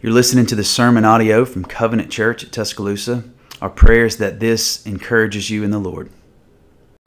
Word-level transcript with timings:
You're 0.00 0.12
listening 0.12 0.46
to 0.46 0.54
the 0.54 0.62
sermon 0.62 1.04
audio 1.04 1.44
from 1.44 1.64
Covenant 1.64 2.08
Church 2.08 2.44
at 2.44 2.52
Tuscaloosa. 2.52 3.24
Our 3.60 3.68
prayer 3.68 4.06
is 4.06 4.18
that 4.18 4.38
this 4.38 4.86
encourages 4.86 5.50
you 5.50 5.64
in 5.64 5.72
the 5.72 5.80
Lord. 5.80 6.08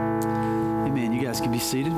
Amen. 0.01 1.13
You 1.13 1.21
guys 1.21 1.39
can 1.39 1.53
be 1.53 1.57
seated. 1.57 1.93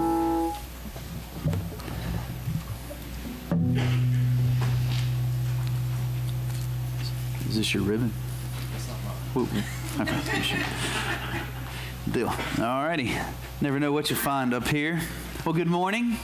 Is 7.49 7.57
this 7.57 7.73
your 7.73 7.81
ribbon? 7.81 8.13
Deal. 12.11 12.27
All 12.59 12.83
righty. 12.83 13.11
Never 13.61 13.79
know 13.79 13.91
what 13.91 14.11
you 14.11 14.15
find 14.15 14.53
up 14.53 14.67
here. 14.67 15.01
Well, 15.43 15.55
good 15.55 15.65
morning. 15.65 16.17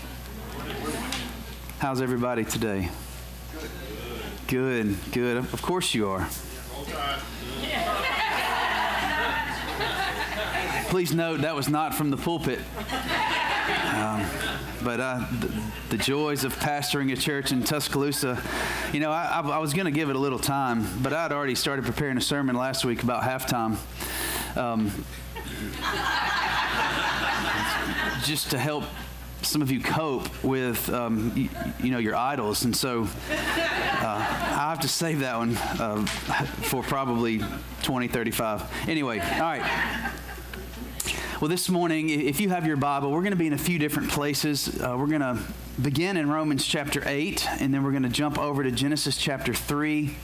How's 1.80 2.04
everybody 2.04 2.46
today? 2.46 2.92
Good, 4.50 4.96
good. 5.12 5.38
Of 5.38 5.62
course 5.62 5.94
you 5.94 6.10
are. 6.10 6.28
Please 10.90 11.14
note 11.14 11.42
that 11.42 11.54
was 11.56 11.70
not 11.70 11.94
from 11.94 12.10
the 12.10 12.18
pulpit. 12.18 12.58
Um, 13.94 14.26
but 14.84 15.00
uh, 15.00 15.28
the, 15.40 15.62
the, 15.90 15.98
joys 15.98 16.44
of 16.46 16.58
pastoring 16.58 17.14
a 17.14 17.16
church 17.16 17.52
in 17.52 17.64
Tuscaloosa, 17.64 18.42
you 18.92 19.00
know, 19.00 19.12
I, 19.12 19.40
I, 19.40 19.60
was 19.60 19.76
going 19.76 19.86
to 19.86 19.92
give 19.92 20.10
it 20.10 20.16
a 20.16 20.20
little 20.20 20.40
time, 20.40 20.88
but 21.04 21.14
I'd 21.14 21.32
already 21.32 21.54
started 21.54 21.86
preparing 21.86 22.18
a 22.18 22.22
sermon 22.22 22.56
last 22.56 22.84
week 22.84 23.04
about 23.04 23.22
halftime. 23.22 23.78
Um, 24.58 24.92
just 28.24 28.50
to 28.50 28.58
help 28.58 28.86
some 29.42 29.62
of 29.62 29.72
you 29.72 29.82
cope 29.82 30.44
with, 30.44 30.90
um, 30.90 31.32
you, 31.36 31.50
you, 31.82 31.92
know, 31.92 31.98
your 31.98 32.16
idols. 32.16 32.66
And 32.66 32.76
so 32.76 33.04
uh, 33.04 33.08
I 33.32 34.70
have 34.70 34.80
to 34.82 34.88
save 34.88 35.20
that 35.20 35.38
one 35.38 35.56
uh, 35.58 36.06
for 36.06 36.84
probably 36.84 37.42
20, 37.84 38.08
35. 38.08 38.90
Anyway, 38.90 39.20
all 39.20 39.40
right. 39.40 40.12
Well, 41.42 41.50
this 41.50 41.70
morning, 41.70 42.10
if 42.10 42.42
you 42.42 42.50
have 42.50 42.66
your 42.66 42.76
Bible, 42.76 43.12
we're 43.12 43.22
going 43.22 43.32
to 43.32 43.38
be 43.38 43.48
in 43.48 43.54
a 43.54 43.58
few 43.58 43.80
different 43.80 44.10
places. 44.10 44.82
Uh, 44.82 44.96
we're 44.98 45.08
going 45.08 45.22
to 45.22 45.40
begin 45.82 46.18
in 46.18 46.30
Romans 46.30 46.66
chapter 46.66 47.02
8, 47.06 47.48
and 47.62 47.74
then 47.74 47.84
we're 47.84 47.92
going 47.92 48.04
to 48.04 48.10
jump 48.10 48.38
over 48.38 48.62
to 48.62 48.72
Genesis 48.72 49.16
chapter 49.16 49.54
3 49.54 50.16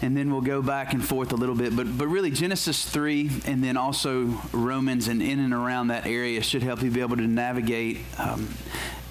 and 0.00 0.16
then 0.16 0.30
we'll 0.30 0.40
go 0.40 0.62
back 0.62 0.92
and 0.92 1.06
forth 1.06 1.32
a 1.32 1.36
little 1.36 1.54
bit. 1.54 1.74
But, 1.74 1.98
but 1.98 2.06
really, 2.06 2.30
Genesis 2.30 2.84
3 2.84 3.30
and 3.46 3.62
then 3.62 3.76
also 3.76 4.40
Romans 4.52 5.08
and 5.08 5.22
in 5.22 5.38
and 5.40 5.52
around 5.52 5.88
that 5.88 6.06
area 6.06 6.42
should 6.42 6.62
help 6.62 6.82
you 6.82 6.90
be 6.90 7.00
able 7.00 7.16
to 7.16 7.26
navigate. 7.26 7.98
Um, 8.18 8.54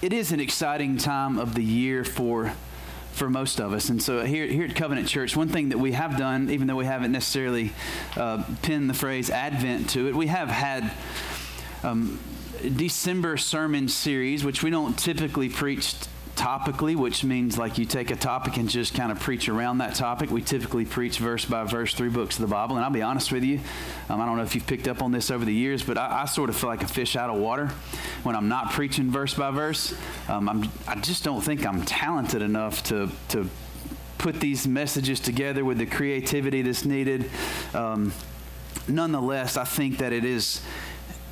it 0.01 0.13
is 0.13 0.31
an 0.31 0.39
exciting 0.39 0.97
time 0.97 1.37
of 1.37 1.55
the 1.55 1.63
year 1.63 2.03
for 2.03 2.53
for 3.17 3.31
most 3.31 3.59
of 3.59 3.73
us. 3.73 3.89
And 3.89 4.01
so 4.01 4.23
here, 4.23 4.45
here 4.45 4.65
at 4.65 4.75
Covenant 4.75 5.07
Church, 5.07 5.35
one 5.35 5.49
thing 5.49 5.69
that 5.69 5.79
we 5.79 5.93
have 5.93 6.19
done, 6.19 6.51
even 6.51 6.67
though 6.67 6.75
we 6.75 6.85
haven't 6.85 7.11
necessarily 7.11 7.73
uh, 8.15 8.43
pinned 8.61 8.87
the 8.87 8.93
phrase 8.93 9.31
Advent 9.31 9.89
to 9.89 10.07
it, 10.07 10.15
we 10.15 10.27
have 10.27 10.49
had 10.49 10.93
um, 11.81 12.19
December 12.75 13.35
sermon 13.37 13.87
series, 13.87 14.43
which 14.43 14.61
we 14.61 14.69
don't 14.69 14.97
typically 14.99 15.49
preach 15.49 15.95
topically, 16.37 16.95
which 16.95 17.23
means 17.23 17.57
like 17.57 17.77
you 17.77 17.85
take 17.85 18.11
a 18.11 18.15
topic 18.15 18.57
and 18.57 18.69
just 18.69 18.93
kind 18.93 19.11
of 19.11 19.19
preach 19.19 19.49
around 19.49 19.79
that 19.79 19.95
topic. 19.95 20.29
We 20.29 20.41
typically 20.41 20.85
preach 20.85 21.17
verse 21.17 21.43
by 21.43 21.63
verse 21.63 21.93
through 21.93 22.11
books 22.11 22.35
of 22.35 22.41
the 22.41 22.47
Bible. 22.47 22.75
And 22.75 22.85
I'll 22.85 22.91
be 22.91 23.01
honest 23.01 23.31
with 23.31 23.43
you, 23.43 23.59
um, 24.07 24.21
I 24.21 24.25
don't 24.25 24.37
know 24.37 24.43
if 24.43 24.55
you've 24.55 24.67
picked 24.67 24.87
up 24.87 25.01
on 25.01 25.11
this 25.11 25.31
over 25.31 25.43
the 25.43 25.53
years, 25.53 25.83
but 25.83 25.97
I, 25.97 26.21
I, 26.21 26.25
sort 26.25 26.49
of 26.49 26.55
feel 26.55 26.69
like 26.69 26.83
a 26.83 26.87
fish 26.87 27.15
out 27.15 27.29
of 27.29 27.37
water 27.37 27.67
when 28.23 28.35
I'm 28.35 28.47
not 28.47 28.71
preaching 28.71 29.11
verse 29.11 29.33
by 29.33 29.51
verse. 29.51 29.95
Um, 30.29 30.71
i 30.87 30.95
just 30.95 31.23
don't 31.23 31.41
think 31.41 31.65
I'm 31.65 31.83
talented 31.83 32.41
enough 32.41 32.83
to, 32.83 33.09
to 33.29 33.49
put 34.17 34.39
these 34.39 34.67
messages 34.67 35.19
together 35.19 35.65
with 35.65 35.79
the 35.79 35.85
creativity 35.85 36.61
that's 36.61 36.85
needed. 36.85 37.29
Um, 37.73 38.13
nonetheless, 38.87 39.57
I 39.57 39.63
think 39.63 39.97
that 39.99 40.13
it 40.13 40.23
is 40.23 40.61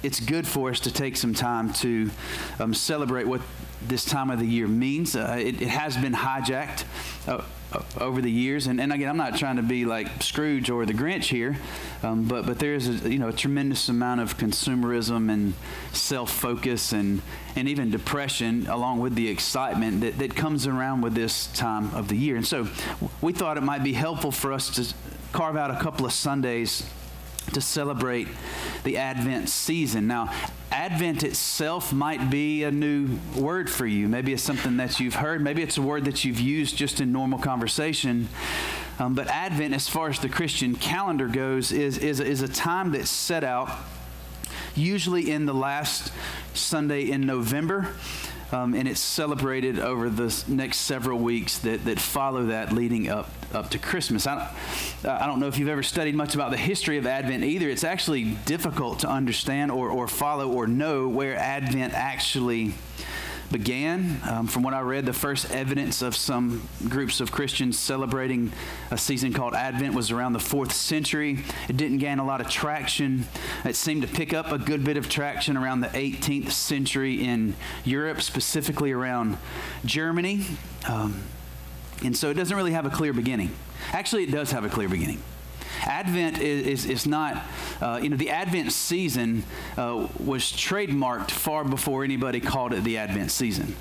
it's 0.05 0.19
good 0.19 0.47
for 0.47 0.69
us 0.69 0.79
to 0.81 0.91
take 0.91 1.17
some 1.17 1.33
time 1.33 1.73
to 1.73 2.11
um, 2.59 2.73
celebrate 2.73 3.25
what 3.25 3.41
this 3.88 4.05
time 4.05 4.29
of 4.29 4.39
the 4.39 4.45
year 4.45 4.67
means. 4.67 5.16
Uh, 5.16 5.35
it, 5.39 5.61
it, 5.61 5.67
has 5.67 5.97
been 5.97 6.13
hijacked 6.13 6.83
uh, 7.27 7.43
uh, 7.71 7.81
over 7.99 8.21
the 8.21 8.31
years, 8.31 8.67
and, 8.67 8.79
and 8.79 8.94
again, 8.94 9.09
I'm 9.09 9.17
not 9.17 9.35
trying 9.35 9.55
to 9.55 9.63
be 9.63 9.83
like 9.85 10.21
Scrooge 10.21 10.69
or 10.69 10.85
the 10.85 10.94
Grinch 10.94 11.25
here, 11.25 11.57
um, 12.03 12.25
but 12.27 12.45
but 12.45 12.59
there 12.59 12.75
is 12.75 13.03
a, 13.03 13.11
you 13.11 13.17
know 13.17 13.29
a 13.29 13.33
tremendous 13.33 13.89
amount 13.89 14.21
of 14.21 14.38
consumerism 14.38 15.31
and 15.31 15.53
self-focus 15.91 16.94
and 16.94 17.21
and 17.55 17.67
even 17.67 17.89
depression, 17.89 18.67
along 18.67 18.99
with 18.99 19.15
the 19.15 19.27
excitement 19.27 20.01
that, 20.01 20.19
that 20.19 20.35
comes 20.35 20.67
around 20.67 21.01
with 21.01 21.15
this 21.15 21.47
time 21.47 21.94
of 21.95 22.07
the 22.07 22.15
year. 22.15 22.35
And 22.35 22.45
so, 22.45 22.67
we 23.21 23.33
thought 23.33 23.57
it 23.57 23.63
might 23.63 23.83
be 23.83 23.94
helpful 23.94 24.31
for 24.31 24.53
us 24.53 24.69
to 24.75 24.94
carve 25.31 25.57
out 25.57 25.71
a 25.71 25.79
couple 25.79 26.05
of 26.05 26.13
Sundays 26.13 26.88
to 27.53 27.61
celebrate 27.61 28.28
the 28.83 28.97
Advent 28.97 29.50
season. 29.50 30.07
Now, 30.07 30.33
Advent 30.72 31.23
itself 31.23 31.94
might 31.94 32.29
be 32.29 32.63
a 32.63 32.72
new 32.72 33.19
word 33.35 33.69
for 33.69 33.85
you. 33.85 34.07
Maybe 34.07 34.33
it's 34.33 34.44
something 34.44 34.78
that 34.78 35.00
you've 35.00 35.16
heard. 35.16 35.41
Maybe 35.41 35.61
it's 35.61 35.78
a 35.78 35.81
word 35.81 36.06
that 36.06 36.25
you've 36.25 36.39
used 36.39 36.75
just 36.75 37.00
in 37.00 37.11
normal 37.11 37.39
conversation. 37.39 38.28
Um, 39.00 39.13
but 39.13 39.28
Advent, 39.28 39.73
as 39.73 39.89
far 39.89 40.09
as 40.09 40.19
the 40.19 40.29
Christian 40.29 40.75
calendar 40.75 41.28
goes, 41.28 41.72
is, 41.72 41.97
is, 41.97 42.19
is 42.19 42.41
a 42.41 42.47
time 42.47 42.91
that's 42.91 43.09
set 43.09 43.44
out 43.44 43.69
usually 44.75 45.31
in 45.31 45.45
the 45.45 45.53
last 45.53 46.12
Sunday 46.53 47.09
in 47.09 47.22
November 47.25 47.95
um, 48.51 48.73
and 48.73 48.88
it's 48.88 49.00
celebrated 49.00 49.79
over 49.79 50.09
the 50.09 50.44
next 50.47 50.78
several 50.78 51.19
weeks 51.19 51.59
that, 51.59 51.85
that 51.85 52.00
follow 52.00 52.45
that 52.47 52.72
leading 52.72 53.09
up, 53.09 53.29
up 53.53 53.69
to 53.72 53.79
Christmas. 53.79 54.28
I 54.28 54.50
don't, 55.03 55.11
I 55.11 55.25
don't 55.25 55.39
know 55.39 55.47
if 55.47 55.57
you've 55.57 55.69
ever 55.69 55.83
studied 55.83 56.16
much 56.16 56.35
about 56.35 56.51
the 56.51 56.57
history 56.57 56.97
of 56.97 57.07
Advent 57.07 57.44
either. 57.44 57.69
It's 57.69 57.83
actually 57.83 58.35
difficult 58.45 59.00
to 59.00 59.09
understand 59.09 59.72
or, 59.72 59.89
or 59.89 60.07
follow 60.07 60.51
or 60.51 60.67
know 60.67 61.07
where 61.07 61.35
Advent 61.38 61.94
actually 61.94 62.73
began. 63.51 64.19
Um, 64.29 64.47
from 64.47 64.63
what 64.63 64.73
I 64.73 64.81
read, 64.81 65.06
the 65.06 65.13
first 65.13 65.51
evidence 65.51 66.01
of 66.01 66.16
some 66.16 66.67
groups 66.89 67.19
of 67.22 67.31
Christians 67.31 67.78
celebrating 67.78 68.51
a 68.91 68.97
season 68.97 69.33
called 69.33 69.53
Advent 69.53 69.94
was 69.94 70.11
around 70.11 70.33
the 70.33 70.39
fourth 70.39 70.73
century. 70.73 71.39
It 71.69 71.78
didn't 71.78 72.00
gain 72.00 72.19
a 72.19 72.25
lot 72.25 72.41
of 72.41 72.50
traction. 72.50 73.25
It 73.63 73.75
seemed 73.75 74.01
to 74.01 74.07
pick 74.07 74.33
up 74.33 74.51
a 74.51 74.57
good 74.57 74.83
bit 74.83 74.97
of 74.97 75.09
traction 75.09 75.57
around 75.57 75.81
the 75.81 75.88
18th 75.88 76.51
century 76.51 77.23
in 77.23 77.56
Europe, 77.83 78.22
specifically 78.22 78.91
around 78.91 79.38
Germany. 79.85 80.45
Um, 80.88 81.23
and 82.03 82.16
so 82.16 82.29
it 82.29 82.33
doesn't 82.33 82.56
really 82.56 82.73
have 82.73 82.85
a 82.85 82.89
clear 82.89 83.13
beginning. 83.13 83.51
Actually, 83.91 84.23
it 84.23 84.31
does 84.31 84.51
have 84.51 84.66
a 84.66 84.69
clear 84.69 84.89
beginning. 84.89 85.22
Advent 85.84 86.40
is, 86.40 86.68
is, 86.68 86.86
is 86.86 87.06
not, 87.06 87.44
uh, 87.81 88.00
you 88.02 88.09
know, 88.09 88.18
the 88.18 88.30
Advent 88.30 88.72
season 88.72 89.44
uh, 89.78 90.08
was 90.19 90.44
trademarked 90.44 91.31
far 91.31 91.63
before 91.63 92.03
anybody 92.03 92.40
called 92.40 92.74
it 92.74 92.84
the 92.84 92.97
Advent 92.97 93.31
season. 93.31 93.75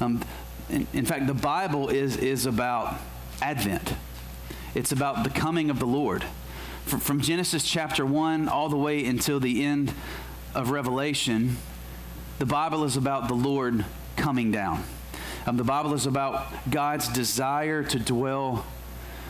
Um, 0.00 0.22
in, 0.68 0.86
in 0.92 1.04
fact, 1.04 1.26
the 1.26 1.34
Bible 1.34 1.88
is, 1.88 2.16
is 2.16 2.46
about 2.46 2.94
Advent, 3.40 3.94
it's 4.74 4.92
about 4.92 5.24
the 5.24 5.30
coming 5.30 5.70
of 5.70 5.78
the 5.78 5.86
Lord. 5.86 6.24
From, 6.84 7.00
from 7.00 7.20
Genesis 7.20 7.64
chapter 7.64 8.06
1 8.06 8.48
all 8.48 8.68
the 8.68 8.76
way 8.76 9.04
until 9.04 9.40
the 9.40 9.64
end 9.64 9.92
of 10.54 10.70
Revelation, 10.70 11.56
the 12.38 12.46
Bible 12.46 12.84
is 12.84 12.96
about 12.96 13.28
the 13.28 13.34
Lord 13.34 13.84
coming 14.16 14.52
down. 14.52 14.84
Um, 15.46 15.56
the 15.56 15.64
Bible 15.64 15.94
is 15.94 16.06
about 16.06 16.46
God's 16.70 17.08
desire 17.08 17.82
to 17.84 17.98
dwell 17.98 18.66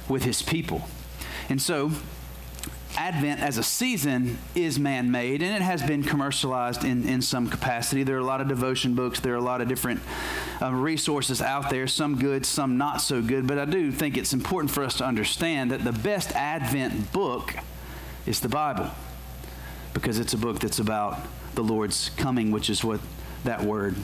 with 0.08 0.24
his 0.24 0.42
people. 0.42 0.82
And 1.48 1.60
so, 1.60 1.92
Advent 2.96 3.40
as 3.40 3.58
a 3.58 3.62
season 3.62 4.38
is 4.54 4.78
man 4.78 5.10
made 5.10 5.42
and 5.42 5.54
it 5.54 5.60
has 5.60 5.82
been 5.82 6.02
commercialized 6.02 6.82
in, 6.82 7.06
in 7.06 7.20
some 7.20 7.48
capacity. 7.48 8.02
There 8.02 8.16
are 8.16 8.20
a 8.20 8.24
lot 8.24 8.40
of 8.40 8.48
devotion 8.48 8.94
books, 8.94 9.20
there 9.20 9.34
are 9.34 9.36
a 9.36 9.42
lot 9.42 9.60
of 9.60 9.68
different 9.68 10.00
uh, 10.62 10.72
resources 10.72 11.42
out 11.42 11.68
there, 11.68 11.86
some 11.86 12.18
good, 12.18 12.46
some 12.46 12.78
not 12.78 13.02
so 13.02 13.20
good. 13.20 13.46
But 13.46 13.58
I 13.58 13.66
do 13.66 13.92
think 13.92 14.16
it's 14.16 14.32
important 14.32 14.70
for 14.70 14.82
us 14.82 14.96
to 14.98 15.04
understand 15.04 15.70
that 15.72 15.84
the 15.84 15.92
best 15.92 16.32
Advent 16.32 17.12
book 17.12 17.54
is 18.24 18.40
the 18.40 18.48
Bible 18.48 18.90
because 19.92 20.18
it's 20.18 20.32
a 20.32 20.38
book 20.38 20.58
that's 20.58 20.78
about 20.78 21.18
the 21.54 21.62
Lord's 21.62 22.10
coming, 22.16 22.50
which 22.50 22.70
is 22.70 22.82
what 22.82 23.00
that 23.44 23.62
word 23.62 23.94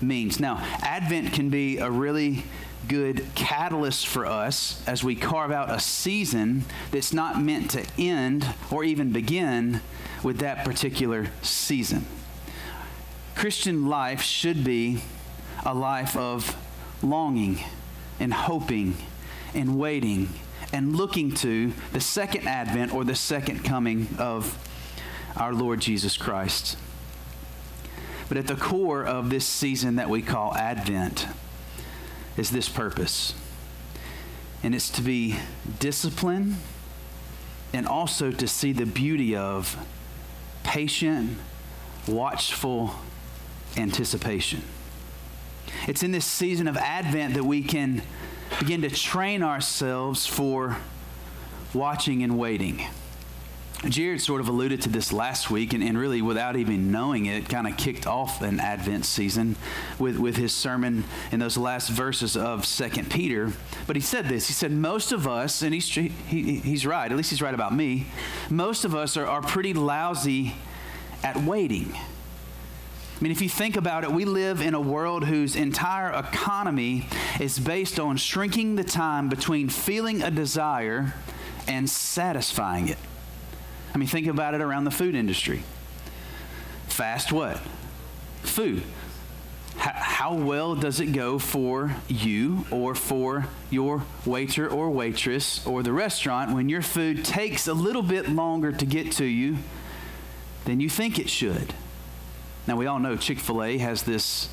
means. 0.00 0.38
Now, 0.38 0.64
Advent 0.80 1.32
can 1.32 1.50
be 1.50 1.78
a 1.78 1.90
really 1.90 2.44
good 2.86 3.26
catalyst 3.34 4.06
for 4.06 4.24
us 4.24 4.82
as 4.86 5.02
we 5.02 5.14
carve 5.14 5.50
out 5.50 5.70
a 5.70 5.80
season 5.80 6.64
that's 6.90 7.12
not 7.12 7.42
meant 7.42 7.70
to 7.72 7.84
end 7.98 8.46
or 8.70 8.84
even 8.84 9.12
begin 9.12 9.80
with 10.22 10.38
that 10.38 10.64
particular 10.64 11.26
season. 11.42 12.06
Christian 13.34 13.88
life 13.88 14.22
should 14.22 14.64
be 14.64 15.00
a 15.64 15.74
life 15.74 16.16
of 16.16 16.56
longing 17.02 17.58
and 18.18 18.32
hoping 18.32 18.96
and 19.54 19.78
waiting 19.78 20.28
and 20.72 20.96
looking 20.96 21.32
to 21.32 21.72
the 21.92 22.00
second 22.00 22.46
advent 22.46 22.92
or 22.92 23.04
the 23.04 23.14
second 23.14 23.64
coming 23.64 24.08
of 24.18 24.56
our 25.36 25.52
Lord 25.52 25.80
Jesus 25.80 26.16
Christ. 26.16 26.76
But 28.28 28.36
at 28.36 28.46
the 28.46 28.56
core 28.56 29.04
of 29.04 29.30
this 29.30 29.46
season 29.46 29.96
that 29.96 30.10
we 30.10 30.20
call 30.20 30.54
Advent, 30.54 31.26
is 32.38 32.50
this 32.50 32.68
purpose 32.68 33.34
And 34.62 34.74
it's 34.74 34.90
to 34.90 35.02
be 35.02 35.36
disciplined 35.78 36.56
and 37.72 37.86
also 37.86 38.30
to 38.30 38.48
see 38.48 38.72
the 38.72 38.86
beauty 38.86 39.36
of 39.36 39.76
patient, 40.62 41.36
watchful 42.06 42.94
anticipation. 43.76 44.62
It's 45.86 46.02
in 46.02 46.12
this 46.12 46.24
season 46.24 46.66
of 46.66 46.76
Advent 46.76 47.34
that 47.34 47.44
we 47.44 47.62
can 47.62 48.02
begin 48.58 48.82
to 48.82 48.90
train 48.90 49.42
ourselves 49.42 50.26
for 50.26 50.78
watching 51.74 52.22
and 52.22 52.38
waiting. 52.38 52.86
Jared 53.86 54.20
sort 54.20 54.40
of 54.40 54.48
alluded 54.48 54.82
to 54.82 54.88
this 54.88 55.12
last 55.12 55.52
week, 55.52 55.72
and, 55.72 55.84
and 55.84 55.96
really 55.96 56.20
without 56.20 56.56
even 56.56 56.90
knowing 56.90 57.26
it, 57.26 57.48
kind 57.48 57.64
of 57.64 57.76
kicked 57.76 58.08
off 58.08 58.42
an 58.42 58.58
Advent 58.58 59.04
season 59.04 59.54
with, 60.00 60.18
with 60.18 60.36
his 60.36 60.52
sermon 60.52 61.04
in 61.30 61.38
those 61.38 61.56
last 61.56 61.88
verses 61.88 62.36
of 62.36 62.66
Second 62.66 63.08
Peter. 63.08 63.52
But 63.86 63.94
he 63.94 64.02
said 64.02 64.28
this 64.28 64.48
He 64.48 64.52
said, 64.52 64.72
Most 64.72 65.12
of 65.12 65.28
us, 65.28 65.62
and 65.62 65.72
he's, 65.72 65.88
he, 65.88 66.08
he's 66.08 66.84
right, 66.84 67.10
at 67.10 67.16
least 67.16 67.30
he's 67.30 67.40
right 67.40 67.54
about 67.54 67.72
me, 67.72 68.08
most 68.50 68.84
of 68.84 68.96
us 68.96 69.16
are, 69.16 69.26
are 69.26 69.42
pretty 69.42 69.72
lousy 69.72 70.54
at 71.22 71.36
waiting. 71.36 71.92
I 71.94 73.20
mean, 73.20 73.30
if 73.30 73.40
you 73.40 73.48
think 73.48 73.76
about 73.76 74.02
it, 74.02 74.10
we 74.10 74.24
live 74.24 74.60
in 74.60 74.74
a 74.74 74.80
world 74.80 75.24
whose 75.24 75.54
entire 75.54 76.12
economy 76.12 77.06
is 77.38 77.60
based 77.60 78.00
on 78.00 78.16
shrinking 78.16 78.74
the 78.74 78.84
time 78.84 79.28
between 79.28 79.68
feeling 79.68 80.20
a 80.22 80.32
desire 80.32 81.14
and 81.68 81.88
satisfying 81.88 82.88
it. 82.88 82.98
I 83.98 84.00
mean, 84.00 84.08
think 84.08 84.28
about 84.28 84.54
it 84.54 84.60
around 84.60 84.84
the 84.84 84.92
food 84.92 85.16
industry. 85.16 85.64
Fast 86.86 87.32
what? 87.32 87.58
Food. 88.42 88.84
H- 89.74 89.82
how 89.82 90.34
well 90.34 90.76
does 90.76 91.00
it 91.00 91.06
go 91.06 91.40
for 91.40 91.96
you 92.06 92.64
or 92.70 92.94
for 92.94 93.48
your 93.70 94.04
waiter 94.24 94.68
or 94.70 94.88
waitress 94.88 95.66
or 95.66 95.82
the 95.82 95.92
restaurant 95.92 96.54
when 96.54 96.68
your 96.68 96.80
food 96.80 97.24
takes 97.24 97.66
a 97.66 97.74
little 97.74 98.02
bit 98.02 98.28
longer 98.28 98.70
to 98.70 98.86
get 98.86 99.10
to 99.14 99.24
you 99.24 99.56
than 100.64 100.78
you 100.78 100.88
think 100.88 101.18
it 101.18 101.28
should? 101.28 101.74
Now, 102.68 102.76
we 102.76 102.86
all 102.86 103.00
know 103.00 103.16
Chick 103.16 103.40
fil 103.40 103.64
A 103.64 103.78
has 103.78 104.04
this 104.04 104.48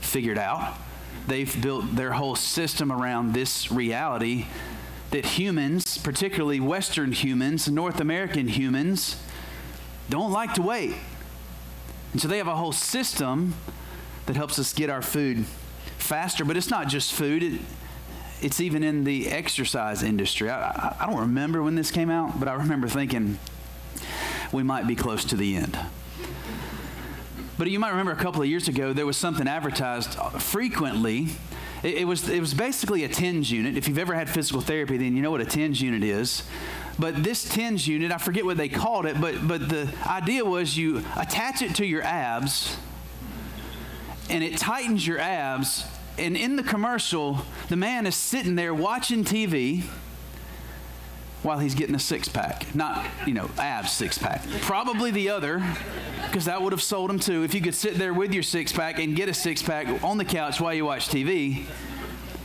figured 0.00 0.38
out. 0.38 0.76
They've 1.28 1.62
built 1.62 1.94
their 1.94 2.14
whole 2.14 2.34
system 2.34 2.90
around 2.90 3.32
this 3.32 3.70
reality 3.70 4.46
that 5.10 5.24
humans, 5.24 5.98
particularly 5.98 6.60
Western 6.60 7.12
humans, 7.12 7.68
North 7.68 8.00
American 8.00 8.48
humans, 8.48 9.16
don't 10.10 10.32
like 10.32 10.54
to 10.54 10.62
wait. 10.62 10.94
And 12.12 12.20
so 12.20 12.28
they 12.28 12.38
have 12.38 12.48
a 12.48 12.56
whole 12.56 12.72
system 12.72 13.54
that 14.26 14.36
helps 14.36 14.58
us 14.58 14.72
get 14.72 14.90
our 14.90 15.02
food 15.02 15.44
faster. 15.96 16.44
But 16.44 16.56
it's 16.56 16.70
not 16.70 16.88
just 16.88 17.12
food, 17.12 17.42
it, 17.42 17.60
it's 18.40 18.60
even 18.60 18.82
in 18.82 19.04
the 19.04 19.28
exercise 19.28 20.02
industry. 20.02 20.50
I, 20.50 20.70
I, 20.70 20.96
I 21.00 21.06
don't 21.06 21.20
remember 21.20 21.62
when 21.62 21.74
this 21.74 21.90
came 21.90 22.10
out, 22.10 22.38
but 22.38 22.48
I 22.48 22.54
remember 22.54 22.88
thinking 22.88 23.38
we 24.52 24.62
might 24.62 24.86
be 24.86 24.94
close 24.94 25.24
to 25.26 25.36
the 25.36 25.56
end. 25.56 25.78
But 27.58 27.68
you 27.70 27.80
might 27.80 27.90
remember 27.90 28.12
a 28.12 28.16
couple 28.16 28.40
of 28.40 28.48
years 28.48 28.68
ago, 28.68 28.92
there 28.92 29.06
was 29.06 29.16
something 29.16 29.48
advertised 29.48 30.14
frequently. 30.40 31.28
It, 31.82 31.98
it, 31.98 32.04
was, 32.04 32.28
it 32.28 32.40
was 32.40 32.54
basically 32.54 33.04
a 33.04 33.08
TENS 33.08 33.50
unit. 33.50 33.76
If 33.76 33.88
you've 33.88 33.98
ever 33.98 34.14
had 34.14 34.28
physical 34.28 34.60
therapy, 34.60 34.96
then 34.96 35.16
you 35.16 35.22
know 35.22 35.30
what 35.30 35.40
a 35.40 35.46
TENS 35.46 35.80
unit 35.80 36.02
is. 36.02 36.42
But 36.98 37.22
this 37.22 37.48
TENS 37.48 37.86
unit, 37.86 38.10
I 38.10 38.18
forget 38.18 38.44
what 38.44 38.56
they 38.56 38.68
called 38.68 39.06
it, 39.06 39.20
but, 39.20 39.46
but 39.46 39.68
the 39.68 39.92
idea 40.06 40.44
was 40.44 40.76
you 40.76 41.04
attach 41.16 41.62
it 41.62 41.76
to 41.76 41.86
your 41.86 42.02
abs, 42.02 42.76
and 44.28 44.42
it 44.42 44.58
tightens 44.58 45.06
your 45.06 45.18
abs. 45.18 45.84
And 46.18 46.36
in 46.36 46.56
the 46.56 46.64
commercial, 46.64 47.46
the 47.68 47.76
man 47.76 48.06
is 48.06 48.16
sitting 48.16 48.56
there 48.56 48.74
watching 48.74 49.24
TV 49.24 49.84
while 51.42 51.58
he's 51.58 51.74
getting 51.74 51.94
a 51.94 52.00
six 52.00 52.28
pack. 52.28 52.74
Not, 52.74 53.04
you 53.26 53.34
know, 53.34 53.50
abs 53.58 53.92
six 53.92 54.18
pack. 54.18 54.44
Probably 54.62 55.10
the 55.10 55.30
other, 55.30 55.62
because 56.26 56.46
that 56.46 56.60
would 56.60 56.72
have 56.72 56.82
sold 56.82 57.10
him 57.10 57.18
too. 57.18 57.44
If 57.44 57.54
you 57.54 57.60
could 57.60 57.74
sit 57.74 57.94
there 57.94 58.12
with 58.12 58.34
your 58.34 58.42
six 58.42 58.72
pack 58.72 58.98
and 58.98 59.14
get 59.14 59.28
a 59.28 59.34
six 59.34 59.62
pack 59.62 60.02
on 60.02 60.18
the 60.18 60.24
couch 60.24 60.60
while 60.60 60.74
you 60.74 60.84
watch 60.84 61.08
TV. 61.08 61.64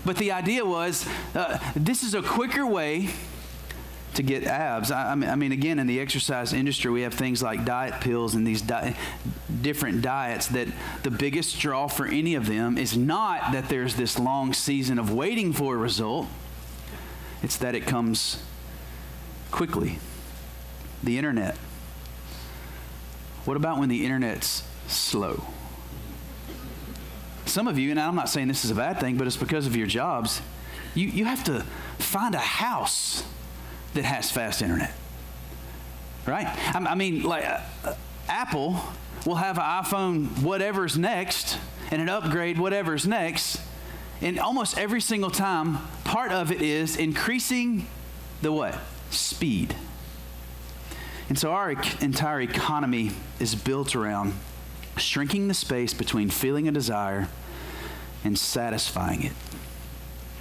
But 0.06 0.18
the 0.18 0.31
idea 0.34 0.66
was 0.66 1.07
uh, 1.34 1.57
this 1.75 2.04
is 2.04 2.13
a 2.13 2.22
quicker 2.22 2.68
way 2.68 3.10
to 4.16 4.22
get 4.22 4.44
abs. 4.44 4.92
I, 4.92 5.12
I, 5.12 5.36
mean, 5.36 5.51
again, 5.51 5.80
in 5.80 5.88
the 5.88 6.00
exercise 6.00 6.54
industry, 6.54 6.92
we 6.92 7.01
have 7.01 7.13
things 7.13 7.42
like 7.42 7.66
diet 7.66 8.01
pills 8.01 8.36
and 8.36 8.46
these 8.46 8.62
di- 8.62 8.96
different 9.62 10.01
diets 10.01 10.48
that 10.48 10.68
the 11.04 11.10
biggest 11.10 11.60
draw 11.60 11.88
for 11.88 12.06
any 12.06 12.36
of 12.36 12.46
them 12.46 12.78
is 12.78 12.96
not 12.96 13.54
that 13.54 13.69
there's 13.69 13.96
this 13.96 14.19
long 14.19 14.54
season 14.54 15.00
of 15.00 15.12
waiting 15.12 15.51
for 15.54 15.75
a 15.75 15.78
result, 15.78 16.28
it's 17.42 17.57
that 17.57 17.75
it 17.75 17.88
comes 17.88 18.44
quickly. 19.54 20.00
The 21.04 21.18
internet. 21.18 21.56
What 23.46 23.56
about 23.56 23.78
when 23.78 23.88
the 23.88 24.04
internet's 24.04 24.64
slow? 24.88 25.44
Some 27.46 27.68
of 27.68 27.78
you, 27.78 27.92
and 27.92 28.00
I'm 28.00 28.16
not 28.16 28.30
saying 28.30 28.48
this 28.48 28.66
is 28.66 28.72
a 28.72 28.76
bad 28.76 29.00
thing, 29.00 29.16
but 29.16 29.28
it's 29.28 29.38
because 29.38 29.68
of 29.68 29.76
your 29.76 29.86
jobs, 29.86 30.42
you, 30.96 31.08
you 31.08 31.26
have 31.26 31.44
to 31.44 31.64
find 32.00 32.34
a 32.34 32.40
house 32.40 33.24
that 33.94 34.06
has 34.06 34.32
fast 34.32 34.64
internet. 34.64 34.94
Right? 36.26 36.48
I, 36.48 36.80
I 36.80 36.96
mean, 36.96 37.22
like 37.22 37.46
uh, 37.46 37.94
Apple 38.28 38.80
will 39.24 39.36
have 39.36 39.60
an 39.60 39.64
iPhone 39.64 40.42
whatever's 40.42 40.98
next 40.98 41.60
and 41.92 42.02
an 42.02 42.10
upgrade 42.10 42.58
whatever's 42.58 43.06
next. 43.06 43.62
And 44.20 44.40
almost 44.40 44.80
every 44.80 45.02
single 45.02 45.30
time, 45.30 45.78
part 46.06 46.32
of 46.32 46.52
it 46.52 46.62
is 46.62 46.96
increasing 46.96 47.86
the 48.42 48.52
what? 48.52 48.80
Speed. 49.15 49.75
And 51.30 51.39
so 51.39 51.51
our 51.51 51.71
entire 52.01 52.42
economy 52.42 53.12
is 53.39 53.56
built 53.56 53.95
around 53.95 54.33
shrinking 54.98 55.48
the 55.48 55.54
space 55.54 55.94
between 55.94 56.30
feeling 56.30 56.68
a 56.68 56.71
desire 56.71 57.27
and 58.24 58.38
satisfying 58.38 59.24
it. 59.24 59.33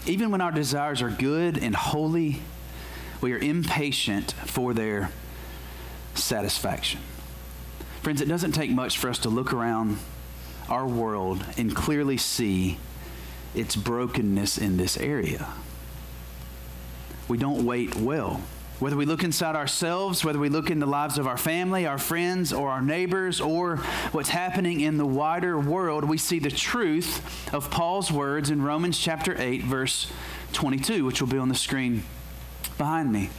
Even 0.06 0.30
when 0.30 0.40
our 0.40 0.52
desires 0.52 1.00
are 1.00 1.10
good 1.10 1.56
and 1.56 1.74
holy, 1.74 2.42
we 3.20 3.32
are 3.32 3.38
impatient 3.38 4.32
for 4.32 4.74
their 4.74 5.10
satisfaction. 6.14 7.00
Friends, 8.02 8.20
it 8.20 8.28
doesn't 8.28 8.52
take 8.52 8.70
much 8.70 8.98
for 8.98 9.08
us 9.08 9.19
to 9.20 9.28
look 9.28 9.52
around 9.52 9.98
our 10.69 10.86
world 10.86 11.44
and 11.56 11.74
clearly 11.74 12.16
see 12.16 12.78
its 13.54 13.76
brokenness 13.76 14.58
in 14.58 14.76
this 14.76 14.96
area. 14.96 15.48
We 17.28 17.38
don't 17.38 17.64
wait 17.64 17.94
well. 17.94 18.41
Whether 18.82 18.96
we 18.96 19.06
look 19.06 19.22
inside 19.22 19.55
ourselves, 19.55 20.24
whether 20.24 20.41
we 20.41 20.48
look 20.48 20.69
in 20.69 20.81
the 20.81 20.86
lives 20.86 21.17
of 21.17 21.29
our 21.29 21.36
family, 21.36 21.86
our 21.86 21.98
friends, 21.98 22.53
or 22.53 22.69
our 22.69 22.82
neighbors, 22.82 23.41
or 23.41 23.77
what's 24.10 24.31
happening 24.31 24.81
in 24.81 24.96
the 24.96 25.06
wider 25.06 25.56
world, 25.56 26.03
we 26.03 26.19
see 26.19 26.41
the 26.41 26.51
truth 26.51 27.55
of 27.55 27.70
Paul's 27.70 28.10
words 28.10 28.51
in 28.51 28.60
Romans 28.60 28.98
chapter 28.98 29.41
8, 29.41 29.62
verse 29.62 30.10
22, 30.53 31.05
which 31.05 31.20
will 31.20 31.29
be 31.29 31.39
on 31.39 31.48
the 31.48 31.55
screen 31.55 32.03
behind 32.77 33.12
me. 33.12 33.31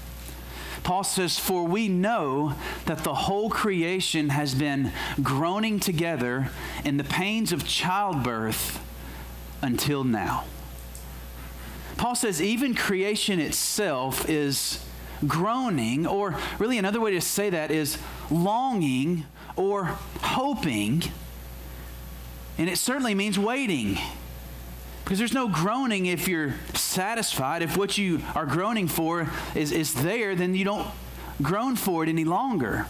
Paul 0.83 1.03
says, 1.03 1.37
For 1.37 1.65
we 1.65 1.89
know 1.89 2.53
that 2.85 3.03
the 3.03 3.13
whole 3.13 3.49
creation 3.49 4.29
has 4.29 4.55
been 4.55 4.93
groaning 5.21 5.77
together 5.77 6.51
in 6.85 6.95
the 6.95 7.03
pains 7.03 7.51
of 7.51 7.67
childbirth 7.67 8.81
until 9.61 10.05
now. 10.05 10.45
Paul 11.97 12.15
says, 12.15 12.41
even 12.41 12.75
creation 12.75 13.41
itself 13.41 14.29
is 14.29 14.79
groaning, 15.27 16.05
or 16.05 16.37
really 16.59 16.77
another 16.77 16.99
way 16.99 17.11
to 17.11 17.21
say 17.21 17.49
that 17.49 17.71
is 17.71 17.97
longing 18.29 19.25
or 19.55 19.85
hoping. 20.21 21.03
And 22.57 22.69
it 22.69 22.77
certainly 22.77 23.15
means 23.15 23.39
waiting. 23.39 23.97
Because 25.03 25.19
there's 25.19 25.33
no 25.33 25.49
groaning 25.49 26.05
if 26.05 26.27
you're 26.27 26.55
satisfied. 26.73 27.61
If 27.61 27.75
what 27.75 27.97
you 27.97 28.21
are 28.35 28.45
groaning 28.45 28.87
for 28.87 29.29
is, 29.53 29.71
is 29.71 29.93
there, 29.93 30.35
then 30.35 30.55
you 30.55 30.63
don't 30.63 30.87
groan 31.41 31.75
for 31.75 32.03
it 32.03 32.09
any 32.09 32.23
longer. 32.23 32.85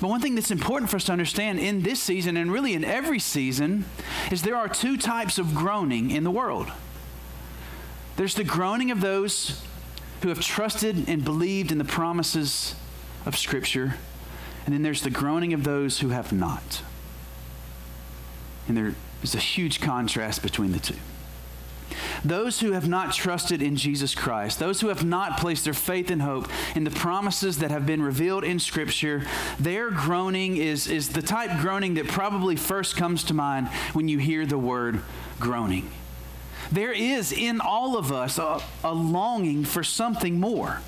But 0.00 0.08
one 0.08 0.20
thing 0.20 0.36
that's 0.36 0.50
important 0.50 0.90
for 0.90 0.96
us 0.96 1.04
to 1.04 1.12
understand 1.12 1.58
in 1.58 1.82
this 1.82 2.00
season, 2.00 2.36
and 2.36 2.52
really 2.52 2.72
in 2.72 2.84
every 2.84 3.18
season, 3.18 3.84
is 4.30 4.42
there 4.42 4.56
are 4.56 4.68
two 4.68 4.96
types 4.96 5.38
of 5.38 5.54
groaning 5.54 6.10
in 6.10 6.24
the 6.24 6.30
world. 6.30 6.70
There's 8.16 8.34
the 8.34 8.44
groaning 8.44 8.90
of 8.90 9.00
those 9.00 9.62
who 10.22 10.28
have 10.28 10.40
trusted 10.40 11.08
and 11.08 11.24
believed 11.24 11.70
in 11.70 11.78
the 11.78 11.84
promises 11.84 12.74
of 13.24 13.36
Scripture. 13.36 13.94
And 14.64 14.74
then 14.74 14.82
there's 14.82 15.02
the 15.02 15.10
groaning 15.10 15.52
of 15.52 15.64
those 15.64 16.00
who 16.00 16.10
have 16.10 16.32
not. 16.32 16.82
And 18.66 18.76
there 18.76 18.94
is 19.22 19.34
a 19.34 19.38
huge 19.38 19.80
contrast 19.80 20.42
between 20.42 20.72
the 20.72 20.78
two. 20.78 20.96
Those 22.24 22.60
who 22.60 22.72
have 22.72 22.88
not 22.88 23.14
trusted 23.14 23.62
in 23.62 23.76
Jesus 23.76 24.14
Christ, 24.14 24.58
those 24.58 24.80
who 24.80 24.88
have 24.88 25.04
not 25.04 25.38
placed 25.38 25.64
their 25.64 25.74
faith 25.74 26.10
and 26.10 26.20
hope 26.20 26.48
in 26.74 26.84
the 26.84 26.90
promises 26.90 27.58
that 27.58 27.70
have 27.70 27.86
been 27.86 28.02
revealed 28.02 28.44
in 28.44 28.58
Scripture, 28.58 29.22
their 29.58 29.90
groaning 29.90 30.56
is, 30.56 30.86
is 30.86 31.10
the 31.10 31.22
type 31.22 31.60
groaning 31.60 31.94
that 31.94 32.08
probably 32.08 32.56
first 32.56 32.96
comes 32.96 33.24
to 33.24 33.34
mind 33.34 33.68
when 33.92 34.08
you 34.08 34.18
hear 34.18 34.44
the 34.44 34.58
word 34.58 35.00
groaning. 35.38 35.90
There 36.70 36.92
is 36.92 37.32
in 37.32 37.60
all 37.60 37.96
of 37.96 38.12
us 38.12 38.38
a, 38.38 38.60
a 38.84 38.92
longing 38.92 39.64
for 39.64 39.82
something 39.82 40.38
more. 40.38 40.80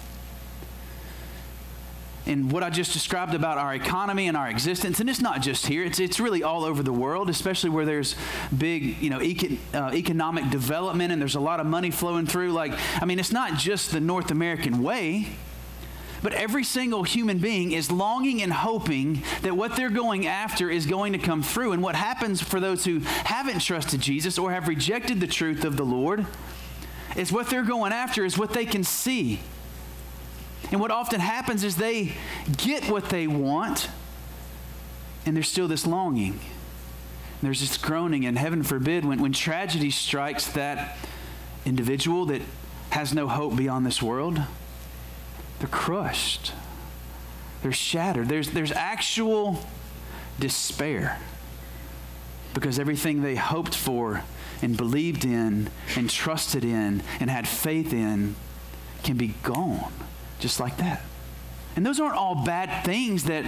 And 2.26 2.52
what 2.52 2.62
I 2.62 2.70
just 2.70 2.92
described 2.92 3.34
about 3.34 3.58
our 3.58 3.74
economy 3.74 4.28
and 4.28 4.36
our 4.36 4.48
existence, 4.48 5.00
and 5.00 5.08
it's 5.08 5.22
not 5.22 5.40
just 5.40 5.66
here, 5.66 5.84
it's, 5.84 5.98
it's 5.98 6.20
really 6.20 6.42
all 6.42 6.64
over 6.64 6.82
the 6.82 6.92
world, 6.92 7.30
especially 7.30 7.70
where 7.70 7.86
there's 7.86 8.14
big, 8.56 9.02
you 9.02 9.10
know, 9.10 9.22
eco- 9.22 9.56
uh, 9.74 9.90
economic 9.92 10.50
development 10.50 11.12
and 11.12 11.20
there's 11.20 11.34
a 11.34 11.40
lot 11.40 11.60
of 11.60 11.66
money 11.66 11.90
flowing 11.90 12.26
through. 12.26 12.52
Like, 12.52 12.72
I 13.00 13.04
mean, 13.06 13.18
it's 13.18 13.32
not 13.32 13.58
just 13.58 13.90
the 13.90 14.00
North 14.00 14.30
American 14.30 14.82
way. 14.82 15.28
But 16.22 16.34
every 16.34 16.64
single 16.64 17.02
human 17.02 17.38
being 17.38 17.72
is 17.72 17.90
longing 17.90 18.42
and 18.42 18.52
hoping 18.52 19.22
that 19.42 19.56
what 19.56 19.76
they're 19.76 19.90
going 19.90 20.26
after 20.26 20.70
is 20.70 20.86
going 20.86 21.12
to 21.14 21.18
come 21.18 21.42
through. 21.42 21.72
And 21.72 21.82
what 21.82 21.94
happens 21.94 22.42
for 22.42 22.60
those 22.60 22.84
who 22.84 23.00
haven't 23.00 23.60
trusted 23.60 24.00
Jesus 24.00 24.38
or 24.38 24.52
have 24.52 24.68
rejected 24.68 25.20
the 25.20 25.26
truth 25.26 25.64
of 25.64 25.76
the 25.76 25.84
Lord 25.84 26.26
is 27.16 27.32
what 27.32 27.48
they're 27.48 27.62
going 27.62 27.92
after 27.92 28.24
is 28.24 28.36
what 28.36 28.52
they 28.52 28.66
can 28.66 28.84
see. 28.84 29.40
And 30.70 30.80
what 30.80 30.90
often 30.90 31.20
happens 31.20 31.64
is 31.64 31.76
they 31.76 32.12
get 32.56 32.88
what 32.88 33.08
they 33.08 33.26
want, 33.26 33.88
and 35.26 35.34
there's 35.34 35.48
still 35.48 35.68
this 35.68 35.86
longing. 35.86 36.38
There's 37.42 37.60
this 37.60 37.76
groaning, 37.78 38.26
and 38.26 38.36
heaven 38.38 38.62
forbid, 38.62 39.04
when, 39.04 39.20
when 39.20 39.32
tragedy 39.32 39.90
strikes 39.90 40.46
that 40.48 40.98
individual 41.64 42.26
that 42.26 42.42
has 42.90 43.14
no 43.14 43.26
hope 43.26 43.56
beyond 43.56 43.86
this 43.86 44.02
world, 44.02 44.40
they're 45.60 45.68
crushed. 45.68 46.52
They're 47.62 47.72
shattered. 47.72 48.28
There's, 48.28 48.50
there's 48.50 48.72
actual 48.72 49.64
despair 50.38 51.18
because 52.54 52.78
everything 52.78 53.22
they 53.22 53.36
hoped 53.36 53.74
for 53.74 54.22
and 54.62 54.76
believed 54.76 55.24
in 55.24 55.70
and 55.96 56.10
trusted 56.10 56.64
in 56.64 57.02
and 57.20 57.30
had 57.30 57.46
faith 57.46 57.92
in 57.92 58.34
can 59.02 59.16
be 59.16 59.34
gone 59.42 59.92
just 60.40 60.58
like 60.58 60.78
that. 60.78 61.02
And 61.76 61.86
those 61.86 62.00
aren't 62.00 62.16
all 62.16 62.44
bad 62.44 62.84
things 62.84 63.24
that 63.24 63.44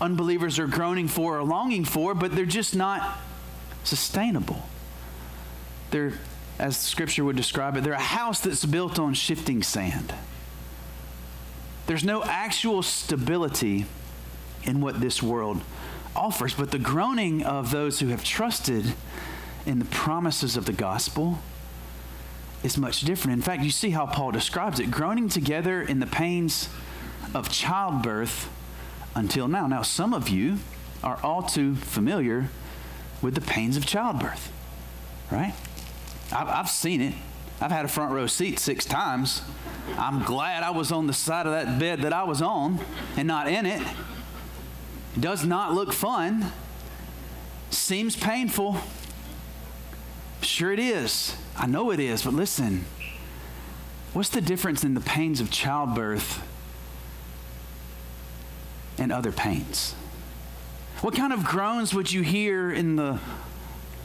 unbelievers 0.00 0.58
are 0.58 0.66
groaning 0.66 1.08
for 1.08 1.38
or 1.38 1.42
longing 1.42 1.84
for, 1.84 2.14
but 2.14 2.34
they're 2.36 2.44
just 2.44 2.76
not 2.76 3.18
sustainable. 3.84 4.68
They're, 5.90 6.12
as 6.58 6.76
Scripture 6.76 7.24
would 7.24 7.36
describe 7.36 7.76
it, 7.76 7.84
they're 7.84 7.94
a 7.94 7.98
house 7.98 8.40
that's 8.40 8.64
built 8.64 8.98
on 8.98 9.14
shifting 9.14 9.62
sand. 9.62 10.12
There's 11.86 12.04
no 12.04 12.22
actual 12.24 12.82
stability 12.82 13.86
in 14.64 14.80
what 14.80 15.00
this 15.00 15.22
world 15.22 15.62
offers, 16.14 16.54
but 16.54 16.70
the 16.70 16.78
groaning 16.78 17.44
of 17.44 17.70
those 17.70 18.00
who 18.00 18.08
have 18.08 18.24
trusted 18.24 18.94
in 19.64 19.78
the 19.78 19.84
promises 19.84 20.56
of 20.56 20.66
the 20.66 20.72
gospel 20.72 21.38
is 22.62 22.76
much 22.76 23.02
different. 23.02 23.34
In 23.34 23.42
fact, 23.42 23.62
you 23.62 23.70
see 23.70 23.90
how 23.90 24.06
Paul 24.06 24.32
describes 24.32 24.80
it 24.80 24.90
groaning 24.90 25.28
together 25.28 25.82
in 25.82 26.00
the 26.00 26.06
pains 26.06 26.68
of 27.34 27.50
childbirth 27.50 28.50
until 29.14 29.46
now. 29.46 29.66
Now, 29.66 29.82
some 29.82 30.12
of 30.12 30.28
you 30.28 30.58
are 31.04 31.18
all 31.22 31.42
too 31.42 31.76
familiar 31.76 32.48
with 33.22 33.34
the 33.34 33.40
pains 33.40 33.76
of 33.76 33.86
childbirth, 33.86 34.52
right? 35.30 35.54
I've, 36.32 36.68
seen 36.68 37.00
it. 37.00 37.14
I've 37.60 37.70
had 37.70 37.84
a 37.84 37.88
front 37.88 38.12
row 38.12 38.26
seat 38.26 38.58
six 38.58 38.84
times. 38.84 39.42
I'm 39.96 40.22
glad 40.22 40.62
I 40.62 40.70
was 40.70 40.92
on 40.92 41.06
the 41.06 41.12
side 41.12 41.46
of 41.46 41.52
that 41.52 41.78
bed 41.78 42.02
that 42.02 42.12
I 42.12 42.24
was 42.24 42.42
on 42.42 42.80
and 43.16 43.26
not 43.26 43.48
in 43.48 43.66
it. 43.66 43.82
It 45.14 45.20
does 45.20 45.44
not 45.44 45.72
look 45.72 45.92
fun. 45.92 46.52
Seems 47.70 48.16
painful. 48.16 48.76
Sure, 50.42 50.72
it 50.72 50.78
is. 50.78 51.34
I 51.56 51.66
know 51.66 51.90
it 51.90 52.00
is, 52.00 52.22
but 52.22 52.34
listen 52.34 52.84
what's 54.16 54.30
the 54.30 54.40
difference 54.40 54.82
in 54.82 54.94
the 54.94 55.00
pains 55.02 55.42
of 55.42 55.50
childbirth 55.50 56.42
and 58.96 59.12
other 59.12 59.30
pains? 59.30 59.94
What 61.02 61.14
kind 61.14 61.34
of 61.34 61.44
groans 61.44 61.92
would 61.92 62.10
you 62.10 62.22
hear 62.22 62.72
in 62.72 62.96
the 62.96 63.20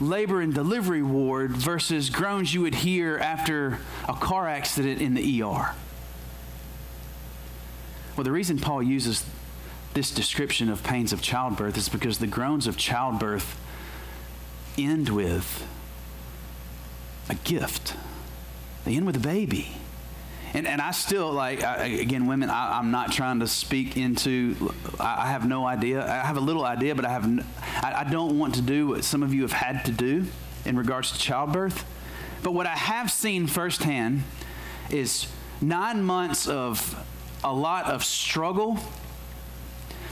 labor 0.08 0.40
and 0.40 0.54
delivery 0.54 1.02
ward 1.02 1.52
versus 1.52 2.10
groans 2.10 2.52
you 2.52 2.62
would 2.62 2.76
hear 2.76 3.18
after 3.18 3.78
a 4.08 4.14
car 4.14 4.48
accident 4.48 5.00
in 5.00 5.14
the 5.14 5.42
ER? 5.42 5.74
Well, 8.16 8.24
the 8.24 8.32
reason 8.32 8.58
Paul 8.58 8.82
uses 8.82 9.24
this 9.94 10.10
description 10.10 10.68
of 10.68 10.82
pains 10.82 11.12
of 11.12 11.22
childbirth 11.22 11.76
is 11.76 11.88
because 11.88 12.18
the 12.18 12.26
groans 12.26 12.66
of 12.66 12.76
childbirth 12.76 13.58
end 14.78 15.08
with 15.08 15.66
a 17.28 17.34
gift. 17.34 17.94
They 18.84 18.96
end 18.96 19.06
with 19.06 19.16
a 19.16 19.20
baby. 19.20 19.76
And, 20.54 20.66
and 20.66 20.82
I 20.82 20.90
still 20.90 21.32
like 21.32 21.62
I, 21.62 21.86
again 21.86 22.26
women 22.26 22.50
I, 22.50 22.78
am 22.78 22.90
not 22.90 23.10
trying 23.10 23.40
to 23.40 23.48
speak 23.48 23.96
into 23.96 24.72
I, 25.00 25.30
have 25.30 25.48
no 25.48 25.66
idea. 25.66 26.02
I 26.02 26.26
have 26.26 26.36
a 26.36 26.40
little 26.40 26.64
idea 26.64 26.94
but 26.94 27.04
I 27.04 27.10
have 27.10 27.46
I 27.82 28.04
don't 28.10 28.38
want 28.38 28.56
to 28.56 28.62
do 28.62 28.88
what 28.88 29.04
some 29.04 29.22
of 29.22 29.32
you 29.32 29.42
have 29.42 29.52
had 29.52 29.84
to 29.86 29.92
do 29.92 30.26
in 30.64 30.76
regards 30.76 31.12
to 31.12 31.18
childbirth. 31.18 31.84
But 32.42 32.52
what 32.52 32.66
I 32.66 32.76
have 32.76 33.10
seen 33.10 33.46
firsthand 33.46 34.24
is 34.90 35.26
nine 35.60 36.02
months 36.02 36.48
of 36.48 37.02
a 37.42 37.52
lot 37.52 37.86
of 37.86 38.04
struggle 38.04 38.78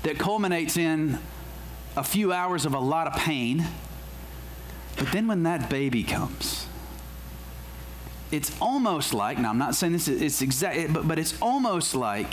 that 0.03 0.19
culminates 0.19 0.77
in 0.77 1.19
a 1.97 2.05
few 2.05 2.33
hours 2.33 2.65
of 2.65 2.73
a 2.73 2.79
lot 2.79 3.07
of 3.07 3.15
pain. 3.15 3.67
But 4.97 5.13
then 5.13 5.27
when 5.27 5.43
that 5.43 5.69
baby 5.69 6.03
comes 6.03 6.67
it's 8.31 8.57
almost 8.61 9.13
like, 9.13 9.39
now 9.39 9.51
I'm 9.51 9.59
not 9.59 9.75
saying 9.75 9.93
this, 9.93 10.09
it's 10.09 10.43
exact, 10.43 10.93
but, 10.93 11.07
but 11.07 11.19
it's 11.19 11.41
almost 11.41 11.95
like 11.95 12.33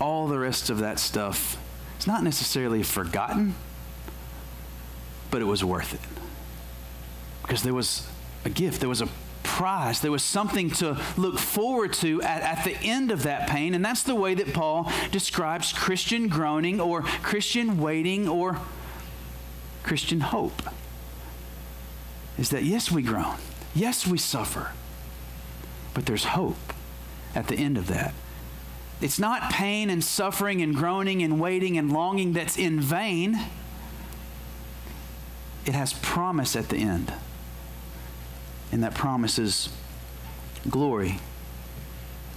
all 0.00 0.28
the 0.28 0.38
rest 0.38 0.70
of 0.70 0.78
that 0.78 0.98
stuff, 0.98 1.58
it's 1.96 2.06
not 2.06 2.22
necessarily 2.22 2.82
forgotten, 2.82 3.54
but 5.30 5.40
it 5.40 5.44
was 5.44 5.64
worth 5.64 5.94
it. 5.94 6.00
Because 7.42 7.62
there 7.62 7.74
was 7.74 8.08
a 8.44 8.50
gift, 8.50 8.80
there 8.80 8.88
was 8.88 9.02
a 9.02 9.08
prize, 9.42 10.00
there 10.00 10.10
was 10.10 10.22
something 10.22 10.70
to 10.70 10.98
look 11.16 11.38
forward 11.38 11.92
to 11.92 12.22
at, 12.22 12.42
at 12.42 12.64
the 12.64 12.76
end 12.82 13.10
of 13.10 13.24
that 13.24 13.48
pain. 13.48 13.74
And 13.74 13.84
that's 13.84 14.02
the 14.02 14.14
way 14.14 14.34
that 14.34 14.54
Paul 14.54 14.90
describes 15.10 15.72
Christian 15.72 16.28
groaning 16.28 16.80
or 16.80 17.02
Christian 17.02 17.78
waiting 17.78 18.28
or 18.28 18.58
Christian 19.82 20.20
hope. 20.20 20.62
Is 22.38 22.50
that 22.50 22.62
yes, 22.62 22.90
we 22.90 23.02
groan. 23.02 23.36
Yes, 23.74 24.06
we 24.06 24.18
suffer, 24.18 24.72
but 25.94 26.06
there's 26.06 26.24
hope 26.24 26.72
at 27.34 27.48
the 27.48 27.56
end 27.56 27.76
of 27.76 27.86
that. 27.86 28.14
It's 29.00 29.18
not 29.18 29.50
pain 29.50 29.88
and 29.88 30.04
suffering 30.04 30.60
and 30.60 30.74
groaning 30.74 31.22
and 31.22 31.40
waiting 31.40 31.78
and 31.78 31.92
longing 31.92 32.32
that's 32.32 32.58
in 32.58 32.80
vain. 32.80 33.38
It 35.64 35.74
has 35.74 35.92
promise 35.94 36.54
at 36.56 36.68
the 36.68 36.76
end. 36.76 37.12
And 38.72 38.82
that 38.82 38.94
promise 38.94 39.38
is 39.38 39.70
glory. 40.68 41.18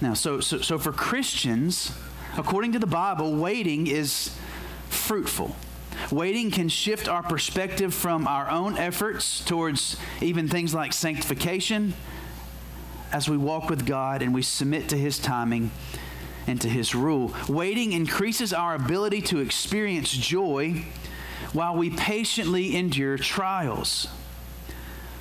Now, 0.00 0.14
so, 0.14 0.40
so, 0.40 0.58
so 0.58 0.78
for 0.78 0.92
Christians, 0.92 1.92
according 2.36 2.72
to 2.72 2.78
the 2.78 2.86
Bible, 2.86 3.34
waiting 3.36 3.86
is 3.86 4.36
fruitful. 4.88 5.56
Waiting 6.10 6.50
can 6.50 6.68
shift 6.68 7.08
our 7.08 7.22
perspective 7.22 7.94
from 7.94 8.26
our 8.26 8.50
own 8.50 8.76
efforts 8.76 9.42
towards 9.44 9.96
even 10.20 10.48
things 10.48 10.74
like 10.74 10.92
sanctification 10.92 11.94
as 13.12 13.28
we 13.28 13.36
walk 13.36 13.70
with 13.70 13.86
God 13.86 14.22
and 14.22 14.34
we 14.34 14.42
submit 14.42 14.88
to 14.90 14.98
His 14.98 15.18
timing 15.18 15.70
and 16.46 16.60
to 16.60 16.68
His 16.68 16.94
rule. 16.94 17.34
Waiting 17.48 17.92
increases 17.92 18.52
our 18.52 18.74
ability 18.74 19.22
to 19.22 19.38
experience 19.38 20.10
joy 20.10 20.84
while 21.52 21.76
we 21.76 21.90
patiently 21.90 22.76
endure 22.76 23.16
trials. 23.16 24.08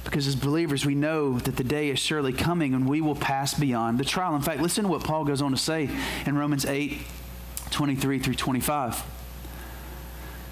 Because 0.03 0.27
as 0.27 0.35
believers, 0.35 0.85
we 0.85 0.95
know 0.95 1.39
that 1.39 1.55
the 1.55 1.63
day 1.63 1.89
is 1.89 1.99
surely 1.99 2.33
coming 2.33 2.73
and 2.73 2.87
we 2.87 2.99
will 2.99 3.15
pass 3.15 3.53
beyond 3.53 3.99
the 3.99 4.05
trial. 4.05 4.35
In 4.35 4.41
fact, 4.41 4.61
listen 4.61 4.83
to 4.83 4.89
what 4.89 5.03
Paul 5.03 5.23
goes 5.23 5.41
on 5.41 5.51
to 5.51 5.57
say 5.57 5.89
in 6.25 6.37
Romans 6.37 6.65
8 6.65 6.99
23 7.71 8.19
through 8.19 8.35
25. 8.35 9.12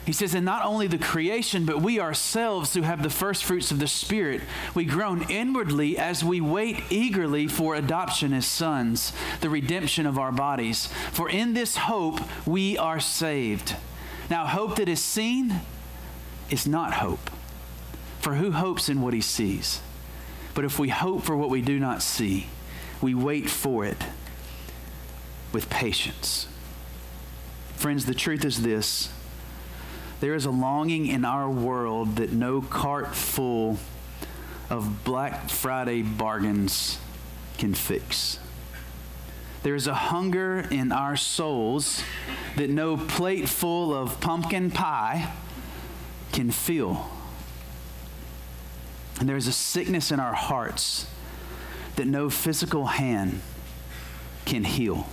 He 0.05 0.13
says, 0.13 0.33
and 0.33 0.43
not 0.43 0.65
only 0.65 0.87
the 0.87 0.97
creation, 0.97 1.65
but 1.65 1.81
we 1.81 1.99
ourselves 1.99 2.73
who 2.73 2.81
have 2.81 3.03
the 3.03 3.09
first 3.09 3.43
fruits 3.43 3.69
of 3.69 3.79
the 3.79 3.87
Spirit, 3.87 4.41
we 4.73 4.83
groan 4.83 5.29
inwardly 5.29 5.97
as 5.97 6.23
we 6.23 6.41
wait 6.41 6.81
eagerly 6.89 7.47
for 7.47 7.75
adoption 7.75 8.33
as 8.33 8.47
sons, 8.47 9.13
the 9.41 9.49
redemption 9.49 10.07
of 10.07 10.17
our 10.17 10.31
bodies. 10.31 10.87
For 11.11 11.29
in 11.29 11.53
this 11.53 11.77
hope 11.77 12.19
we 12.47 12.77
are 12.77 12.99
saved. 12.99 13.75
Now, 14.29 14.47
hope 14.47 14.77
that 14.77 14.89
is 14.89 15.03
seen 15.03 15.61
is 16.49 16.65
not 16.65 16.93
hope. 16.93 17.29
For 18.21 18.35
who 18.35 18.51
hopes 18.51 18.89
in 18.89 19.01
what 19.01 19.13
he 19.13 19.21
sees? 19.21 19.81
But 20.55 20.65
if 20.65 20.79
we 20.79 20.89
hope 20.89 21.23
for 21.23 21.37
what 21.37 21.49
we 21.49 21.61
do 21.61 21.79
not 21.79 22.01
see, 22.01 22.47
we 23.01 23.13
wait 23.13 23.49
for 23.49 23.85
it 23.85 23.97
with 25.53 25.69
patience. 25.69 26.47
Friends, 27.75 28.05
the 28.05 28.13
truth 28.13 28.45
is 28.45 28.61
this 28.63 29.09
there 30.21 30.35
is 30.35 30.45
a 30.45 30.51
longing 30.51 31.07
in 31.07 31.25
our 31.25 31.49
world 31.49 32.15
that 32.15 32.31
no 32.31 32.61
cart 32.61 33.13
full 33.15 33.77
of 34.69 35.03
Black 35.03 35.49
Friday 35.49 36.03
bargains 36.03 36.99
can 37.57 37.73
fix. 37.73 38.39
There 39.63 39.75
is 39.75 39.87
a 39.87 39.93
hunger 39.93 40.67
in 40.71 40.91
our 40.91 41.15
souls 41.15 42.03
that 42.55 42.69
no 42.69 42.97
plate 42.97 43.49
full 43.49 43.93
of 43.93 44.19
pumpkin 44.21 44.71
pie 44.71 45.33
can 46.31 46.51
fill. 46.51 47.09
And 49.19 49.27
there 49.27 49.37
is 49.37 49.47
a 49.47 49.51
sickness 49.51 50.11
in 50.11 50.19
our 50.19 50.33
hearts 50.33 51.07
that 51.95 52.07
no 52.07 52.29
physical 52.29 52.85
hand 52.85 53.41
can 54.45 54.63
heal. 54.63 55.07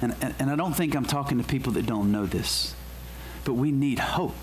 And, 0.00 0.14
and, 0.22 0.34
and, 0.38 0.50
I 0.50 0.56
don't 0.56 0.72
think 0.72 0.94
I'm 0.94 1.04
talking 1.04 1.36
to 1.38 1.44
people 1.44 1.72
that 1.74 1.84
don't 1.84 2.10
know 2.10 2.24
this, 2.24 2.74
but 3.44 3.54
we 3.54 3.70
need 3.72 3.98
hope. 3.98 4.34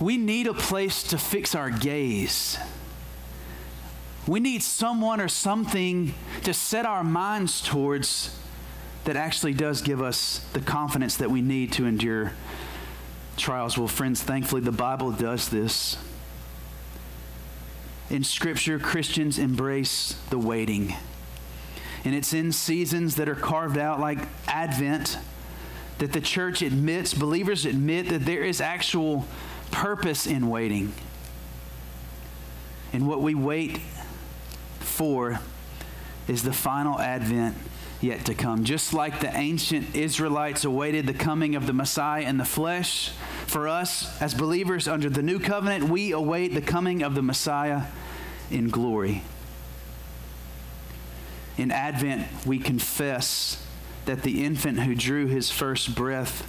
We 0.00 0.16
need 0.16 0.46
a 0.46 0.54
place 0.54 1.02
to 1.04 1.18
fix 1.18 1.54
our 1.54 1.70
gaze. 1.70 2.58
We 4.26 4.40
need 4.40 4.62
someone 4.62 5.20
or 5.20 5.28
something 5.28 6.14
to 6.44 6.54
set 6.54 6.86
our 6.86 7.02
minds 7.02 7.60
towards 7.60 8.36
that 9.04 9.16
actually 9.16 9.54
does 9.54 9.82
give 9.82 10.00
us 10.00 10.38
the 10.52 10.60
confidence 10.60 11.16
that 11.16 11.30
we 11.30 11.40
need 11.40 11.72
to 11.72 11.86
endure 11.86 12.32
trials. 13.36 13.76
Well, 13.76 13.88
friends, 13.88 14.22
thankfully, 14.22 14.60
the 14.60 14.72
Bible 14.72 15.10
does 15.10 15.48
this. 15.48 15.96
In 18.10 18.22
Scripture, 18.22 18.78
Christians 18.78 19.38
embrace 19.38 20.16
the 20.30 20.38
waiting. 20.38 20.94
And 22.04 22.14
it's 22.14 22.32
in 22.32 22.52
seasons 22.52 23.16
that 23.16 23.28
are 23.28 23.34
carved 23.34 23.78
out 23.78 24.00
like 24.00 24.18
Advent 24.46 25.18
that 26.02 26.12
the 26.12 26.20
church 26.20 26.62
admits, 26.62 27.14
believers 27.14 27.64
admit 27.64 28.08
that 28.08 28.24
there 28.24 28.42
is 28.42 28.60
actual 28.60 29.24
purpose 29.70 30.26
in 30.26 30.48
waiting. 30.48 30.92
And 32.92 33.06
what 33.06 33.20
we 33.20 33.36
wait 33.36 33.78
for 34.80 35.38
is 36.26 36.42
the 36.42 36.52
final 36.52 36.98
advent 36.98 37.56
yet 38.00 38.24
to 38.24 38.34
come. 38.34 38.64
Just 38.64 38.92
like 38.92 39.20
the 39.20 39.32
ancient 39.32 39.94
Israelites 39.94 40.64
awaited 40.64 41.06
the 41.06 41.14
coming 41.14 41.54
of 41.54 41.68
the 41.68 41.72
Messiah 41.72 42.22
in 42.22 42.36
the 42.36 42.44
flesh, 42.44 43.12
for 43.46 43.68
us 43.68 44.20
as 44.20 44.34
believers 44.34 44.88
under 44.88 45.08
the 45.08 45.22
new 45.22 45.38
covenant, 45.38 45.88
we 45.88 46.10
await 46.10 46.52
the 46.52 46.60
coming 46.60 47.04
of 47.04 47.14
the 47.14 47.22
Messiah 47.22 47.82
in 48.50 48.70
glory. 48.70 49.22
In 51.56 51.70
Advent, 51.70 52.26
we 52.44 52.58
confess 52.58 53.64
that 54.06 54.22
the 54.22 54.44
infant 54.44 54.80
who 54.80 54.94
drew 54.94 55.26
his 55.26 55.50
first 55.50 55.94
breath 55.94 56.48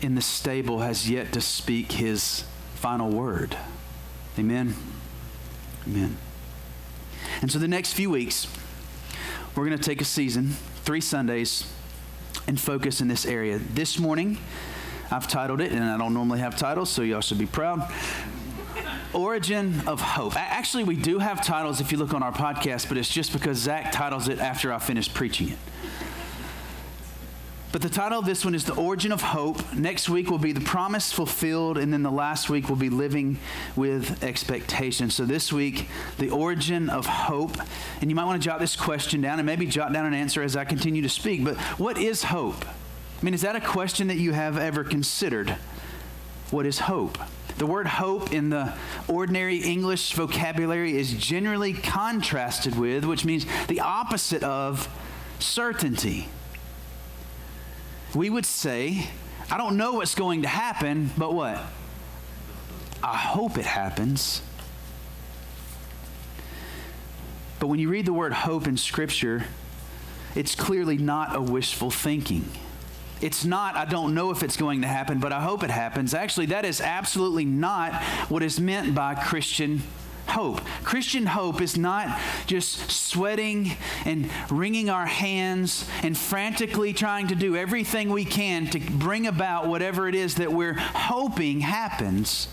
in 0.00 0.14
the 0.14 0.20
stable 0.20 0.80
has 0.80 1.08
yet 1.08 1.32
to 1.32 1.40
speak 1.40 1.92
his 1.92 2.44
final 2.74 3.10
word. 3.10 3.56
Amen. 4.38 4.74
Amen. 5.86 6.16
And 7.40 7.50
so 7.50 7.58
the 7.58 7.68
next 7.68 7.92
few 7.92 8.10
weeks, 8.10 8.46
we're 9.54 9.64
going 9.66 9.78
to 9.78 9.82
take 9.82 10.00
a 10.00 10.04
season, 10.04 10.50
three 10.84 11.00
Sundays, 11.00 11.70
and 12.46 12.58
focus 12.58 13.00
in 13.00 13.08
this 13.08 13.24
area. 13.24 13.58
This 13.58 13.98
morning, 13.98 14.38
I've 15.10 15.28
titled 15.28 15.60
it, 15.60 15.72
and 15.72 15.84
I 15.84 15.98
don't 15.98 16.14
normally 16.14 16.40
have 16.40 16.56
titles, 16.56 16.90
so 16.90 17.02
y'all 17.02 17.20
should 17.20 17.38
be 17.38 17.46
proud. 17.46 17.92
Origin 19.12 19.82
of 19.86 20.00
Hope. 20.00 20.36
Actually, 20.36 20.84
we 20.84 20.96
do 20.96 21.18
have 21.18 21.44
titles 21.44 21.80
if 21.80 21.92
you 21.92 21.98
look 21.98 22.14
on 22.14 22.22
our 22.22 22.32
podcast, 22.32 22.88
but 22.88 22.96
it's 22.96 23.10
just 23.10 23.32
because 23.32 23.58
Zach 23.58 23.92
titles 23.92 24.28
it 24.28 24.38
after 24.38 24.72
I 24.72 24.78
finish 24.78 25.12
preaching 25.12 25.50
it. 25.50 25.58
But 27.72 27.80
the 27.80 27.88
title 27.88 28.18
of 28.18 28.26
this 28.26 28.44
one 28.44 28.54
is 28.54 28.66
The 28.66 28.74
Origin 28.74 29.12
of 29.12 29.22
Hope. 29.22 29.72
Next 29.72 30.10
week 30.10 30.28
will 30.28 30.36
be 30.36 30.52
The 30.52 30.60
Promise 30.60 31.10
Fulfilled, 31.10 31.78
and 31.78 31.90
then 31.90 32.02
the 32.02 32.10
last 32.10 32.50
week 32.50 32.68
will 32.68 32.76
be 32.76 32.90
Living 32.90 33.38
with 33.76 34.22
Expectation. 34.22 35.08
So 35.08 35.24
this 35.24 35.50
week, 35.50 35.88
The 36.18 36.28
Origin 36.28 36.90
of 36.90 37.06
Hope. 37.06 37.56
And 38.02 38.10
you 38.10 38.14
might 38.14 38.26
want 38.26 38.42
to 38.42 38.46
jot 38.46 38.60
this 38.60 38.76
question 38.76 39.22
down 39.22 39.38
and 39.38 39.46
maybe 39.46 39.64
jot 39.64 39.90
down 39.90 40.04
an 40.04 40.12
answer 40.12 40.42
as 40.42 40.54
I 40.54 40.66
continue 40.66 41.00
to 41.00 41.08
speak. 41.08 41.44
But 41.44 41.56
what 41.78 41.96
is 41.96 42.24
hope? 42.24 42.62
I 42.66 43.24
mean, 43.24 43.32
is 43.32 43.40
that 43.40 43.56
a 43.56 43.60
question 43.60 44.08
that 44.08 44.18
you 44.18 44.32
have 44.32 44.58
ever 44.58 44.84
considered? 44.84 45.56
What 46.50 46.66
is 46.66 46.80
hope? 46.80 47.16
The 47.56 47.64
word 47.64 47.86
hope 47.86 48.34
in 48.34 48.50
the 48.50 48.74
ordinary 49.08 49.56
English 49.56 50.12
vocabulary 50.12 50.98
is 50.98 51.14
generally 51.14 51.72
contrasted 51.72 52.78
with, 52.78 53.06
which 53.06 53.24
means 53.24 53.46
the 53.68 53.80
opposite 53.80 54.42
of 54.42 54.90
certainty 55.38 56.28
we 58.14 58.30
would 58.30 58.46
say, 58.46 59.08
I 59.50 59.56
don't 59.56 59.76
know 59.76 59.94
what's 59.94 60.14
going 60.14 60.42
to 60.42 60.48
happen, 60.48 61.10
but 61.16 61.34
what? 61.34 61.58
I 63.02 63.16
hope 63.16 63.58
it 63.58 63.66
happens. 63.66 64.42
But 67.58 67.68
when 67.68 67.78
you 67.78 67.88
read 67.88 68.06
the 68.06 68.12
word 68.12 68.32
hope 68.32 68.66
in 68.66 68.76
Scripture, 68.76 69.44
it's 70.34 70.54
clearly 70.54 70.98
not 70.98 71.36
a 71.36 71.40
wishful 71.40 71.90
thinking. 71.90 72.44
It's 73.20 73.44
not, 73.44 73.76
I 73.76 73.84
don't 73.84 74.14
know 74.14 74.30
if 74.30 74.42
it's 74.42 74.56
going 74.56 74.82
to 74.82 74.88
happen, 74.88 75.20
but 75.20 75.32
I 75.32 75.40
hope 75.40 75.62
it 75.62 75.70
happens. 75.70 76.12
Actually, 76.12 76.46
that 76.46 76.64
is 76.64 76.80
absolutely 76.80 77.44
not 77.44 78.02
what 78.28 78.42
is 78.42 78.58
meant 78.58 78.94
by 78.94 79.14
Christian 79.14 79.82
hope. 80.28 80.60
Christian 80.84 81.26
hope 81.26 81.60
is 81.60 81.76
not 81.76 82.18
just 82.46 82.90
sweating 82.90 83.72
and 84.04 84.30
wringing 84.50 84.88
our 84.88 85.06
hands 85.06 85.88
and 86.02 86.16
frantically 86.16 86.92
trying 86.92 87.28
to 87.28 87.34
do 87.34 87.56
everything 87.56 88.10
we 88.10 88.24
can 88.24 88.66
to 88.68 88.80
bring 88.80 89.26
about 89.26 89.66
whatever 89.66 90.08
it 90.08 90.14
is 90.14 90.36
that 90.36 90.52
we're 90.52 90.74
hoping 90.74 91.60
happens. 91.60 92.48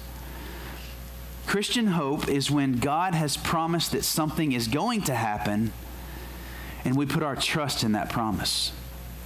Christian 1.47 1.87
hope 1.87 2.27
is 2.27 2.51
when 2.51 2.73
God 2.73 3.15
has 3.15 3.35
promised 3.35 3.93
that 3.93 4.03
something 4.03 4.51
is 4.51 4.67
going 4.67 5.01
to 5.03 5.15
happen 5.15 5.71
and 6.85 6.95
we 6.95 7.05
put 7.05 7.23
our 7.23 7.35
trust 7.35 7.83
in 7.83 7.93
that 7.93 8.09
promise. 8.09 8.71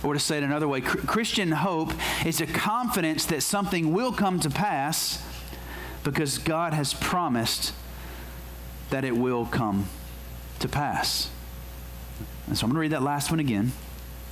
Or 0.04 0.14
to 0.14 0.20
say 0.20 0.38
it 0.38 0.44
another 0.44 0.68
way, 0.68 0.82
Christian 0.82 1.52
hope 1.52 1.94
is 2.26 2.42
a 2.42 2.48
confidence 2.48 3.26
that 3.26 3.42
something 3.42 3.94
will 3.94 4.12
come 4.12 4.40
to 4.42 4.50
pass 4.50 5.26
because 6.04 6.38
God 6.38 6.74
has 6.74 6.94
promised 6.94 7.74
that 8.94 9.04
it 9.04 9.18
will 9.18 9.48
come 9.48 9.88
to 10.60 10.68
pass. 10.68 11.32
And 12.46 12.56
so 12.56 12.66
I'm 12.66 12.70
going 12.70 12.76
to 12.76 12.80
read 12.82 12.92
that 12.92 13.02
last 13.02 13.32
one 13.32 13.40
again. 13.40 13.72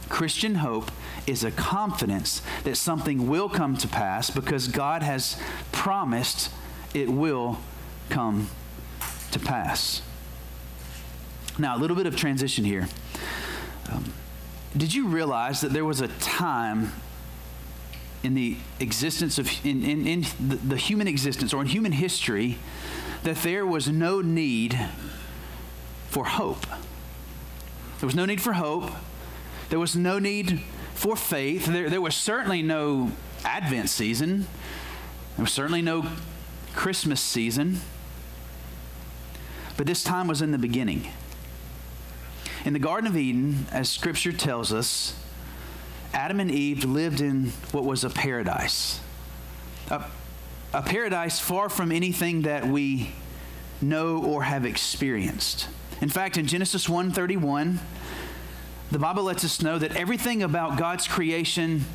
Christian 0.07 0.53
hope 0.53 0.91
is 1.25 1.43
a 1.43 1.49
confidence 1.49 2.43
that 2.63 2.77
something 2.77 3.27
will 3.27 3.49
come 3.49 3.75
to 3.77 3.87
pass 3.87 4.29
because 4.29 4.67
God 4.67 5.01
has 5.01 5.41
promised 5.71 6.51
it 6.93 7.09
will 7.09 7.57
come 8.09 8.49
to 9.31 9.39
pass. 9.39 10.03
Now, 11.57 11.75
a 11.75 11.79
little 11.79 11.95
bit 11.95 12.05
of 12.05 12.15
transition 12.15 12.63
here. 12.63 12.87
Um, 13.91 14.13
did 14.77 14.93
you 14.93 15.07
realize 15.07 15.61
that 15.61 15.73
there 15.73 15.85
was 15.85 16.01
a 16.01 16.07
time 16.19 16.91
in 18.21 18.35
the 18.35 18.57
existence 18.79 19.39
of, 19.39 19.49
in, 19.65 19.83
in, 19.83 20.05
in 20.05 20.21
the, 20.39 20.57
the 20.57 20.77
human 20.77 21.07
existence 21.07 21.51
or 21.51 21.61
in 21.61 21.67
human 21.67 21.93
history, 21.93 22.59
that 23.23 23.37
there 23.37 23.65
was 23.65 23.87
no 23.87 24.21
need 24.21 24.79
for 26.09 26.25
hope. 26.25 26.65
There 27.99 28.07
was 28.07 28.15
no 28.15 28.25
need 28.25 28.41
for 28.41 28.53
hope. 28.53 28.91
There 29.69 29.79
was 29.79 29.95
no 29.95 30.19
need 30.19 30.61
for 30.95 31.15
faith. 31.15 31.67
There, 31.67 31.89
there 31.89 32.01
was 32.01 32.15
certainly 32.15 32.61
no 32.61 33.11
Advent 33.45 33.89
season. 33.89 34.47
There 35.37 35.43
was 35.43 35.53
certainly 35.53 35.81
no 35.81 36.05
Christmas 36.73 37.21
season. 37.21 37.79
But 39.77 39.87
this 39.87 40.03
time 40.03 40.27
was 40.27 40.41
in 40.41 40.51
the 40.51 40.57
beginning. 40.57 41.07
In 42.65 42.73
the 42.73 42.79
Garden 42.79 43.07
of 43.07 43.17
Eden, 43.17 43.65
as 43.71 43.89
Scripture 43.89 44.31
tells 44.31 44.71
us, 44.73 45.15
Adam 46.13 46.39
and 46.39 46.51
Eve 46.51 46.83
lived 46.83 47.21
in 47.21 47.47
what 47.71 47.85
was 47.85 48.03
a 48.03 48.09
paradise. 48.09 48.99
A, 49.89 50.03
a 50.73 50.81
paradise 50.81 51.39
far 51.39 51.69
from 51.69 51.91
anything 51.91 52.43
that 52.43 52.65
we 52.65 53.11
know 53.81 54.23
or 54.23 54.43
have 54.43 54.65
experienced. 54.65 55.67
In 55.99 56.09
fact, 56.09 56.37
in 56.37 56.47
Genesis 56.47 56.87
1:31, 56.87 57.79
the 58.91 58.99
Bible 58.99 59.23
lets 59.23 59.43
us 59.43 59.61
know 59.61 59.77
that 59.77 59.95
everything 59.95 60.41
about 60.41 60.77
God's 60.77 61.07
creation 61.07 61.85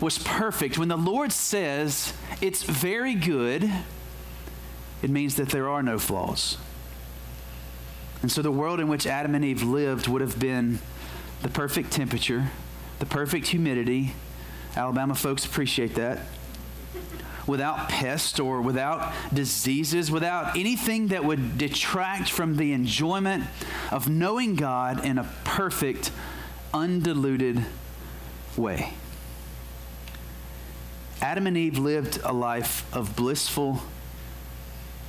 was 0.00 0.18
perfect. 0.18 0.78
When 0.78 0.88
the 0.88 0.96
Lord 0.96 1.32
says 1.32 2.12
it's 2.40 2.62
very 2.62 3.14
good, 3.14 3.70
it 5.02 5.10
means 5.10 5.36
that 5.36 5.50
there 5.50 5.68
are 5.68 5.82
no 5.82 5.98
flaws. 5.98 6.56
And 8.22 8.32
so 8.32 8.40
the 8.42 8.50
world 8.50 8.80
in 8.80 8.88
which 8.88 9.06
Adam 9.06 9.34
and 9.34 9.44
Eve 9.44 9.62
lived 9.62 10.08
would 10.08 10.22
have 10.22 10.38
been 10.38 10.78
the 11.42 11.48
perfect 11.48 11.90
temperature, 11.90 12.50
the 12.98 13.06
perfect 13.06 13.48
humidity. 13.48 14.14
Alabama 14.76 15.14
folks 15.14 15.44
appreciate 15.44 15.94
that 15.94 16.20
without 17.46 17.88
pests 17.88 18.40
or 18.40 18.60
without 18.60 19.12
diseases, 19.32 20.10
without 20.10 20.56
anything 20.56 21.08
that 21.08 21.24
would 21.24 21.58
detract 21.58 22.30
from 22.30 22.56
the 22.56 22.72
enjoyment 22.72 23.44
of 23.90 24.08
knowing 24.08 24.54
God 24.54 25.04
in 25.04 25.18
a 25.18 25.30
perfect, 25.44 26.10
undiluted 26.72 27.64
way. 28.56 28.94
Adam 31.20 31.46
and 31.46 31.56
Eve 31.56 31.78
lived 31.78 32.20
a 32.24 32.32
life 32.32 32.84
of 32.94 33.16
blissful 33.16 33.82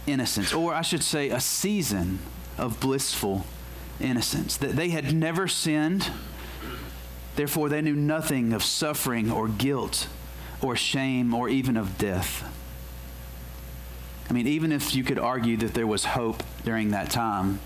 innocence, 0.07 0.53
or 0.53 0.73
I 0.73 0.81
should 0.81 1.03
say, 1.03 1.29
a 1.29 1.39
season 1.39 2.19
of 2.57 2.79
blissful 2.79 3.45
innocence. 3.99 4.55
That 4.57 4.75
they 4.75 4.89
had 4.89 5.13
never 5.13 5.47
sinned, 5.47 6.09
therefore, 7.35 7.69
they 7.69 7.81
knew 7.81 7.95
nothing 7.95 8.53
of 8.53 8.63
suffering 8.63 9.31
or 9.31 9.47
guilt 9.47 10.07
or 10.65 10.75
shame 10.75 11.33
or 11.33 11.47
even 11.49 11.77
of 11.77 11.97
death. 11.97 12.43
I 14.29 14.33
mean, 14.33 14.47
even 14.47 14.71
if 14.71 14.95
you 14.95 15.03
could 15.03 15.19
argue 15.19 15.57
that 15.57 15.73
there 15.73 15.87
was 15.87 16.05
hope 16.05 16.43
during 16.63 16.91
that 16.91 17.11
time, 17.11 17.59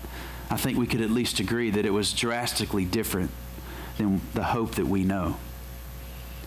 I 0.50 0.56
think 0.56 0.78
we 0.78 0.86
could 0.86 1.00
at 1.00 1.10
least 1.10 1.40
agree 1.40 1.70
that 1.70 1.86
it 1.86 1.92
was 1.92 2.12
drastically 2.12 2.84
different 2.84 3.30
than 3.96 4.20
the 4.34 4.44
hope 4.44 4.74
that 4.74 4.86
we 4.86 5.04
know. 5.04 5.36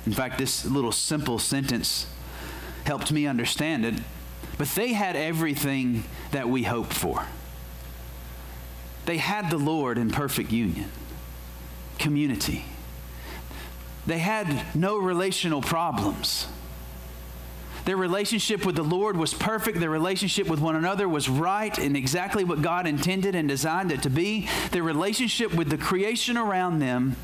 In 0.05 0.11
fact, 0.11 0.37
this 0.37 0.65
little 0.65 0.91
simple 0.91 1.39
sentence 1.39 2.07
helped 2.85 3.11
me 3.11 3.25
understand 3.25 3.85
it. 3.85 3.95
But 4.57 4.67
they 4.69 4.93
had 4.93 5.15
everything 5.15 6.03
that 6.31 6.49
we 6.49 6.63
hope 6.63 6.93
for. 6.93 7.25
They 9.05 9.17
had 9.17 9.49
the 9.49 9.57
Lord 9.57 9.97
in 9.97 10.11
perfect 10.11 10.51
union, 10.51 10.91
community. 11.97 12.65
They 14.05 14.19
had 14.19 14.75
no 14.75 14.97
relational 14.97 15.61
problems. 15.61 16.47
Their 17.85 17.97
relationship 17.97 18.65
with 18.65 18.75
the 18.75 18.83
Lord 18.83 19.17
was 19.17 19.33
perfect. 19.33 19.79
Their 19.79 19.89
relationship 19.89 20.47
with 20.47 20.59
one 20.59 20.75
another 20.75 21.07
was 21.07 21.27
right 21.27 21.77
and 21.77 21.97
exactly 21.97 22.43
what 22.43 22.61
God 22.61 22.87
intended 22.87 23.35
and 23.35 23.47
designed 23.47 23.91
it 23.91 24.03
to 24.03 24.09
be. 24.09 24.47
Their 24.71 24.83
relationship 24.83 25.53
with 25.53 25.69
the 25.69 25.77
creation 25.77 26.37
around 26.37 26.79
them 26.79 27.17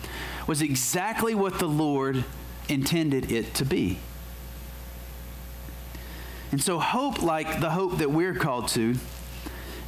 was 0.48 0.62
exactly 0.62 1.34
what 1.34 1.60
the 1.60 1.68
Lord 1.68 2.26
intended 2.68 3.32
it 3.32 3.54
to 3.56 3.66
be. 3.66 4.00
And 6.52 6.62
so, 6.62 6.80
hope, 6.80 7.22
like 7.22 7.62
the 7.62 7.70
hope 7.70 8.00
that 8.00 8.12
we're 8.12 8.34
called 8.34 8.70
to, 8.70 8.96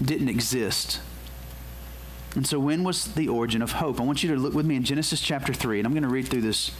didn't 0.01 0.29
exist. 0.29 0.99
And 2.35 2.47
so, 2.47 2.59
when 2.59 2.83
was 2.83 3.13
the 3.13 3.27
origin 3.27 3.61
of 3.61 3.73
hope? 3.73 3.99
I 3.99 4.03
want 4.03 4.23
you 4.23 4.33
to 4.33 4.39
look 4.39 4.53
with 4.53 4.65
me 4.65 4.75
in 4.75 4.83
Genesis 4.83 5.19
chapter 5.19 5.53
3, 5.53 5.79
and 5.79 5.85
I'm 5.85 5.93
going 5.93 6.03
to 6.03 6.09
read 6.09 6.27
through 6.27 6.41
this 6.41 6.71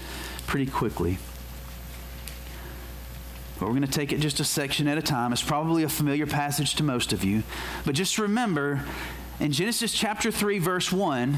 pretty 0.48 0.70
quickly. 0.72 1.18
But 3.60 3.68
we're 3.68 3.76
going 3.76 3.86
to 3.86 3.92
take 3.92 4.12
it 4.14 4.20
just 4.20 4.40
a 4.40 4.44
section 4.44 4.88
at 4.88 4.98
a 4.98 5.02
time. 5.02 5.34
It's 5.34 5.44
probably 5.44 5.84
a 5.84 5.90
familiar 5.90 6.26
passage 6.26 6.76
to 6.76 6.84
most 6.84 7.14
of 7.14 7.24
you. 7.24 7.44
But 7.86 7.96
just 7.96 8.18
remember, 8.18 8.84
in 9.40 9.52
Genesis 9.52 9.94
chapter 9.94 10.32
3, 10.32 10.58
verse 10.58 10.92
1, 10.92 11.38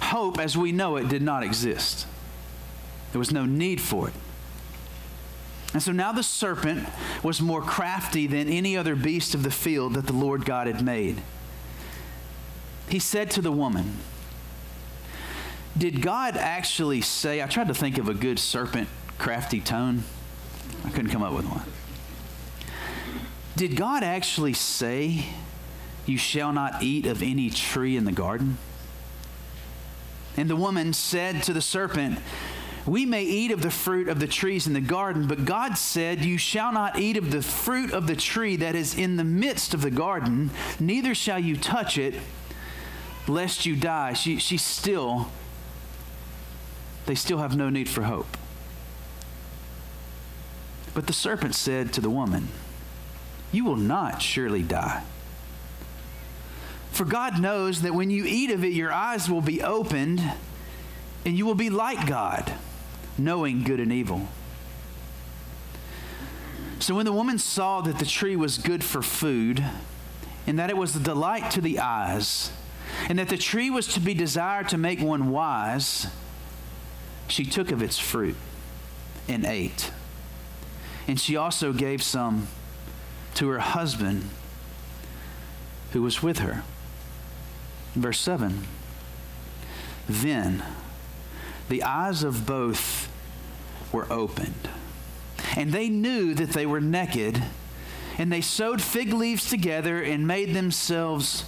hope 0.00 0.38
as 0.38 0.58
we 0.58 0.72
know 0.72 0.96
it 0.96 1.08
did 1.08 1.22
not 1.22 1.42
exist. 1.42 2.06
There 3.12 3.18
was 3.18 3.30
no 3.30 3.46
need 3.46 3.80
for 3.80 4.08
it. 4.08 4.14
And 5.72 5.82
so 5.82 5.92
now 5.92 6.12
the 6.12 6.22
serpent 6.22 6.86
was 7.22 7.40
more 7.40 7.62
crafty 7.62 8.26
than 8.26 8.48
any 8.48 8.76
other 8.76 8.94
beast 8.94 9.34
of 9.34 9.42
the 9.42 9.50
field 9.50 9.94
that 9.94 10.06
the 10.06 10.12
Lord 10.12 10.44
God 10.44 10.66
had 10.66 10.84
made. 10.84 11.22
He 12.88 12.98
said 12.98 13.30
to 13.32 13.40
the 13.40 13.52
woman, 13.52 13.98
Did 15.76 16.02
God 16.02 16.36
actually 16.36 17.00
say? 17.00 17.42
I 17.42 17.46
tried 17.46 17.68
to 17.68 17.74
think 17.74 17.98
of 17.98 18.08
a 18.08 18.14
good 18.14 18.38
serpent 18.38 18.88
crafty 19.18 19.60
tone. 19.60 20.04
I 20.84 20.90
couldn't 20.90 21.10
come 21.10 21.22
up 21.22 21.32
with 21.32 21.46
one. 21.46 21.64
Did 23.56 23.76
God 23.76 24.02
actually 24.02 24.54
say, 24.54 25.26
You 26.06 26.18
shall 26.18 26.52
not 26.52 26.82
eat 26.82 27.06
of 27.06 27.22
any 27.22 27.50
tree 27.50 27.96
in 27.96 28.04
the 28.04 28.12
garden? 28.12 28.58
And 30.36 30.48
the 30.48 30.56
woman 30.56 30.92
said 30.92 31.42
to 31.44 31.52
the 31.52 31.60
serpent, 31.60 32.18
we 32.86 33.06
may 33.06 33.22
eat 33.22 33.52
of 33.52 33.62
the 33.62 33.70
fruit 33.70 34.08
of 34.08 34.18
the 34.18 34.26
trees 34.26 34.66
in 34.66 34.72
the 34.72 34.80
garden, 34.80 35.28
but 35.28 35.44
God 35.44 35.78
said, 35.78 36.24
You 36.24 36.36
shall 36.36 36.72
not 36.72 36.98
eat 36.98 37.16
of 37.16 37.30
the 37.30 37.42
fruit 37.42 37.92
of 37.92 38.08
the 38.08 38.16
tree 38.16 38.56
that 38.56 38.74
is 38.74 38.96
in 38.96 39.16
the 39.16 39.24
midst 39.24 39.72
of 39.72 39.82
the 39.82 39.90
garden, 39.90 40.50
neither 40.80 41.14
shall 41.14 41.38
you 41.38 41.56
touch 41.56 41.96
it, 41.96 42.14
lest 43.26 43.66
you 43.66 43.76
die. 43.76 44.12
She, 44.12 44.38
she 44.38 44.56
still, 44.56 45.30
they 47.06 47.14
still 47.14 47.38
have 47.38 47.56
no 47.56 47.68
need 47.68 47.88
for 47.88 48.02
hope. 48.02 48.36
But 50.94 51.06
the 51.06 51.12
serpent 51.12 51.54
said 51.54 51.92
to 51.94 52.00
the 52.00 52.10
woman, 52.10 52.48
You 53.50 53.64
will 53.64 53.76
not 53.76 54.20
surely 54.20 54.62
die. 54.62 55.04
For 56.90 57.06
God 57.06 57.40
knows 57.40 57.80
that 57.82 57.94
when 57.94 58.10
you 58.10 58.24
eat 58.26 58.50
of 58.50 58.64
it, 58.64 58.74
your 58.74 58.92
eyes 58.92 59.30
will 59.30 59.40
be 59.40 59.62
opened, 59.62 60.20
and 61.24 61.38
you 61.38 61.46
will 61.46 61.54
be 61.54 61.70
like 61.70 62.06
God 62.06 62.52
knowing 63.16 63.62
good 63.62 63.80
and 63.80 63.92
evil. 63.92 64.28
So 66.78 66.94
when 66.94 67.06
the 67.06 67.12
woman 67.12 67.38
saw 67.38 67.80
that 67.82 67.98
the 67.98 68.04
tree 68.04 68.36
was 68.36 68.58
good 68.58 68.82
for 68.82 69.02
food, 69.02 69.64
and 70.46 70.58
that 70.58 70.68
it 70.68 70.76
was 70.76 70.96
a 70.96 71.00
delight 71.00 71.50
to 71.52 71.60
the 71.60 71.78
eyes, 71.78 72.50
and 73.08 73.18
that 73.18 73.28
the 73.28 73.36
tree 73.36 73.70
was 73.70 73.86
to 73.88 74.00
be 74.00 74.14
desired 74.14 74.68
to 74.70 74.78
make 74.78 75.00
one 75.00 75.30
wise, 75.30 76.06
she 77.28 77.44
took 77.44 77.70
of 77.70 77.82
its 77.82 77.98
fruit 77.98 78.36
and 79.28 79.44
ate. 79.44 79.90
And 81.08 81.18
she 81.18 81.36
also 81.36 81.72
gave 81.72 82.02
some 82.02 82.48
to 83.34 83.48
her 83.48 83.58
husband 83.58 84.28
who 85.92 86.02
was 86.02 86.22
with 86.22 86.38
her. 86.38 86.62
Verse 87.94 88.20
7 88.20 88.66
Then 90.08 90.62
the 91.68 91.82
eyes 91.82 92.22
of 92.22 92.46
both 92.46 93.08
were 93.92 94.10
opened. 94.10 94.68
And 95.56 95.72
they 95.72 95.88
knew 95.88 96.34
that 96.34 96.50
they 96.50 96.66
were 96.66 96.80
naked, 96.80 97.42
and 98.16 98.32
they 98.32 98.40
sewed 98.40 98.80
fig 98.80 99.12
leaves 99.12 99.48
together 99.48 100.02
and 100.02 100.26
made 100.26 100.54
themselves 100.54 101.44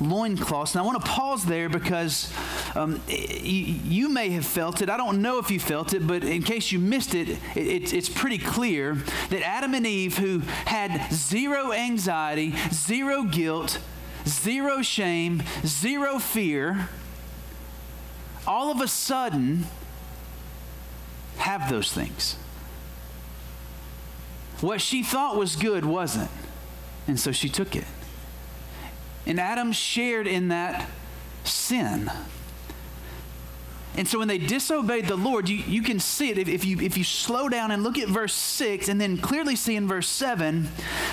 loincloths. 0.00 0.74
And 0.74 0.82
I 0.82 0.84
want 0.84 1.02
to 1.02 1.10
pause 1.10 1.44
there 1.44 1.68
because 1.68 2.32
um, 2.74 3.00
you, 3.08 4.08
may 4.08 4.30
have 4.30 4.46
felt 4.46 4.82
it. 4.82 4.90
I 4.90 4.96
don't 4.96 5.22
know 5.22 5.38
if 5.38 5.50
you 5.50 5.60
felt 5.60 5.92
it, 5.94 6.06
but 6.06 6.24
in 6.24 6.42
case 6.42 6.72
you 6.72 6.78
missed 6.78 7.14
it, 7.14 7.28
it, 7.54 7.92
it's 7.92 8.08
pretty 8.08 8.38
clear 8.38 8.94
that 9.30 9.42
Adam 9.42 9.74
and 9.74 9.86
Eve, 9.86 10.18
who 10.18 10.40
had 10.66 11.12
zero 11.12 11.72
anxiety, 11.72 12.54
zero 12.72 13.24
guilt, 13.24 13.80
zero 14.26 14.82
shame, 14.82 15.42
zero 15.64 16.18
fear, 16.18 16.88
all 18.46 18.70
of 18.70 18.80
a 18.80 18.88
sudden 18.88 19.66
have 21.38 21.68
those 21.68 21.92
things. 21.92 22.36
What 24.60 24.80
she 24.80 25.02
thought 25.02 25.36
was 25.36 25.54
good 25.54 25.84
wasn't, 25.84 26.30
and 27.06 27.20
so 27.20 27.30
she 27.30 27.48
took 27.48 27.76
it. 27.76 27.84
And 29.26 29.40
Adam 29.40 29.72
shared 29.72 30.26
in 30.26 30.48
that 30.48 30.88
sin. 31.44 32.10
And 33.96 34.06
so 34.06 34.18
when 34.18 34.28
they 34.28 34.38
disobeyed 34.38 35.06
the 35.06 35.16
Lord, 35.16 35.48
you, 35.48 35.56
you 35.56 35.82
can 35.82 35.98
see 35.98 36.30
it. 36.30 36.38
If, 36.38 36.48
if, 36.48 36.64
you, 36.64 36.80
if 36.80 36.98
you 36.98 37.04
slow 37.04 37.48
down 37.48 37.70
and 37.70 37.82
look 37.82 37.98
at 37.98 38.08
verse 38.08 38.34
6 38.34 38.88
and 38.88 39.00
then 39.00 39.16
clearly 39.16 39.56
see 39.56 39.74
in 39.74 39.88
verse 39.88 40.08
7, 40.08 40.68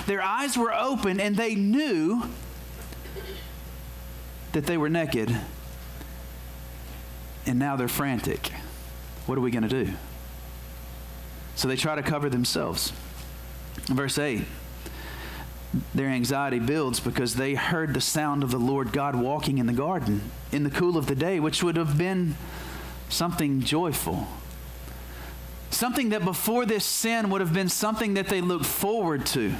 their 0.05 0.21
eyes 0.21 0.57
were 0.57 0.73
open 0.73 1.19
and 1.19 1.37
they 1.37 1.55
knew 1.55 2.23
that 4.51 4.65
they 4.65 4.77
were 4.77 4.89
naked 4.89 5.35
and 7.45 7.57
now 7.57 7.75
they're 7.75 7.87
frantic. 7.87 8.51
What 9.25 9.37
are 9.37 9.41
we 9.41 9.51
going 9.51 9.67
to 9.67 9.85
do? 9.85 9.93
So 11.55 11.67
they 11.67 11.75
try 11.75 11.95
to 11.95 12.03
cover 12.03 12.29
themselves. 12.29 12.91
Verse 13.85 14.17
8 14.17 14.43
their 15.93 16.07
anxiety 16.07 16.59
builds 16.59 16.99
because 16.99 17.35
they 17.35 17.55
heard 17.55 17.93
the 17.93 18.01
sound 18.01 18.43
of 18.43 18.51
the 18.51 18.59
Lord 18.59 18.91
God 18.91 19.15
walking 19.15 19.57
in 19.57 19.65
the 19.65 19.73
garden 19.73 20.21
in 20.51 20.63
the 20.63 20.69
cool 20.69 20.97
of 20.97 21.07
the 21.07 21.15
day, 21.15 21.39
which 21.39 21.63
would 21.63 21.77
have 21.77 21.97
been 21.97 22.35
something 23.09 23.61
joyful. 23.61 24.27
Something 25.71 26.09
that 26.09 26.23
before 26.23 26.65
this 26.65 26.85
sin 26.85 27.29
would 27.31 27.41
have 27.41 27.53
been 27.53 27.69
something 27.69 28.13
that 28.13 28.27
they 28.27 28.41
looked 28.41 28.65
forward 28.65 29.25
to. 29.27 29.53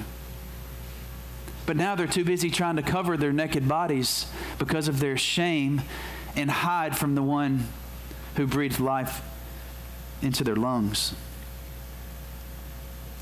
But 1.66 1.78
now 1.78 1.96
they're 1.96 2.08
too 2.08 2.26
busy 2.26 2.52
trying 2.52 2.76
to 2.76 2.82
cover 2.84 3.18
their 3.18 3.34
naked 3.34 3.68
bodies 3.68 4.28
because 4.60 4.88
of 4.88 5.00
their 5.00 5.18
shame 5.18 5.82
and 6.36 6.52
hide 6.52 6.96
from 6.96 7.16
the 7.16 7.24
one 7.24 7.68
who 8.36 8.46
breathed 8.46 8.80
life 8.80 9.22
into 10.22 10.44
their 10.44 10.56
lungs. 10.56 11.16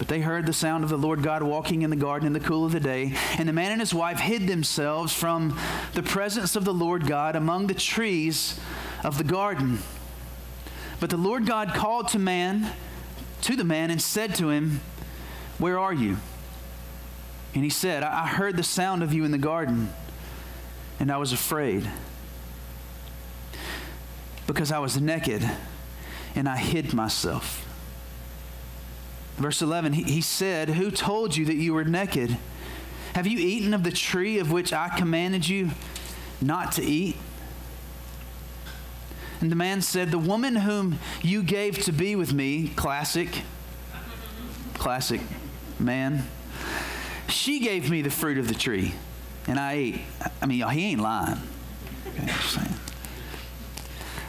But 0.01 0.07
they 0.07 0.21
heard 0.21 0.47
the 0.47 0.51
sound 0.51 0.83
of 0.83 0.89
the 0.89 0.97
Lord 0.97 1.21
God 1.21 1.43
walking 1.43 1.83
in 1.83 1.91
the 1.91 1.95
garden 1.95 2.25
in 2.25 2.33
the 2.33 2.39
cool 2.39 2.65
of 2.65 2.71
the 2.71 2.79
day, 2.79 3.13
and 3.37 3.47
the 3.47 3.53
man 3.53 3.71
and 3.71 3.79
his 3.79 3.93
wife 3.93 4.19
hid 4.19 4.47
themselves 4.47 5.13
from 5.13 5.55
the 5.93 6.01
presence 6.01 6.55
of 6.55 6.65
the 6.65 6.73
Lord 6.73 7.05
God 7.05 7.35
among 7.35 7.67
the 7.67 7.75
trees 7.75 8.59
of 9.03 9.19
the 9.19 9.23
garden. 9.23 9.77
But 10.99 11.11
the 11.11 11.17
Lord 11.17 11.45
God 11.45 11.75
called 11.75 12.07
to 12.07 12.17
man, 12.17 12.73
to 13.43 13.55
the 13.55 13.63
man, 13.63 13.91
and 13.91 14.01
said 14.01 14.33
to 14.37 14.49
him, 14.49 14.81
Where 15.59 15.77
are 15.77 15.93
you? 15.93 16.17
And 17.53 17.63
he 17.63 17.69
said, 17.69 18.01
I 18.01 18.25
heard 18.25 18.57
the 18.57 18.63
sound 18.63 19.03
of 19.03 19.13
you 19.13 19.23
in 19.23 19.29
the 19.29 19.37
garden, 19.37 19.93
and 20.99 21.11
I 21.11 21.17
was 21.17 21.31
afraid 21.31 21.87
because 24.47 24.71
I 24.71 24.79
was 24.79 24.99
naked 24.99 25.47
and 26.33 26.49
I 26.49 26.57
hid 26.57 26.91
myself. 26.91 27.67
Verse 29.37 29.61
11, 29.61 29.93
he, 29.93 30.03
he 30.03 30.21
said, 30.21 30.69
Who 30.69 30.91
told 30.91 31.35
you 31.35 31.45
that 31.45 31.55
you 31.55 31.73
were 31.73 31.83
naked? 31.83 32.37
Have 33.13 33.27
you 33.27 33.39
eaten 33.39 33.73
of 33.73 33.83
the 33.83 33.91
tree 33.91 34.39
of 34.39 34.51
which 34.51 34.71
I 34.71 34.89
commanded 34.89 35.47
you 35.47 35.71
not 36.41 36.71
to 36.73 36.83
eat? 36.83 37.17
And 39.41 39.51
the 39.51 39.55
man 39.55 39.81
said, 39.81 40.11
The 40.11 40.19
woman 40.19 40.55
whom 40.55 40.99
you 41.21 41.43
gave 41.43 41.79
to 41.83 41.91
be 41.91 42.15
with 42.15 42.33
me, 42.33 42.69
classic, 42.75 43.41
classic 44.75 45.21
man, 45.79 46.23
she 47.27 47.59
gave 47.59 47.89
me 47.89 48.01
the 48.01 48.11
fruit 48.11 48.37
of 48.37 48.47
the 48.47 48.53
tree, 48.53 48.93
and 49.47 49.59
I 49.59 49.73
ate. 49.73 50.01
I 50.41 50.45
mean, 50.45 50.67
he 50.69 50.85
ain't 50.91 51.01
lying. 51.01 51.39
Okay, 52.07 52.31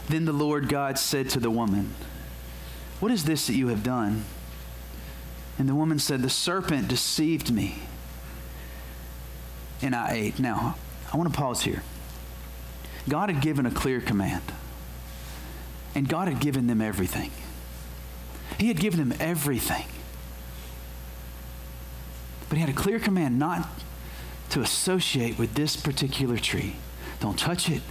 then 0.09 0.25
the 0.25 0.33
Lord 0.33 0.69
God 0.69 0.99
said 0.99 1.29
to 1.31 1.41
the 1.41 1.51
woman, 1.51 1.95
What 3.01 3.13
is 3.13 3.25
this 3.25 3.47
that 3.49 3.55
you 3.55 3.69
have 3.69 3.83
done? 3.83 4.25
And 5.59 5.69
the 5.69 5.75
woman 5.75 5.99
said, 5.99 6.23
The 6.23 6.31
serpent 6.31 6.89
deceived 6.89 7.53
me, 7.53 7.77
and 9.81 9.95
I 9.95 10.13
ate. 10.13 10.39
Now, 10.39 10.77
I 11.13 11.17
want 11.17 11.33
to 11.33 11.39
pause 11.39 11.63
here. 11.63 11.83
God 13.09 13.31
had 13.31 13.43
given 13.43 13.67
a 13.67 13.71
clear 13.71 14.01
command, 14.01 14.43
and 15.95 16.09
God 16.09 16.29
had 16.29 16.41
given 16.41 16.67
them 16.67 16.81
everything. 16.81 17.31
He 18.59 18.69
had 18.69 18.79
given 18.79 19.09
them 19.09 19.19
everything. 19.21 19.87
But 22.49 22.57
He 22.57 22.61
had 22.61 22.71
a 22.71 22.75
clear 22.75 22.99
command 22.99 23.39
not 23.39 23.69
to 24.51 24.61
associate 24.61 25.39
with 25.39 25.55
this 25.55 25.77
particular 25.77 26.37
tree. 26.37 26.77
Don't 27.21 27.39
touch 27.39 27.69
it, 27.69 27.83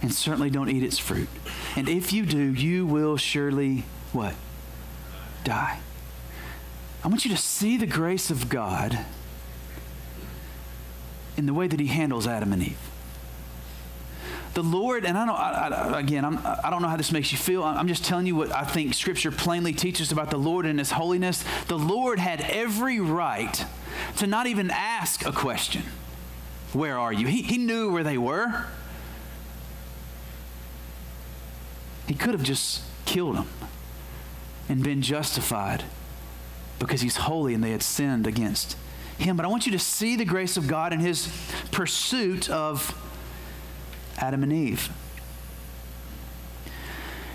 and 0.00 0.12
certainly 0.12 0.50
don't 0.50 0.68
eat 0.68 0.82
its 0.82 0.98
fruit. 0.98 1.28
And 1.76 1.88
if 1.88 2.12
you 2.12 2.26
do, 2.26 2.52
you 2.52 2.86
will 2.86 3.16
surely 3.16 3.84
what? 4.12 4.34
Die. 5.44 5.80
I 7.04 7.08
want 7.08 7.24
you 7.24 7.30
to 7.32 7.36
see 7.36 7.76
the 7.76 7.86
grace 7.86 8.30
of 8.30 8.48
God 8.48 8.98
in 11.36 11.46
the 11.46 11.54
way 11.54 11.66
that 11.66 11.80
He 11.80 11.86
handles 11.86 12.26
Adam 12.26 12.52
and 12.52 12.62
Eve. 12.62 12.78
The 14.54 14.62
Lord, 14.62 15.04
and 15.06 15.16
I 15.16 15.26
don't, 15.26 15.34
I, 15.34 15.68
I, 15.68 16.00
again, 16.00 16.24
I'm, 16.24 16.38
I 16.38 16.68
don't 16.68 16.82
know 16.82 16.88
how 16.88 16.96
this 16.96 17.10
makes 17.10 17.32
you 17.32 17.38
feel. 17.38 17.64
I'm 17.64 17.88
just 17.88 18.04
telling 18.04 18.26
you 18.26 18.36
what 18.36 18.52
I 18.52 18.64
think 18.64 18.92
Scripture 18.94 19.30
plainly 19.30 19.72
teaches 19.72 20.12
about 20.12 20.30
the 20.30 20.36
Lord 20.36 20.66
and 20.66 20.78
His 20.78 20.92
holiness. 20.92 21.42
The 21.68 21.78
Lord 21.78 22.18
had 22.18 22.42
every 22.42 23.00
right 23.00 23.64
to 24.18 24.26
not 24.26 24.46
even 24.46 24.70
ask 24.70 25.26
a 25.26 25.32
question 25.32 25.82
Where 26.72 26.98
are 26.98 27.12
you? 27.12 27.26
He, 27.26 27.42
he 27.42 27.58
knew 27.58 27.90
where 27.90 28.04
they 28.04 28.18
were. 28.18 28.66
He 32.06 32.14
could 32.14 32.34
have 32.34 32.42
just 32.42 32.82
killed 33.06 33.36
them 33.36 33.48
and 34.68 34.84
been 34.84 35.00
justified 35.02 35.84
because 36.86 37.00
he's 37.00 37.16
holy 37.16 37.54
and 37.54 37.62
they 37.62 37.70
had 37.70 37.82
sinned 37.82 38.26
against 38.26 38.76
him. 39.18 39.36
But 39.36 39.44
I 39.44 39.48
want 39.48 39.66
you 39.66 39.72
to 39.72 39.78
see 39.78 40.16
the 40.16 40.24
grace 40.24 40.56
of 40.56 40.66
God 40.66 40.92
in 40.92 41.00
his 41.00 41.28
pursuit 41.70 42.50
of 42.50 42.96
Adam 44.18 44.42
and 44.42 44.52
Eve. 44.52 44.90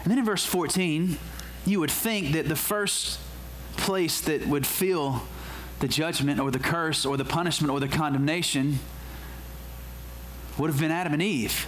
And 0.04 0.12
then 0.12 0.20
in 0.20 0.26
verse 0.26 0.46
14, 0.46 1.18
you 1.66 1.80
would 1.80 1.92
think 1.92 2.34
that 2.34 2.48
the 2.48 2.56
first 2.56 3.20
place 3.76 4.22
that 4.22 4.48
would 4.48 4.66
feel 4.66 5.24
the 5.80 5.88
judgment 5.88 6.40
or 6.40 6.50
the 6.50 6.60
curse 6.60 7.06
or 7.06 7.18
the 7.18 7.26
punishment 7.26 7.72
or 7.72 7.80
the 7.80 7.88
condemnation 7.88 8.80
would 10.58 10.70
have 10.70 10.80
been 10.80 10.92
Adam 10.92 11.14
and 11.14 11.22
Eve. 11.22 11.68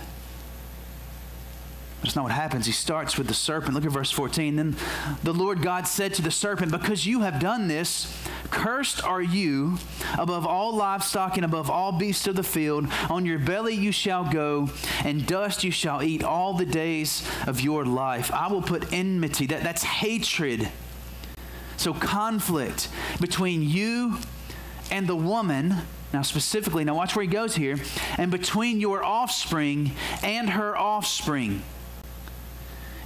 That's 2.01 2.15
not 2.15 2.23
what 2.23 2.31
happens. 2.31 2.65
He 2.65 2.71
starts 2.71 3.17
with 3.17 3.27
the 3.27 3.33
serpent. 3.33 3.73
Look 3.73 3.83
at 3.85 3.91
verse 3.91 4.12
14. 4.12 4.55
Then 4.55 4.77
the 5.23 5.33
Lord 5.33 5.62
God 5.62 5.85
said 5.85 6.13
to 6.13 6.21
the 6.21 6.31
serpent, 6.31 6.71
Because 6.71 7.05
you 7.05 7.21
have 7.21 7.41
done 7.41 7.67
this, 7.67 8.15
cursed 8.51 9.03
are 9.03 9.21
you 9.21 9.77
above 10.17 10.47
all 10.47 10.73
livestock 10.73 11.35
and 11.35 11.43
above 11.43 11.69
all 11.69 11.91
beasts 11.91 12.25
of 12.25 12.38
the 12.38 12.43
field. 12.43 12.88
On 13.09 13.25
your 13.25 13.38
belly 13.38 13.75
you 13.75 13.91
shall 13.91 14.23
go, 14.23 14.69
and 15.03 15.27
dust 15.27 15.65
you 15.65 15.71
shall 15.71 16.01
eat 16.01 16.23
all 16.23 16.53
the 16.53 16.65
days 16.65 17.27
of 17.45 17.59
your 17.59 17.85
life. 17.85 18.31
I 18.31 18.47
will 18.47 18.62
put 18.62 18.93
enmity, 18.93 19.47
that, 19.47 19.63
that's 19.63 19.83
hatred. 19.83 20.69
So, 21.75 21.93
conflict 21.93 22.88
between 23.19 23.62
you 23.62 24.17
and 24.89 25.05
the 25.05 25.15
woman. 25.15 25.75
Now, 26.13 26.21
specifically, 26.21 26.85
now 26.85 26.95
watch 26.95 27.15
where 27.15 27.23
he 27.23 27.29
goes 27.29 27.55
here. 27.55 27.77
And 28.17 28.31
between 28.31 28.79
your 28.79 29.03
offspring 29.03 29.91
and 30.23 30.51
her 30.51 30.77
offspring 30.77 31.62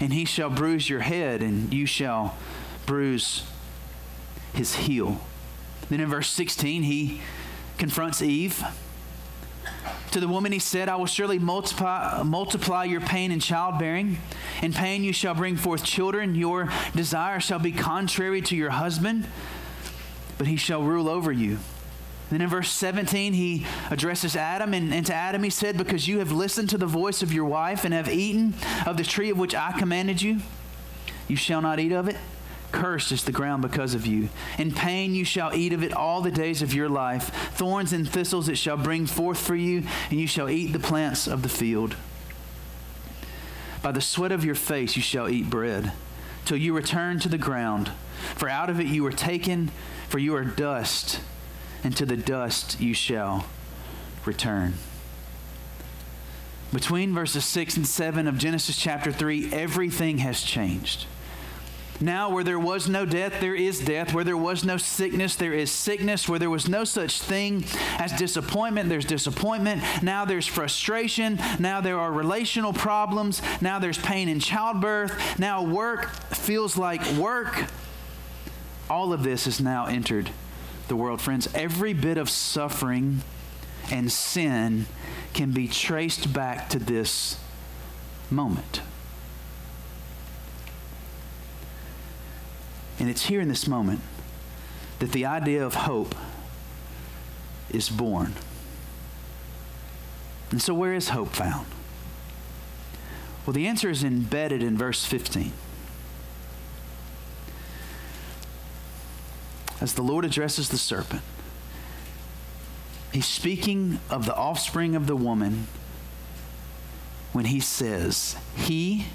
and 0.03 0.11
he 0.11 0.25
shall 0.25 0.49
bruise 0.49 0.89
your 0.89 0.99
head, 0.99 1.41
and 1.41 1.73
you 1.73 1.85
shall 1.85 2.35
bruise 2.85 3.45
his 4.53 4.75
heel. 4.75 5.21
Then 5.89 6.01
in 6.01 6.09
verse 6.09 6.29
16, 6.29 6.83
he 6.83 7.21
confronts 7.77 8.21
Eve. 8.21 8.61
To 10.11 10.19
the 10.19 10.27
woman 10.27 10.51
he 10.51 10.59
said, 10.59 10.89
I 10.89 10.97
will 10.97 11.05
surely 11.05 11.39
multiply, 11.39 12.21
multiply 12.21 12.83
your 12.83 12.99
pain 12.99 13.31
in 13.31 13.39
childbearing. 13.39 14.17
In 14.61 14.73
pain 14.73 15.05
you 15.05 15.13
shall 15.13 15.35
bring 15.35 15.55
forth 15.55 15.85
children. 15.85 16.35
Your 16.35 16.69
desire 16.93 17.39
shall 17.39 17.59
be 17.59 17.71
contrary 17.71 18.41
to 18.41 18.57
your 18.57 18.71
husband, 18.71 19.25
but 20.37 20.47
he 20.47 20.57
shall 20.57 20.83
rule 20.83 21.07
over 21.07 21.31
you. 21.31 21.59
Then 22.33 22.41
in 22.41 22.49
verse 22.49 22.71
17, 22.71 23.33
he 23.33 23.63
addresses 23.91 24.35
Adam, 24.35 24.73
and, 24.73 24.91
and, 24.91 25.05
to 25.05 25.13
Adam 25.13 25.43
he 25.43 25.51
said, 25.51 25.77
Because 25.77 26.07
you 26.07 26.17
have 26.17 26.31
listened 26.31 26.67
to 26.71 26.79
the 26.79 26.87
voice 26.87 27.21
of 27.21 27.31
your 27.31 27.45
wife 27.45 27.85
and 27.85 27.93
have 27.93 28.09
eaten 28.09 28.55
of 28.87 28.97
the 28.97 29.03
tree 29.03 29.29
of 29.29 29.37
which 29.37 29.53
I 29.53 29.71
commanded 29.77 30.19
you, 30.19 30.39
you 31.27 31.35
shall 31.35 31.61
not 31.61 31.79
eat 31.79 31.91
of 31.91 32.09
it. 32.09 32.17
Cursed 32.71 33.11
is 33.11 33.23
the 33.23 33.31
ground 33.31 33.61
because 33.61 33.93
of 33.93 34.07
you. 34.07 34.29
In 34.57 34.71
pain 34.71 35.13
you 35.13 35.23
shall 35.23 35.53
eat 35.53 35.73
of 35.73 35.83
it 35.83 35.93
all 35.93 36.21
the 36.21 36.31
days 36.31 36.63
of 36.63 36.73
your 36.73 36.89
life. 36.89 37.29
Thorns 37.53 37.93
and 37.93 38.09
thistles 38.09 38.49
it 38.49 38.57
shall 38.57 38.77
bring 38.77 39.05
forth 39.05 39.37
for 39.37 39.53
you, 39.53 39.83
and 40.09 40.19
you 40.19 40.25
shall 40.25 40.49
eat 40.49 40.73
the 40.73 40.79
plants 40.79 41.27
of 41.27 41.43
the 41.43 41.49
field. 41.49 41.95
By 43.83 43.91
the 43.91 44.01
sweat 44.01 44.31
of 44.31 44.43
your 44.43 44.55
face 44.55 44.95
you 44.95 45.03
shall 45.03 45.29
eat 45.29 45.51
bread, 45.51 45.91
till 46.45 46.57
you 46.57 46.75
return 46.75 47.19
to 47.19 47.29
the 47.29 47.37
ground. 47.37 47.91
For 48.33 48.49
out 48.49 48.71
of 48.71 48.79
it 48.79 48.87
you 48.87 49.03
were 49.03 49.11
taken, 49.11 49.69
for 50.09 50.17
you 50.17 50.35
are 50.35 50.43
dust 50.43 51.19
and 51.83 51.95
to 51.97 52.05
the 52.05 52.17
dust 52.17 52.79
you 52.79 52.93
shall 52.93 53.45
return. 54.25 54.73
Between 56.71 57.13
verses 57.13 57.45
6 57.45 57.77
and 57.77 57.87
7 57.87 58.27
of 58.27 58.37
Genesis 58.37 58.77
chapter 58.77 59.11
3, 59.11 59.53
everything 59.53 60.19
has 60.19 60.41
changed. 60.41 61.05
Now, 62.01 62.31
where 62.31 62.43
there 62.43 62.59
was 62.59 62.89
no 62.89 63.05
death, 63.05 63.39
there 63.39 63.53
is 63.53 63.79
death. 63.79 64.13
Where 64.13 64.23
there 64.23 64.35
was 64.35 64.65
no 64.65 64.77
sickness, 64.77 65.35
there 65.35 65.53
is 65.53 65.71
sickness. 65.71 66.27
Where 66.27 66.39
there 66.39 66.49
was 66.49 66.67
no 66.67 66.83
such 66.83 67.21
thing 67.21 67.63
as 67.99 68.11
disappointment, 68.13 68.89
there's 68.89 69.05
disappointment. 69.05 69.83
Now 70.01 70.25
there's 70.25 70.47
frustration. 70.47 71.39
Now 71.59 71.79
there 71.79 71.99
are 71.99 72.11
relational 72.11 72.73
problems. 72.73 73.41
Now 73.61 73.77
there's 73.77 73.99
pain 73.99 74.27
in 74.27 74.39
childbirth. 74.39 75.39
Now 75.39 75.63
work 75.63 76.09
feels 76.33 76.75
like 76.75 77.05
work. 77.13 77.65
All 78.89 79.13
of 79.13 79.23
this 79.23 79.45
has 79.45 79.61
now 79.61 79.85
entered 79.85 80.31
the 80.87 80.95
world. 80.95 81.21
Friends, 81.21 81.47
every 81.53 81.93
bit 81.93 82.17
of 82.17 82.29
suffering 82.29 83.21
and 83.91 84.11
sin 84.11 84.85
can 85.33 85.51
be 85.51 85.67
traced 85.67 86.33
back 86.33 86.69
to 86.69 86.79
this 86.79 87.39
moment. 88.29 88.81
And 92.99 93.09
it's 93.09 93.25
here 93.25 93.41
in 93.41 93.49
this 93.49 93.67
moment 93.67 94.01
that 94.99 95.11
the 95.11 95.25
idea 95.25 95.65
of 95.65 95.73
hope 95.75 96.15
is 97.69 97.89
born. 97.89 98.33
And 100.51 100.61
so, 100.61 100.73
where 100.73 100.93
is 100.93 101.09
hope 101.09 101.29
found? 101.29 101.65
Well, 103.45 103.53
the 103.53 103.67
answer 103.67 103.89
is 103.89 104.03
embedded 104.03 104.61
in 104.63 104.77
verse 104.77 105.03
15. 105.05 105.51
As 109.83 109.95
the 109.95 110.01
Lord 110.01 110.23
addresses 110.23 110.69
the 110.69 110.77
serpent, 110.77 111.21
he's 113.11 113.25
speaking 113.25 113.99
of 114.09 114.25
the 114.25 114.33
offspring 114.33 114.95
of 114.95 115.07
the 115.07 115.15
woman 115.15 115.67
when 117.33 117.43
he 117.45 117.59
says, 117.59 118.37
He 118.55 119.07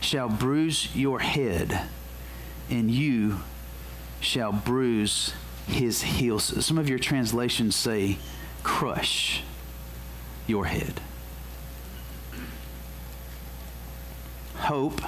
shall 0.00 0.30
bruise 0.30 0.96
your 0.96 1.18
head, 1.18 1.88
and 2.70 2.90
you 2.90 3.40
shall 4.18 4.50
bruise 4.50 5.34
his 5.66 6.02
heels. 6.02 6.64
Some 6.64 6.78
of 6.78 6.88
your 6.88 6.98
translations 6.98 7.76
say, 7.76 8.16
crush 8.62 9.42
your 10.46 10.64
head. 10.64 11.02
Hope 14.54 15.02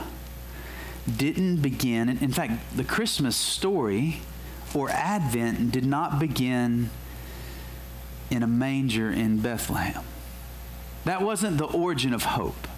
didn't 1.17 1.63
begin, 1.63 2.11
in 2.11 2.33
fact, 2.33 2.77
the 2.77 2.85
Christmas 2.85 3.35
story 3.35 4.21
or 4.75 4.91
Advent 4.91 5.73
did 5.73 5.87
not 5.87 6.19
begin 6.19 6.91
in 8.31 8.43
a 8.43 8.47
manger 8.47 9.11
in 9.11 9.39
Bethlehem. 9.39 10.05
That 11.05 11.23
wasn't 11.23 11.59
the 11.59 11.67
origin 11.67 12.13
of 12.13 12.23
hope. 12.23 12.69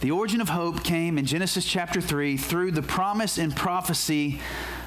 The 0.00 0.10
origin 0.10 0.40
of 0.42 0.50
hope 0.50 0.84
came 0.84 1.16
in 1.16 1.24
Genesis 1.24 1.64
chapter 1.64 2.00
3 2.00 2.36
through 2.36 2.72
the 2.72 2.82
promise 2.82 3.38
and 3.38 3.56
prophecy 3.56 4.40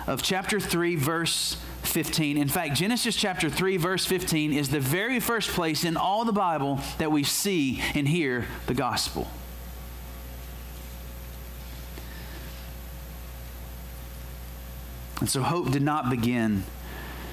of 0.05 0.21
chapter 0.21 0.59
3, 0.59 0.95
verse 0.95 1.57
15. 1.81 2.37
In 2.37 2.47
fact, 2.47 2.75
Genesis 2.75 3.15
chapter 3.15 3.49
3, 3.49 3.77
verse 3.77 4.05
15 4.05 4.53
is 4.53 4.69
the 4.69 4.79
very 4.79 5.19
first 5.19 5.49
place 5.49 5.83
in 5.83 5.97
all 5.97 6.23
the 6.23 6.31
Bible 6.31 6.79
that 6.99 7.11
we 7.11 7.23
see 7.23 7.81
and 7.95 8.07
hear 8.07 8.45
the 8.67 8.73
gospel. 8.75 9.27
And 15.19 15.29
so 15.29 15.41
hope 15.41 15.71
did 15.71 15.81
not 15.81 16.09
begin 16.09 16.63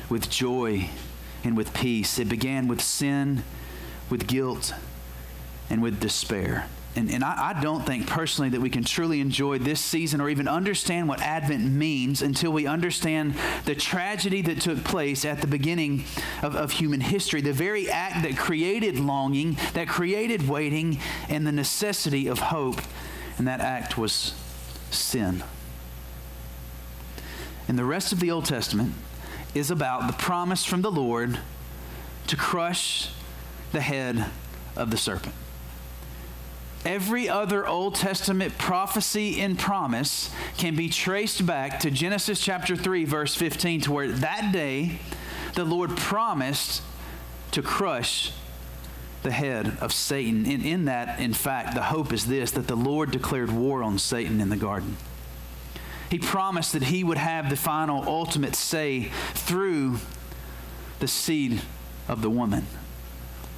with 0.08 0.30
joy 0.30 0.88
and 1.42 1.56
with 1.56 1.74
peace. 1.74 2.18
It 2.18 2.28
began 2.28 2.66
with 2.68 2.80
sin, 2.80 3.44
with 4.10 4.26
guilt, 4.26 4.72
and 5.68 5.82
with 5.82 6.00
despair. 6.00 6.66
And, 6.96 7.10
and 7.10 7.24
I, 7.24 7.54
I, 7.56 7.60
don't 7.60 7.84
think 7.84 8.06
personally 8.06 8.50
that 8.50 8.60
we 8.60 8.70
can 8.70 8.84
truly 8.84 9.20
enjoy 9.20 9.58
this 9.58 9.80
season 9.80 10.20
or 10.20 10.28
even 10.28 10.46
understand 10.46 11.08
what 11.08 11.20
Advent 11.20 11.64
means 11.64 12.22
until 12.22 12.52
we 12.52 12.68
understand 12.68 13.34
the 13.64 13.74
tragedy 13.74 14.42
that 14.42 14.60
took 14.60 14.84
place 14.84 15.24
at 15.24 15.40
the 15.40 15.48
beginning 15.48 16.04
of, 16.42 16.54
of 16.54 16.70
human 16.70 17.00
history. 17.00 17.40
The 17.40 17.52
very 17.52 17.90
act 17.90 18.22
that 18.22 18.36
created 18.36 19.00
longing, 19.00 19.56
that 19.72 19.88
created 19.88 20.48
waiting, 20.48 21.00
and 21.28 21.44
the 21.44 21.52
necessity 21.52 22.28
of 22.28 22.38
hope. 22.38 22.80
And 23.38 23.48
that 23.48 23.60
act 23.60 23.98
was 23.98 24.32
sin. 24.92 25.42
And 27.68 27.78
the 27.78 27.84
rest 27.84 28.12
of 28.12 28.20
the 28.20 28.30
Old 28.30 28.44
Testament 28.44 28.94
is 29.54 29.70
about 29.70 30.06
the 30.06 30.12
promise 30.12 30.64
from 30.64 30.82
the 30.82 30.90
Lord 30.90 31.38
to 32.26 32.36
crush 32.36 33.10
the 33.72 33.80
head 33.80 34.26
of 34.76 34.90
the 34.90 34.96
serpent. 34.96 35.34
Every 36.84 37.30
other 37.30 37.66
Old 37.66 37.94
Testament 37.94 38.58
prophecy 38.58 39.40
and 39.40 39.58
promise 39.58 40.30
can 40.58 40.76
be 40.76 40.90
traced 40.90 41.46
back 41.46 41.80
to 41.80 41.90
Genesis 41.90 42.40
chapter 42.40 42.76
3, 42.76 43.06
verse 43.06 43.34
15, 43.34 43.82
to 43.82 43.92
where 43.92 44.08
that 44.08 44.52
day 44.52 44.98
the 45.54 45.64
Lord 45.64 45.96
promised 45.96 46.82
to 47.52 47.62
crush 47.62 48.32
the 49.22 49.30
head 49.30 49.78
of 49.80 49.92
Satan. 49.92 50.44
And 50.44 50.62
in 50.62 50.84
that, 50.84 51.20
in 51.20 51.32
fact, 51.32 51.74
the 51.74 51.84
hope 51.84 52.12
is 52.12 52.26
this 52.26 52.50
that 52.50 52.66
the 52.66 52.76
Lord 52.76 53.10
declared 53.10 53.50
war 53.50 53.82
on 53.82 53.98
Satan 53.98 54.40
in 54.40 54.50
the 54.50 54.56
garden. 54.56 54.98
He 56.14 56.20
promised 56.20 56.74
that 56.74 56.84
he 56.84 57.02
would 57.02 57.18
have 57.18 57.50
the 57.50 57.56
final, 57.56 58.04
ultimate 58.04 58.54
say 58.54 59.10
through 59.32 59.96
the 61.00 61.08
seed 61.08 61.60
of 62.06 62.22
the 62.22 62.30
woman, 62.30 62.68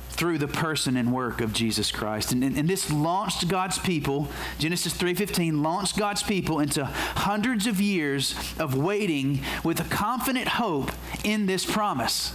through 0.09 0.39
the 0.39 0.49
person 0.49 0.97
and 0.97 1.13
work 1.13 1.43
of 1.43 1.53
Jesus 1.53 1.93
Christ. 1.93 2.33
And, 2.33 2.43
and, 2.43 2.57
and 2.57 2.67
this 2.67 2.91
launched 2.91 3.47
God's 3.49 3.79
people, 3.79 4.31
Genesis 4.59 4.95
3.15, 4.95 5.61
launched 5.61 5.99
God's 5.99 6.23
people 6.23 6.59
into 6.59 6.87
hundreds 6.87 7.67
of 7.67 7.79
years 7.79 8.35
of 8.59 8.75
waiting 8.75 9.43
with 9.63 9.79
a 9.79 9.85
confident 9.91 10.49
hope 10.49 10.93
in 11.25 11.45
this 11.45 11.67
promise. 11.67 12.35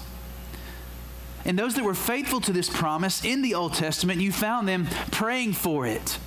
And 1.45 1.57
those 1.57 1.73
that 1.73 1.83
were 1.83 1.95
faithful 1.95 2.41
to 2.41 2.53
this 2.53 2.69
promise 2.69 3.25
in 3.25 3.41
the 3.41 3.55
Old 3.55 3.73
Testament, 3.73 4.21
you 4.21 4.31
found 4.31 4.67
them 4.67 4.85
praying 5.09 5.53
for 5.53 5.87
it, 5.87 6.19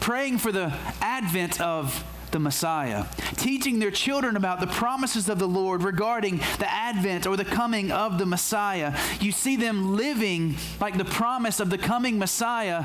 praying 0.00 0.38
for 0.38 0.52
the 0.52 0.72
advent 1.02 1.60
of 1.60 2.02
the 2.32 2.38
Messiah, 2.38 3.06
teaching 3.36 3.78
their 3.78 3.90
children 3.90 4.36
about 4.36 4.60
the 4.60 4.66
promises 4.66 5.28
of 5.28 5.38
the 5.38 5.48
Lord 5.48 5.82
regarding 5.82 6.38
the 6.58 6.70
advent 6.70 7.26
or 7.26 7.36
the 7.36 7.44
coming 7.44 7.90
of 7.90 8.18
the 8.18 8.26
Messiah. 8.26 8.96
You 9.20 9.32
see 9.32 9.56
them 9.56 9.96
living 9.96 10.56
like 10.80 10.96
the 10.96 11.04
promise 11.04 11.60
of 11.60 11.70
the 11.70 11.78
coming 11.78 12.18
Messiah 12.18 12.84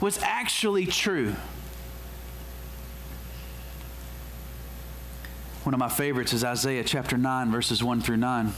was 0.00 0.18
actually 0.22 0.86
true. 0.86 1.34
One 5.64 5.72
of 5.72 5.80
my 5.80 5.88
favorites 5.88 6.32
is 6.32 6.44
Isaiah 6.44 6.84
chapter 6.84 7.16
9, 7.16 7.50
verses 7.50 7.82
1 7.82 8.02
through 8.02 8.18
9. 8.18 8.52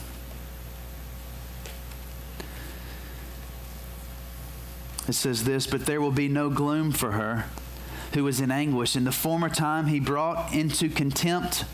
It 5.09 5.13
says 5.13 5.45
this, 5.45 5.69
but 5.69 5.87
there 5.87 6.01
will 6.01 6.11
be 6.11 6.27
no 6.27 6.51
gloom 6.51 6.91
for 6.91 7.13
her 7.13 7.45
who 8.17 8.25
was 8.25 8.41
in 8.41 8.51
anguish. 8.51 8.97
In 8.97 9.05
the 9.05 9.13
former 9.13 9.51
time, 9.51 9.89
he 9.89 10.01
brought 10.01 10.55
into 10.55 10.89
contempt 10.89 11.67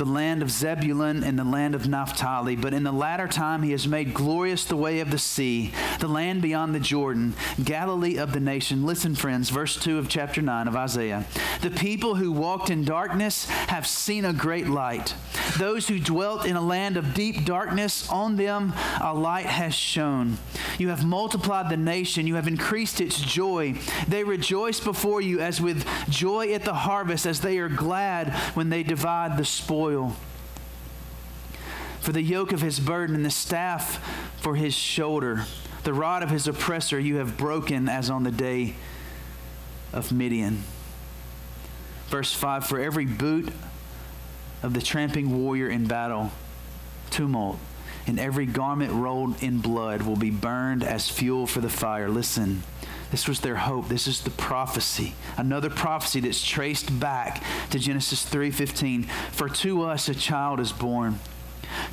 the 0.00 0.06
land 0.06 0.40
of 0.40 0.50
Zebulun 0.50 1.22
and 1.22 1.38
the 1.38 1.44
land 1.44 1.74
of 1.74 1.86
Naphtali. 1.86 2.56
But 2.56 2.72
in 2.72 2.84
the 2.84 2.90
latter 2.90 3.28
time, 3.28 3.62
he 3.62 3.72
has 3.72 3.86
made 3.86 4.14
glorious 4.14 4.64
the 4.64 4.74
way 4.74 5.00
of 5.00 5.10
the 5.10 5.18
sea, 5.18 5.72
the 5.98 6.08
land 6.08 6.40
beyond 6.40 6.74
the 6.74 6.80
Jordan, 6.80 7.34
Galilee 7.62 8.16
of 8.16 8.32
the 8.32 8.40
nation. 8.40 8.86
Listen, 8.86 9.14
friends, 9.14 9.50
verse 9.50 9.76
2 9.76 9.98
of 9.98 10.08
chapter 10.08 10.40
9 10.40 10.68
of 10.68 10.74
Isaiah. 10.74 11.26
The 11.60 11.70
people 11.70 12.14
who 12.14 12.32
walked 12.32 12.70
in 12.70 12.82
darkness 12.82 13.44
have 13.44 13.86
seen 13.86 14.24
a 14.24 14.32
great 14.32 14.68
light. 14.68 15.14
Those 15.58 15.88
who 15.88 15.98
dwelt 15.98 16.46
in 16.46 16.56
a 16.56 16.62
land 16.62 16.96
of 16.96 17.12
deep 17.12 17.44
darkness, 17.44 18.08
on 18.08 18.36
them 18.36 18.72
a 19.02 19.12
light 19.12 19.46
has 19.46 19.74
shone. 19.74 20.38
You 20.78 20.88
have 20.88 21.04
multiplied 21.04 21.68
the 21.68 21.76
nation, 21.76 22.26
you 22.26 22.36
have 22.36 22.48
increased 22.48 23.02
its 23.02 23.20
joy. 23.20 23.74
They 24.08 24.24
rejoice 24.24 24.80
before 24.80 25.20
you 25.20 25.40
as 25.40 25.60
with 25.60 25.86
joy 26.08 26.54
at 26.54 26.64
the 26.64 26.72
harvest, 26.72 27.26
as 27.26 27.42
they 27.42 27.58
are 27.58 27.68
glad 27.68 28.32
when 28.54 28.70
they 28.70 28.82
divide 28.82 29.36
the 29.36 29.44
spoil. 29.44 29.89
For 32.00 32.12
the 32.12 32.22
yoke 32.22 32.52
of 32.52 32.60
his 32.60 32.80
burden 32.80 33.14
and 33.14 33.24
the 33.24 33.30
staff 33.30 34.02
for 34.40 34.56
his 34.56 34.74
shoulder, 34.74 35.44
the 35.84 35.92
rod 35.92 36.22
of 36.22 36.30
his 36.30 36.48
oppressor 36.48 36.98
you 36.98 37.16
have 37.16 37.36
broken 37.36 37.88
as 37.88 38.10
on 38.10 38.22
the 38.22 38.30
day 38.30 38.74
of 39.92 40.12
Midian. 40.12 40.64
Verse 42.08 42.32
5 42.32 42.66
For 42.66 42.80
every 42.80 43.06
boot 43.06 43.52
of 44.62 44.74
the 44.74 44.82
tramping 44.82 45.42
warrior 45.42 45.68
in 45.68 45.86
battle, 45.86 46.32
tumult, 47.10 47.58
and 48.06 48.18
every 48.18 48.46
garment 48.46 48.92
rolled 48.92 49.42
in 49.42 49.58
blood 49.58 50.02
will 50.02 50.16
be 50.16 50.30
burned 50.30 50.82
as 50.82 51.08
fuel 51.08 51.46
for 51.46 51.60
the 51.60 51.70
fire. 51.70 52.08
Listen, 52.08 52.62
this 53.10 53.26
was 53.26 53.40
their 53.40 53.56
hope. 53.56 53.88
This 53.88 54.06
is 54.06 54.20
the 54.22 54.30
prophecy. 54.30 55.14
Another 55.36 55.70
prophecy 55.70 56.20
that's 56.20 56.44
traced 56.44 57.00
back 57.00 57.42
to 57.70 57.78
Genesis 57.78 58.24
3:15. 58.24 59.04
For 59.32 59.48
to 59.48 59.82
us 59.82 60.08
a 60.08 60.14
child 60.14 60.60
is 60.60 60.72
born. 60.72 61.20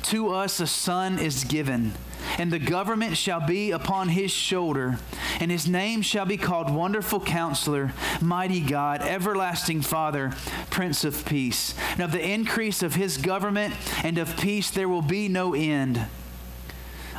To 0.04 0.30
us 0.30 0.60
a 0.60 0.66
son 0.66 1.18
is 1.18 1.44
given, 1.44 1.92
and 2.36 2.52
the 2.52 2.58
government 2.58 3.16
shall 3.16 3.40
be 3.40 3.70
upon 3.70 4.08
his 4.08 4.30
shoulder, 4.30 4.98
and 5.40 5.50
his 5.50 5.68
name 5.68 6.02
shall 6.02 6.26
be 6.26 6.36
called 6.36 6.70
Wonderful 6.70 7.20
Counselor, 7.20 7.92
Mighty 8.20 8.60
God, 8.60 9.02
Everlasting 9.02 9.82
Father, 9.82 10.32
Prince 10.70 11.04
of 11.04 11.24
Peace. 11.24 11.74
And 11.92 12.00
of 12.00 12.12
the 12.12 12.28
increase 12.28 12.82
of 12.82 12.96
his 12.96 13.18
government 13.18 13.74
and 14.02 14.18
of 14.18 14.36
peace 14.36 14.70
there 14.70 14.88
will 14.88 15.02
be 15.02 15.28
no 15.28 15.54
end 15.54 16.06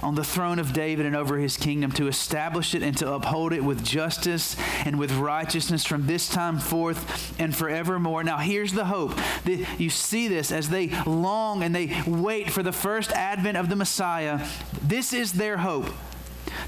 on 0.02 0.16
the 0.16 0.24
throne 0.24 0.60
of 0.60 0.74
David 0.74 1.06
and 1.06 1.16
over 1.16 1.38
his 1.38 1.58
kingdom 1.58 1.92
to 1.94 2.08
establish 2.08 2.74
it 2.76 2.84
and 2.84 2.96
to 2.98 3.14
uphold 3.14 3.54
it 3.54 3.64
with 3.64 3.84
justice 3.84 4.56
and 4.86 4.98
with 4.98 5.12
righteousness 5.12 5.86
from 5.86 6.08
this 6.08 6.30
time 6.30 6.60
forth 6.60 7.40
and 7.40 7.56
forevermore. 7.56 8.24
Now, 8.24 8.38
here's 8.38 8.74
the 8.74 8.86
hope. 8.86 9.18
You 9.78 9.90
see 9.90 10.28
this 10.28 10.52
as 10.52 10.70
they 10.70 10.88
long 11.06 11.64
and 11.64 11.76
they 11.76 12.02
wait 12.08 12.52
for 12.52 12.64
the 12.64 12.72
first 12.72 13.12
advent 13.12 13.58
of 13.58 13.70
the 13.70 13.76
Messiah. 13.76 14.46
This 14.82 15.14
is 15.14 15.34
their 15.34 15.58
hope. 15.58 15.88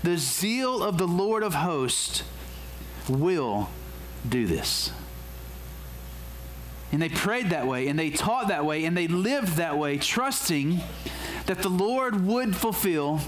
The 0.03 0.17
zeal 0.17 0.83
of 0.83 0.97
the 0.97 1.07
Lord 1.07 1.43
of 1.43 1.55
hosts 1.55 2.23
will 3.07 3.69
do 4.27 4.45
this. 4.45 4.91
And 6.91 7.01
they 7.01 7.09
prayed 7.09 7.51
that 7.51 7.67
way, 7.67 7.87
and 7.87 7.97
they 7.97 8.09
taught 8.09 8.49
that 8.49 8.65
way, 8.65 8.83
and 8.83 8.97
they 8.97 9.07
lived 9.07 9.55
that 9.55 9.77
way, 9.77 9.97
trusting 9.97 10.81
that 11.51 11.63
the 11.63 11.69
Lord 11.69 12.25
would 12.25 12.55
fulfill 12.55 13.19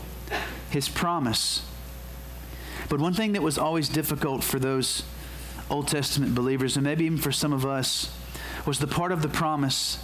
his 0.69 0.87
promise. 0.87 1.61
But 2.87 3.01
one 3.01 3.13
thing 3.13 3.33
that 3.33 3.41
was 3.41 3.57
always 3.57 3.89
difficult 3.89 4.45
for 4.45 4.59
those 4.59 5.03
Old 5.69 5.89
Testament 5.89 6.33
believers, 6.33 6.77
and 6.77 6.85
maybe 6.85 7.03
even 7.03 7.17
for 7.17 7.33
some 7.33 7.51
of 7.51 7.65
us, 7.65 8.15
was 8.65 8.79
the 8.79 8.87
part 8.87 9.11
of 9.11 9.23
the 9.23 9.27
promise 9.27 9.99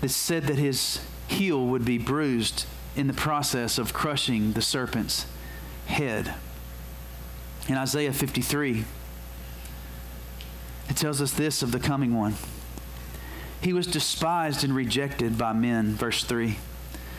that 0.00 0.08
said 0.08 0.44
that 0.44 0.56
his 0.56 1.02
heel 1.26 1.66
would 1.66 1.84
be 1.84 1.98
bruised 1.98 2.64
in 2.96 3.08
the 3.08 3.12
process 3.12 3.76
of 3.76 3.92
crushing 3.92 4.54
the 4.54 4.62
serpent's 4.62 5.26
head. 5.84 6.32
In 7.68 7.74
Isaiah 7.74 8.14
53, 8.14 8.86
it 10.88 10.96
tells 10.96 11.20
us 11.20 11.34
this 11.34 11.62
of 11.62 11.72
the 11.72 11.78
coming 11.78 12.16
one. 12.16 12.36
He 13.60 13.74
was 13.74 13.86
despised 13.86 14.64
and 14.64 14.74
rejected 14.74 15.36
by 15.36 15.52
men, 15.52 15.92
verse 15.92 16.24
3 16.24 16.56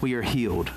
we 0.00 0.14
are 0.14 0.22
healed. 0.22 0.70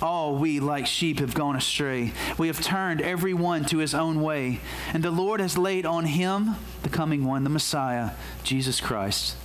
All 0.00 0.34
we, 0.36 0.58
like 0.58 0.86
sheep, 0.86 1.20
have 1.20 1.34
gone 1.34 1.54
astray. 1.54 2.12
We 2.36 2.48
have 2.48 2.60
turned 2.60 3.00
every 3.00 3.34
one 3.34 3.64
to 3.66 3.78
his 3.78 3.94
own 3.94 4.20
way. 4.20 4.60
And 4.92 5.02
the 5.02 5.12
Lord 5.12 5.40
has 5.40 5.56
laid 5.56 5.86
on 5.86 6.06
him, 6.06 6.56
the 6.82 6.88
coming 6.88 7.24
one, 7.24 7.44
the 7.44 7.50
Messiah, 7.50 8.10
Jesus 8.42 8.80
Christ, 8.80 9.36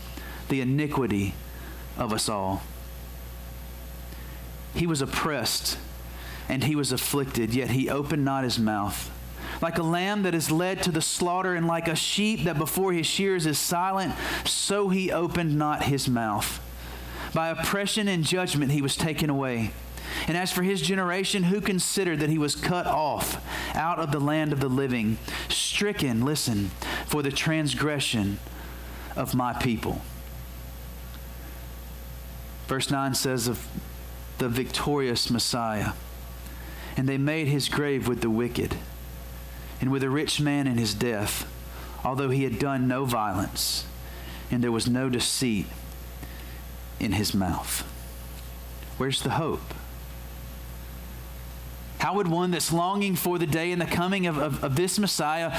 the 0.50 0.62
iniquity 0.62 1.36
of 1.96 2.12
us 2.12 2.28
all. 2.28 2.64
He 4.74 4.88
was 4.88 5.02
oppressed 5.02 5.78
and 6.50 6.64
he 6.64 6.76
was 6.76 6.92
afflicted, 6.92 7.54
yet 7.54 7.72
he 7.72 7.90
opened 7.90 8.26
not 8.26 8.44
his 8.44 8.58
mouth. 8.58 9.12
Like 9.62 9.78
a 9.78 9.84
lamb 9.84 10.24
that 10.24 10.36
is 10.36 10.52
led 10.52 10.82
to 10.84 10.92
the 10.92 11.02
slaughter, 11.02 11.56
and 11.56 11.68
like 11.68 11.88
a 11.88 11.96
sheep 11.96 12.44
that 12.44 12.58
before 12.58 12.94
his 12.94 13.06
shears 13.08 13.46
is 13.46 13.58
silent, 13.58 14.14
so 14.46 14.90
he 14.90 15.12
opened 15.12 15.58
not 15.58 15.84
his 15.84 16.08
mouth. 16.08 16.62
By 17.38 17.50
oppression 17.50 18.08
and 18.08 18.24
judgment 18.24 18.72
he 18.72 18.82
was 18.82 18.96
taken 18.96 19.30
away. 19.30 19.70
And 20.28 20.36
as 20.36 20.52
for 20.52 20.64
his 20.64 20.82
generation, 20.82 21.44
who 21.44 21.62
considered 21.62 22.20
that 22.20 22.32
he 22.32 22.40
was 22.40 22.56
cut 22.56 22.88
off 22.88 23.40
out 23.76 24.00
of 24.00 24.12
the 24.12 24.20
land 24.20 24.54
of 24.54 24.60
the 24.60 24.68
living, 24.68 25.20
stricken, 25.48 26.26
listen, 26.26 26.72
for 27.06 27.22
the 27.22 27.30
transgression 27.30 28.40
of 29.16 29.36
my 29.36 29.54
people? 29.54 30.02
Verse 32.66 32.90
9 32.90 33.14
says 33.14 33.48
of 33.48 33.68
the 34.40 34.50
victorious 34.50 35.30
Messiah, 35.30 35.92
and 36.96 37.08
they 37.08 37.20
made 37.20 37.48
his 37.48 37.70
grave 37.70 38.08
with 38.08 38.22
the 38.22 38.32
wicked 38.32 38.78
and 39.80 39.92
with 39.92 40.02
a 40.02 40.10
rich 40.10 40.42
man 40.42 40.66
in 40.66 40.80
his 40.80 40.96
death, 40.96 41.46
although 42.04 42.32
he 42.32 42.46
had 42.46 42.58
done 42.58 42.88
no 42.88 43.06
violence, 43.06 43.86
and 44.50 44.64
there 44.64 44.72
was 44.72 44.90
no 44.90 45.08
deceit 45.08 45.68
in 47.00 47.14
his 47.14 47.34
mouth. 47.34 47.82
Where's 48.98 49.22
the 49.22 49.32
hope? 49.32 49.74
How 52.00 52.16
would 52.16 52.28
one 52.28 52.52
that's 52.52 52.72
longing 52.72 53.16
for 53.16 53.38
the 53.38 53.48
day 53.48 53.72
and 53.72 53.82
the 53.82 53.86
coming 53.86 54.28
of, 54.28 54.38
of, 54.38 54.64
of 54.64 54.76
this 54.76 55.00
Messiah, 55.00 55.58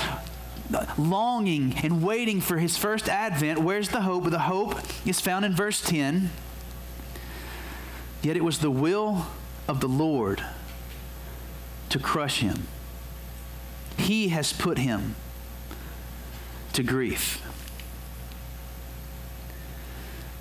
longing 0.97 1.74
and 1.82 2.03
waiting 2.03 2.41
for 2.41 2.59
his 2.59 2.76
first 2.76 3.09
advent, 3.09 3.59
where's 3.59 3.89
the 3.89 4.03
hope? 4.03 4.30
The 4.30 4.39
hope 4.41 4.78
is 5.07 5.20
found 5.20 5.45
in 5.45 5.55
verse 5.55 5.80
10. 5.80 6.30
Yet 8.22 8.36
it 8.36 8.45
was 8.45 8.59
the 8.59 8.70
will 8.70 9.26
of 9.66 9.80
the 9.80 9.89
Lord 9.89 10.43
to 11.89 11.99
crush 11.99 12.41
him. 12.41 12.66
He 13.97 14.28
has 14.28 14.53
put 14.53 14.78
him 14.78 15.16
to 16.72 16.82
grief. 16.82 17.43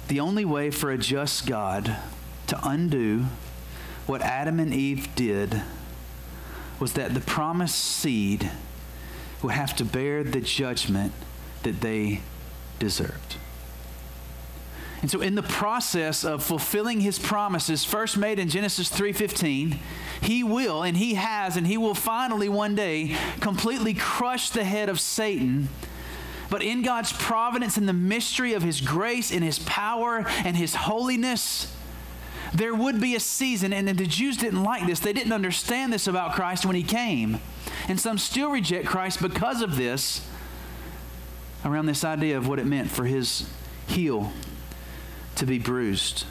The 0.07 0.19
only 0.21 0.45
way 0.45 0.71
for 0.71 0.91
a 0.91 0.97
just 0.97 1.45
God 1.45 1.95
to 2.47 2.59
undo 2.63 3.25
what 4.05 4.21
Adam 4.21 4.59
and 4.59 4.73
Eve 4.73 5.13
did 5.15 5.61
was 6.79 6.93
that 6.93 7.13
the 7.13 7.19
promised 7.19 7.77
seed 7.77 8.49
would 9.41 9.53
have 9.53 9.75
to 9.75 9.85
bear 9.85 10.23
the 10.23 10.39
judgment 10.39 11.11
that 11.63 11.81
they 11.81 12.21
deserved. 12.79 13.35
And 15.01 15.11
so 15.11 15.21
in 15.21 15.35
the 15.35 15.43
process 15.43 16.23
of 16.23 16.43
fulfilling 16.43 17.01
his 17.01 17.19
promises 17.19 17.83
first 17.83 18.17
made 18.17 18.39
in 18.39 18.49
Genesis 18.49 18.89
3:15, 18.89 19.77
he 20.21 20.43
will 20.43 20.83
and 20.83 20.97
he 20.97 21.13
has 21.15 21.55
and 21.55 21.67
he 21.67 21.77
will 21.77 21.93
finally 21.93 22.49
one 22.49 22.75
day 22.75 23.15
completely 23.39 23.93
crush 23.93 24.49
the 24.49 24.63
head 24.63 24.89
of 24.89 24.99
Satan. 24.99 25.69
But 26.49 26.61
in 26.61 26.81
God's 26.81 27.11
providence 27.13 27.77
and 27.77 27.87
the 27.87 27.93
mystery 27.93 28.53
of 28.53 28.63
his 28.63 28.81
grace 28.81 29.31
and 29.31 29.43
his 29.43 29.59
power 29.59 30.25
and 30.45 30.55
his 30.55 30.75
holiness, 30.75 31.75
there 32.53 32.73
would 32.73 33.01
be 33.01 33.15
a 33.15 33.19
season, 33.19 33.73
and 33.73 33.87
the 33.87 34.05
Jews 34.05 34.37
didn't 34.37 34.63
like 34.63 34.85
this. 34.85 34.99
They 34.99 35.13
didn't 35.13 35.33
understand 35.33 35.91
this 35.91 36.07
about 36.07 36.33
Christ 36.33 36.65
when 36.65 36.75
he 36.75 36.83
came. 36.83 37.39
And 37.87 37.99
some 37.99 38.17
still 38.17 38.51
reject 38.51 38.87
Christ 38.87 39.21
because 39.21 39.61
of 39.61 39.75
this, 39.75 40.25
around 41.65 41.87
this 41.87 42.03
idea 42.03 42.37
of 42.37 42.47
what 42.47 42.59
it 42.59 42.65
meant 42.65 42.89
for 42.89 43.05
his 43.05 43.49
heel 43.87 44.31
to 45.35 45.45
be 45.45 45.59
bruised. 45.59 46.25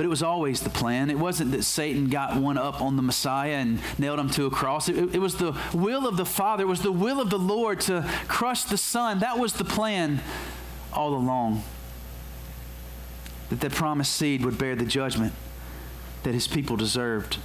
But 0.00 0.06
it 0.06 0.08
was 0.08 0.22
always 0.22 0.60
the 0.62 0.70
plan. 0.70 1.10
It 1.10 1.18
wasn't 1.18 1.50
that 1.50 1.62
Satan 1.62 2.08
got 2.08 2.34
one 2.34 2.56
up 2.56 2.80
on 2.80 2.96
the 2.96 3.02
Messiah 3.02 3.56
and 3.56 3.78
nailed 3.98 4.18
him 4.18 4.30
to 4.30 4.46
a 4.46 4.50
cross. 4.50 4.88
It, 4.88 4.96
it, 5.14 5.18
was 5.18 5.34
the 5.34 5.54
will 5.74 6.08
of 6.08 6.16
the 6.16 6.24
Father, 6.24 6.64
it 6.64 6.68
was 6.68 6.80
the 6.80 6.90
will 6.90 7.20
of 7.20 7.28
the 7.28 7.38
Lord 7.38 7.82
to 7.82 8.08
crush 8.26 8.64
the 8.64 8.78
Son. 8.78 9.18
That 9.18 9.38
was 9.38 9.52
the 9.52 9.64
plan 9.66 10.22
all 10.90 11.12
along. 11.12 11.64
That 13.50 13.60
the 13.60 13.68
promised 13.68 14.12
seed 14.16 14.42
would 14.42 14.56
bear 14.56 14.74
the 14.74 14.86
judgment 14.86 15.34
that 16.22 16.32
his 16.32 16.48
people 16.48 16.76
deserved. 16.76 17.36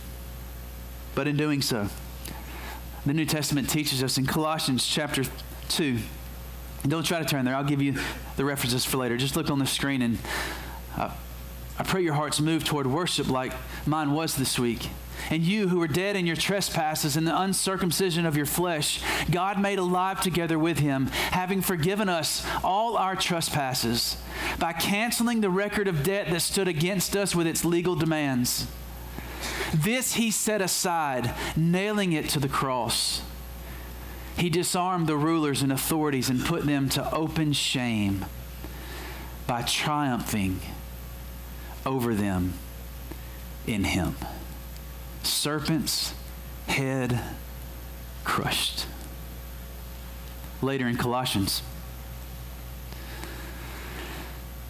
But 1.13 1.27
in 1.27 1.35
doing 1.35 1.61
so, 1.61 1.89
the 3.05 3.13
New 3.13 3.25
Testament 3.25 3.69
teaches 3.69 4.01
us 4.01 4.17
in 4.17 4.27
Colossians 4.27 4.87
chapter 4.87 5.25
2 5.67 5.97
don't 6.87 7.03
try 7.03 7.19
to 7.19 7.25
turn 7.25 7.43
there. 7.43 7.55
I'll 7.55 7.65
give 7.65 7.81
you 7.81 7.95
the 8.37 8.45
references 8.45 8.85
for 8.85 8.95
later. 8.97 9.17
Just 9.17 9.35
look 9.35 9.49
on 9.49 9.59
the 9.59 9.65
screen 9.65 10.03
and 10.03 10.19
uh, 10.95 11.09
I 11.77 11.83
pray 11.83 12.01
your 12.01 12.13
hearts 12.13 12.39
move 12.39 12.63
toward 12.63 12.87
worship 12.87 13.29
like 13.29 13.53
mine 13.85 14.11
was 14.11 14.35
this 14.35 14.57
week. 14.57 14.89
And 15.29 15.43
you 15.43 15.69
who 15.69 15.79
were 15.79 15.87
dead 15.87 16.15
in 16.15 16.25
your 16.25 16.35
trespasses 16.35 17.17
and 17.17 17.25
the 17.25 17.41
uncircumcision 17.41 18.25
of 18.25 18.37
your 18.37 18.45
flesh, 18.45 19.01
God 19.31 19.59
made 19.59 19.79
alive 19.79 20.21
together 20.21 20.59
with 20.59 20.79
him, 20.79 21.07
having 21.07 21.61
forgiven 21.61 22.09
us 22.09 22.45
all 22.63 22.95
our 22.95 23.15
trespasses 23.15 24.17
by 24.59 24.73
canceling 24.73 25.41
the 25.41 25.49
record 25.49 25.87
of 25.87 26.03
debt 26.03 26.29
that 26.29 26.41
stood 26.41 26.67
against 26.67 27.15
us 27.15 27.35
with 27.35 27.47
its 27.47 27.65
legal 27.65 27.95
demands. 27.95 28.67
This 29.73 30.13
he 30.13 30.31
set 30.31 30.61
aside, 30.61 31.33
nailing 31.55 32.13
it 32.13 32.29
to 32.29 32.39
the 32.39 32.49
cross. 32.49 33.21
He 34.37 34.49
disarmed 34.49 35.07
the 35.07 35.17
rulers 35.17 35.61
and 35.61 35.71
authorities 35.71 36.29
and 36.29 36.45
put 36.45 36.65
them 36.65 36.87
to 36.89 37.13
open 37.13 37.53
shame 37.53 38.25
by 39.47 39.63
triumphing 39.63 40.59
over 41.85 42.13
them 42.13 42.53
in 43.67 43.83
him. 43.83 44.15
Serpent's 45.23 46.13
head 46.67 47.19
crushed. 48.23 48.87
Later 50.61 50.87
in 50.87 50.97
Colossians, 50.97 51.61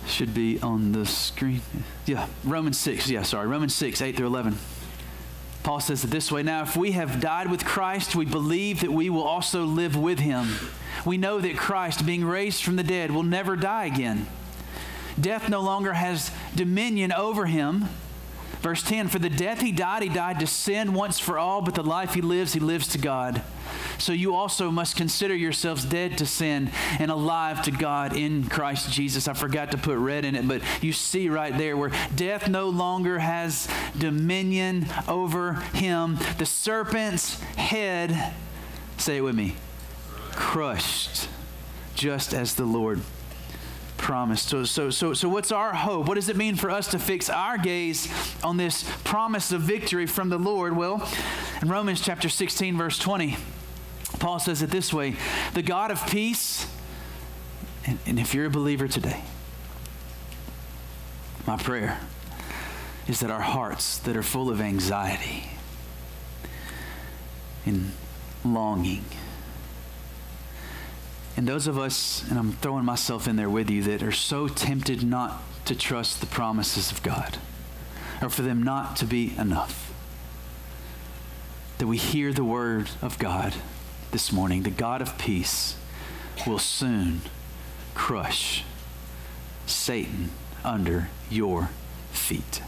should 0.07 0.33
be 0.33 0.59
on 0.61 0.91
the 0.91 1.05
screen. 1.05 1.61
Yeah, 2.05 2.27
Romans 2.43 2.79
6. 2.79 3.09
Yeah, 3.09 3.23
sorry. 3.23 3.47
Romans 3.47 3.73
6, 3.75 4.01
8 4.01 4.15
through 4.15 4.27
11. 4.27 4.57
Paul 5.63 5.79
says 5.79 6.03
it 6.03 6.11
this 6.11 6.31
way 6.31 6.43
Now, 6.43 6.61
if 6.61 6.77
we 6.77 6.91
have 6.91 7.19
died 7.19 7.49
with 7.49 7.65
Christ, 7.65 8.15
we 8.15 8.25
believe 8.25 8.81
that 8.81 8.91
we 8.91 9.09
will 9.09 9.23
also 9.23 9.65
live 9.65 9.95
with 9.95 10.19
him. 10.19 10.47
We 11.05 11.17
know 11.17 11.39
that 11.39 11.57
Christ, 11.57 12.05
being 12.05 12.23
raised 12.23 12.63
from 12.63 12.75
the 12.75 12.83
dead, 12.83 13.11
will 13.11 13.23
never 13.23 13.55
die 13.55 13.85
again. 13.85 14.27
Death 15.19 15.49
no 15.49 15.61
longer 15.61 15.93
has 15.93 16.29
dominion 16.55 17.11
over 17.11 17.45
him. 17.45 17.89
Verse 18.61 18.81
10 18.81 19.09
For 19.09 19.19
the 19.19 19.29
death 19.29 19.61
he 19.61 19.71
died, 19.71 20.01
he 20.01 20.09
died 20.09 20.39
to 20.39 20.47
sin 20.47 20.93
once 20.93 21.19
for 21.19 21.37
all, 21.37 21.61
but 21.61 21.75
the 21.75 21.83
life 21.83 22.13
he 22.15 22.21
lives, 22.21 22.53
he 22.53 22.59
lives 22.59 22.87
to 22.89 22.97
God. 22.97 23.43
So 23.97 24.11
you 24.11 24.35
also 24.35 24.71
must 24.71 24.95
consider 24.95 25.35
yourselves 25.35 25.85
dead 25.85 26.17
to 26.17 26.25
sin 26.25 26.71
and 26.99 27.11
alive 27.11 27.61
to 27.63 27.71
God 27.71 28.15
in 28.15 28.45
Christ 28.45 28.91
Jesus. 28.91 29.27
I 29.27 29.33
forgot 29.33 29.71
to 29.71 29.77
put 29.77 29.97
red 29.97 30.25
in 30.25 30.35
it, 30.35 30.47
but 30.47 30.61
you 30.81 30.93
see 30.93 31.29
right 31.29 31.55
there 31.57 31.77
where 31.77 31.91
death 32.15 32.49
no 32.49 32.69
longer 32.69 33.19
has 33.19 33.67
dominion 33.97 34.87
over 35.07 35.53
him. 35.73 36.17
The 36.37 36.45
serpent's 36.45 37.39
head, 37.39 38.33
say 38.97 39.17
it 39.17 39.21
with 39.21 39.35
me, 39.35 39.55
crushed, 40.31 41.29
just 41.93 42.33
as 42.33 42.55
the 42.55 42.65
Lord 42.65 43.01
promised. 44.05 44.49
So, 44.49 44.63
so, 44.65 44.91
so, 44.91 45.15
so 45.15 45.27
what's 45.27 45.51
our 45.51 45.73
hope? 45.73 46.07
What 46.07 46.13
does 46.13 46.29
it 46.29 46.37
mean 46.37 46.55
for 46.55 46.69
us 46.69 46.91
to 46.91 46.99
fix 46.99 47.27
our 47.27 47.57
gaze 47.57 48.07
on 48.43 48.55
this 48.55 48.87
promise 49.03 49.51
of 49.51 49.61
victory 49.61 50.05
from 50.05 50.29
the 50.29 50.37
Lord? 50.37 50.77
Well, 50.77 51.09
in 51.59 51.69
Romans 51.69 52.01
chapter 52.01 52.29
16, 52.29 52.77
verse 52.77 52.99
20, 52.99 53.35
Paul 54.19 54.37
says 54.37 54.61
it 54.61 54.69
this 54.69 54.93
way 54.93 55.15
The 55.55 55.63
God 55.63 55.89
of 55.89 56.05
peace, 56.05 56.67
and, 57.87 57.97
and 58.05 58.19
if 58.19 58.35
you're 58.35 58.45
a 58.45 58.51
believer 58.51 58.87
today, 58.87 59.23
my 61.47 61.57
prayer 61.57 61.99
is 63.07 63.21
that 63.21 63.31
our 63.31 63.41
hearts 63.41 63.97
that 63.97 64.15
are 64.15 64.23
full 64.23 64.51
of 64.51 64.61
anxiety 64.61 65.49
and 67.65 67.91
longing, 68.43 69.05
and 71.37 71.47
those 71.47 71.67
of 71.67 71.77
us, 71.77 72.23
and 72.29 72.39
I'm 72.39 72.53
throwing 72.53 72.85
myself 72.85 73.27
in 73.27 73.35
there 73.35 73.49
with 73.49 73.69
you, 73.69 73.83
that 73.83 74.03
are 74.03 74.11
so 74.11 74.47
tempted 74.47 75.03
not 75.03 75.41
to 75.65 75.75
trust 75.75 76.21
the 76.21 76.27
promises 76.27 76.91
of 76.91 77.03
God, 77.03 77.37
or 78.21 78.29
for 78.29 78.41
them 78.41 78.63
not 78.63 78.95
to 78.97 79.05
be 79.05 79.35
enough, 79.37 79.93
that 81.77 81.87
we 81.87 81.97
hear 81.97 82.31
the 82.31 82.43
word 82.43 82.89
of 83.01 83.19
God 83.19 83.53
this 84.11 84.31
morning. 84.31 84.63
The 84.63 84.69
God 84.69 85.01
of 85.01 85.17
peace 85.17 85.75
will 86.47 86.59
soon 86.59 87.21
crush 87.93 88.63
Satan 89.65 90.29
under 90.63 91.09
your 91.29 91.69
feet. 92.11 92.61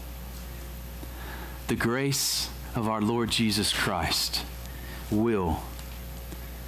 The 1.68 1.76
grace 1.76 2.50
of 2.74 2.88
our 2.88 3.00
Lord 3.00 3.30
Jesus 3.30 3.72
Christ 3.72 4.44
will 5.10 5.62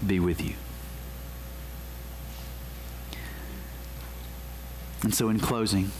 be 0.07 0.19
with 0.19 0.41
you. 0.41 0.55
And 5.03 5.15
so, 5.15 5.29
in 5.29 5.41
closing, 5.41 5.91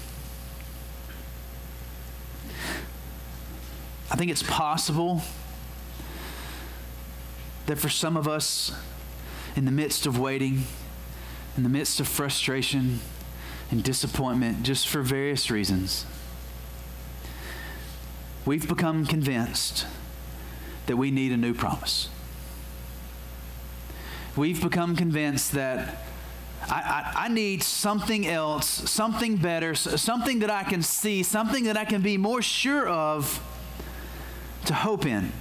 I 4.11 4.17
think 4.17 4.31
it's 4.31 4.43
possible 4.43 5.23
that 7.67 7.79
for 7.79 7.89
some 7.89 8.17
of 8.17 8.27
us, 8.27 8.73
in 9.57 9.65
the 9.65 9.71
midst 9.71 10.05
of 10.05 10.19
waiting, 10.19 10.65
in 11.57 11.63
the 11.63 11.69
midst 11.69 12.01
of 12.01 12.09
frustration 12.09 13.01
and 13.71 13.83
disappointment, 13.83 14.65
just 14.65 14.89
for 14.89 15.03
various 15.03 15.51
reasons, 15.51 16.05
we've 18.45 18.69
become 18.69 19.07
convinced 19.07 19.87
that 20.87 20.97
we 20.97 21.11
need 21.11 21.33
a 21.33 21.37
new 21.37 21.55
promise. 21.55 22.09
We've 24.37 24.61
become 24.61 24.97
convinced 24.97 25.53
that 25.53 26.05
I, 26.69 27.13
I, 27.15 27.25
I, 27.25 27.29
need 27.29 27.63
something 27.63 28.27
else, 28.27 28.67
something 28.67 29.37
better, 29.37 29.75
something 29.75 30.41
that 30.41 30.51
I 30.51 30.63
can 30.63 30.83
see, 30.83 31.23
something 31.23 31.65
that 31.65 31.77
I 31.77 31.85
can 31.85 32.03
be 32.03 32.17
more 32.17 32.43
sure 32.43 32.87
of 32.89 33.43
to 34.67 34.75
hope 34.75 35.07
in. 35.07 35.33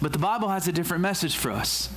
But 0.00 0.12
the 0.12 0.18
Bible 0.18 0.48
has 0.48 0.66
a 0.66 0.72
different 0.72 1.02
message 1.02 1.36
for 1.36 1.52
us. 1.52 1.88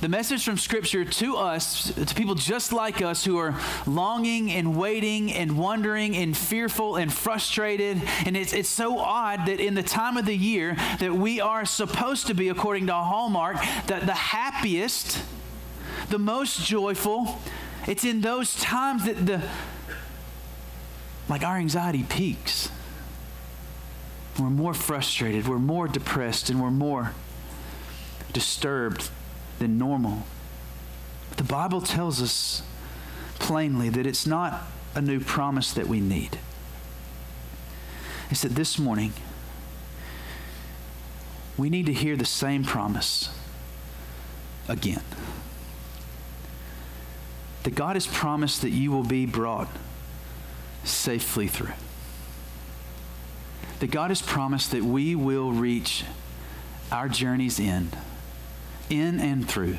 The 0.00 0.08
message 0.10 0.44
from 0.44 0.58
Scripture 0.58 1.06
to 1.06 1.36
us, 1.36 1.92
to 1.94 2.14
people 2.14 2.34
just 2.34 2.70
like 2.70 3.00
us 3.00 3.24
who 3.24 3.38
are 3.38 3.58
longing 3.86 4.52
and 4.52 4.76
waiting 4.76 5.32
and 5.32 5.56
wondering 5.56 6.14
and 6.14 6.36
fearful 6.36 6.96
and 6.96 7.10
frustrated. 7.10 8.02
And 8.26 8.36
it's, 8.36 8.52
it's 8.52 8.68
so 8.68 8.98
odd 8.98 9.46
that 9.46 9.58
in 9.58 9.74
the 9.74 9.82
time 9.82 10.18
of 10.18 10.26
the 10.26 10.36
year 10.36 10.76
that 11.00 11.14
we 11.14 11.40
are 11.40 11.64
supposed 11.64 12.26
to 12.26 12.34
be, 12.34 12.50
according 12.50 12.88
to 12.88 12.92
Hallmark, 12.92 13.56
that 13.86 14.04
the 14.04 14.12
happiest, 14.12 15.24
the 16.08 16.18
most 16.18 16.64
joyful, 16.64 17.40
it's 17.86 18.04
in 18.04 18.20
those 18.20 18.54
times 18.56 19.04
that 19.04 19.26
the, 19.26 19.42
like 21.28 21.42
our 21.42 21.56
anxiety 21.56 22.04
peaks. 22.04 22.70
We're 24.38 24.50
more 24.50 24.74
frustrated, 24.74 25.48
we're 25.48 25.58
more 25.58 25.88
depressed, 25.88 26.50
and 26.50 26.60
we're 26.60 26.70
more 26.70 27.12
disturbed 28.32 29.10
than 29.58 29.78
normal. 29.78 30.24
The 31.36 31.44
Bible 31.44 31.80
tells 31.80 32.20
us 32.20 32.62
plainly 33.38 33.88
that 33.88 34.06
it's 34.06 34.26
not 34.26 34.62
a 34.94 35.00
new 35.00 35.20
promise 35.20 35.72
that 35.72 35.86
we 35.86 36.00
need. 36.00 36.38
It's 38.30 38.42
that 38.42 38.54
this 38.54 38.78
morning 38.78 39.12
we 41.56 41.70
need 41.70 41.86
to 41.86 41.92
hear 41.92 42.16
the 42.16 42.26
same 42.26 42.64
promise 42.64 43.30
again. 44.68 45.02
That 47.66 47.74
God 47.74 47.96
has 47.96 48.06
promised 48.06 48.62
that 48.62 48.70
you 48.70 48.92
will 48.92 49.02
be 49.02 49.26
brought 49.26 49.66
safely 50.84 51.48
through. 51.48 51.72
That 53.80 53.90
God 53.90 54.12
has 54.12 54.22
promised 54.22 54.70
that 54.70 54.84
we 54.84 55.16
will 55.16 55.50
reach 55.50 56.04
our 56.92 57.08
journey's 57.08 57.58
end 57.58 57.98
in 58.88 59.18
and 59.18 59.48
through 59.48 59.78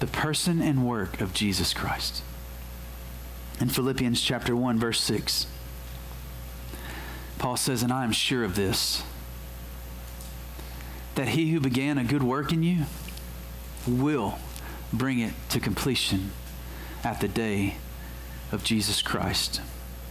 the 0.00 0.06
person 0.06 0.62
and 0.62 0.88
work 0.88 1.20
of 1.20 1.34
Jesus 1.34 1.74
Christ. 1.74 2.22
In 3.60 3.68
Philippians 3.68 4.22
chapter 4.22 4.56
1 4.56 4.78
verse 4.78 5.02
6, 5.02 5.46
Paul 7.36 7.58
says, 7.58 7.82
"And 7.82 7.92
I 7.92 8.04
am 8.04 8.12
sure 8.12 8.42
of 8.42 8.56
this, 8.56 9.02
that 11.16 11.28
he 11.28 11.50
who 11.50 11.60
began 11.60 11.98
a 11.98 12.04
good 12.04 12.22
work 12.22 12.54
in 12.54 12.62
you 12.62 12.86
will 13.86 14.38
bring 14.94 15.18
it 15.18 15.34
to 15.50 15.60
completion 15.60 16.32
at 17.04 17.20
the 17.20 17.28
day 17.28 17.76
of 18.50 18.64
Jesus 18.64 19.02
Christ." 19.02 19.60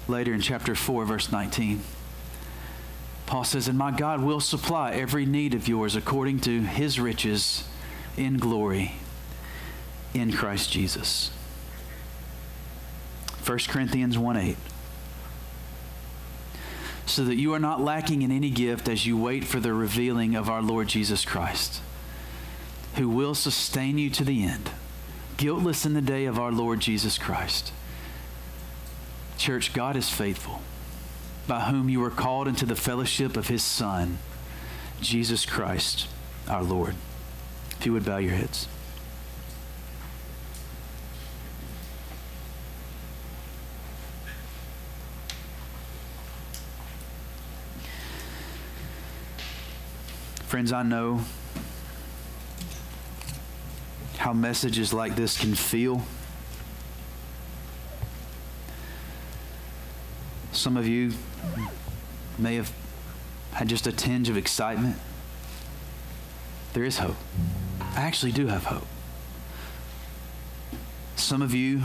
Later 0.08 0.34
in 0.34 0.42
chapter 0.42 0.76
4 0.76 1.06
verse 1.06 1.32
19, 1.32 1.82
Paul 3.32 3.46
says, 3.46 3.70
And 3.70 3.78
my 3.78 3.92
God 3.92 4.22
will 4.22 4.42
supply 4.42 4.92
every 4.92 5.26
need 5.26 5.54
of 5.54 5.66
yours 5.66 5.96
according 5.96 6.42
to 6.42 6.64
his 6.64 7.00
riches 7.00 7.64
in 8.18 8.38
glory 8.38 8.96
in 10.14 10.34
Christ 10.34 10.70
Jesus. 10.70 11.32
1 13.46 13.58
Corinthians 13.70 14.18
1 14.18 14.36
8. 14.36 14.58
So 17.06 17.24
that 17.24 17.38
you 17.38 17.54
are 17.54 17.60
not 17.60 17.82
lacking 17.82 18.22
in 18.22 18.32
any 18.32 18.50
gift 18.50 18.90
as 18.90 19.06
you 19.06 19.18
wait 19.18 19.46
for 19.46 19.62
the 19.62 19.74
revealing 19.74 20.36
of 20.36 20.50
our 20.50 20.62
Lord 20.62 20.90
Jesus 20.90 21.24
Christ, 21.24 21.82
who 22.96 23.08
will 23.08 23.34
sustain 23.34 23.98
you 23.98 24.10
to 24.10 24.26
the 24.26 24.44
end, 24.44 24.72
guiltless 25.42 25.88
in 25.88 25.96
the 25.96 26.02
day 26.02 26.26
of 26.26 26.38
our 26.38 26.52
Lord 26.52 26.80
Jesus 26.80 27.18
Christ. 27.18 27.74
Church, 29.40 29.74
God 29.74 29.96
is 29.96 30.08
faithful, 30.08 30.62
by 31.48 31.62
whom 31.62 31.90
you 31.90 32.00
were 32.00 32.12
called 32.12 32.48
into 32.48 32.64
the 32.64 32.76
fellowship 32.76 33.36
of 33.36 33.48
his 33.48 33.64
Son, 33.64 34.20
Jesus 35.02 35.44
Christ, 35.44 36.08
our 36.48 36.62
Lord. 36.62 36.94
If 37.72 37.88
you 37.88 37.94
would 37.94 38.06
bow 38.06 38.18
your 38.18 38.34
heads. 38.34 38.68
Friends, 50.46 50.72
I 50.72 50.84
know 50.84 51.22
how 54.22 54.34
messages 54.34 54.94
like 54.94 55.16
this 55.16 55.36
can 55.36 55.56
feel. 55.56 56.04
Some 60.52 60.78
of 60.78 60.88
you 60.88 61.14
may 62.38 62.54
have 62.54 62.72
had 63.52 63.68
just 63.68 63.88
a 63.88 63.92
tinge 63.92 64.30
of 64.30 64.38
excitement. 64.38 64.96
There 66.74 66.84
is 66.84 67.00
hope. 67.00 67.16
I 67.96 68.02
actually 68.02 68.32
do 68.32 68.46
have 68.46 68.66
hope. 68.66 68.86
Some 71.16 71.42
of 71.42 71.56
you, 71.56 71.82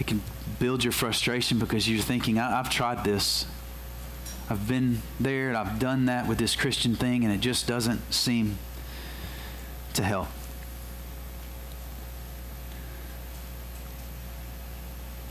it 0.00 0.06
can 0.06 0.22
build 0.58 0.82
your 0.82 0.94
frustration 0.94 1.58
because 1.58 1.86
you're 1.86 2.00
thinking, 2.00 2.38
I- 2.38 2.52
have 2.52 2.70
tried 2.70 3.04
this. 3.04 3.44
I've 4.48 4.66
been 4.66 5.02
there 5.20 5.48
and 5.48 5.58
I've 5.58 5.78
done 5.78 6.06
that 6.06 6.26
with 6.26 6.38
this 6.38 6.56
Christian 6.56 6.96
thing, 6.96 7.22
and 7.22 7.34
it 7.34 7.40
just 7.40 7.66
doesn't 7.66 8.14
seem 8.14 8.56
to 9.92 10.02
help. 10.02 10.28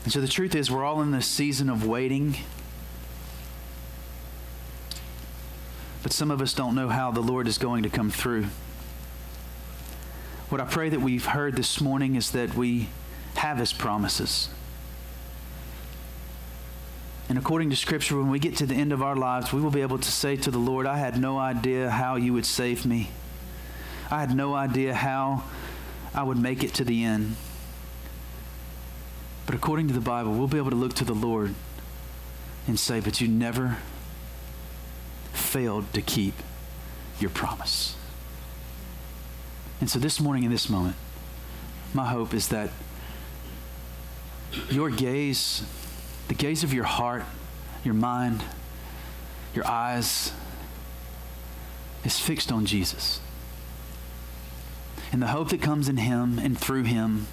And 0.04 0.12
so 0.12 0.20
the 0.20 0.28
truth 0.28 0.54
is, 0.54 0.70
we're 0.70 0.84
all 0.84 1.02
in 1.02 1.10
this 1.10 1.26
season 1.26 1.68
of 1.68 1.86
waiting. 1.86 2.36
But 6.02 6.12
some 6.12 6.30
of 6.30 6.40
us 6.40 6.54
don't 6.54 6.74
know 6.74 6.88
how 6.88 7.10
the 7.10 7.20
Lord 7.20 7.46
is 7.46 7.58
going 7.58 7.82
to 7.82 7.90
come 7.90 8.10
through. 8.10 8.46
What 10.48 10.60
I 10.60 10.64
pray 10.64 10.88
that 10.88 11.00
we've 11.00 11.26
heard 11.26 11.56
this 11.56 11.80
morning 11.80 12.14
is 12.14 12.30
that 12.30 12.54
we 12.54 12.88
have 13.34 13.58
His 13.58 13.72
promises. 13.72 14.48
And 17.28 17.36
according 17.36 17.68
to 17.70 17.76
Scripture, 17.76 18.16
when 18.16 18.30
we 18.30 18.38
get 18.38 18.56
to 18.56 18.66
the 18.66 18.74
end 18.74 18.90
of 18.90 19.02
our 19.02 19.14
lives, 19.14 19.52
we 19.52 19.60
will 19.60 19.70
be 19.70 19.82
able 19.82 19.98
to 19.98 20.10
say 20.10 20.36
to 20.36 20.50
the 20.50 20.58
Lord, 20.58 20.86
I 20.86 20.96
had 20.96 21.20
no 21.20 21.36
idea 21.36 21.90
how 21.90 22.16
you 22.16 22.32
would 22.32 22.46
save 22.46 22.86
me. 22.86 23.10
I 24.10 24.20
had 24.20 24.34
no 24.34 24.54
idea 24.54 24.94
how 24.94 25.44
I 26.14 26.22
would 26.22 26.38
make 26.38 26.64
it 26.64 26.72
to 26.74 26.84
the 26.84 27.04
end. 27.04 27.36
But 29.48 29.54
according 29.54 29.88
to 29.88 29.94
the 29.94 30.02
Bible, 30.02 30.34
we'll 30.34 30.46
be 30.46 30.58
able 30.58 30.68
to 30.68 30.76
look 30.76 30.92
to 30.96 31.06
the 31.06 31.14
Lord 31.14 31.54
and 32.66 32.78
say, 32.78 33.00
But 33.00 33.22
you 33.22 33.28
never 33.28 33.78
failed 35.32 35.90
to 35.94 36.02
keep 36.02 36.34
your 37.18 37.30
promise. 37.30 37.96
And 39.80 39.88
so 39.88 39.98
this 39.98 40.20
morning, 40.20 40.42
in 40.42 40.50
this 40.50 40.68
moment, 40.68 40.96
my 41.94 42.04
hope 42.04 42.34
is 42.34 42.48
that 42.48 42.68
your 44.68 44.90
gaze, 44.90 45.64
the 46.28 46.34
gaze 46.34 46.62
of 46.62 46.74
your 46.74 46.84
heart, 46.84 47.24
your 47.84 47.94
mind, 47.94 48.44
your 49.54 49.66
eyes, 49.66 50.30
is 52.04 52.20
fixed 52.20 52.52
on 52.52 52.66
Jesus. 52.66 53.18
And 55.10 55.22
the 55.22 55.28
hope 55.28 55.48
that 55.48 55.62
comes 55.62 55.88
in 55.88 55.96
Him 55.96 56.38
and 56.38 56.58
through 56.58 56.82
Him 56.82 57.28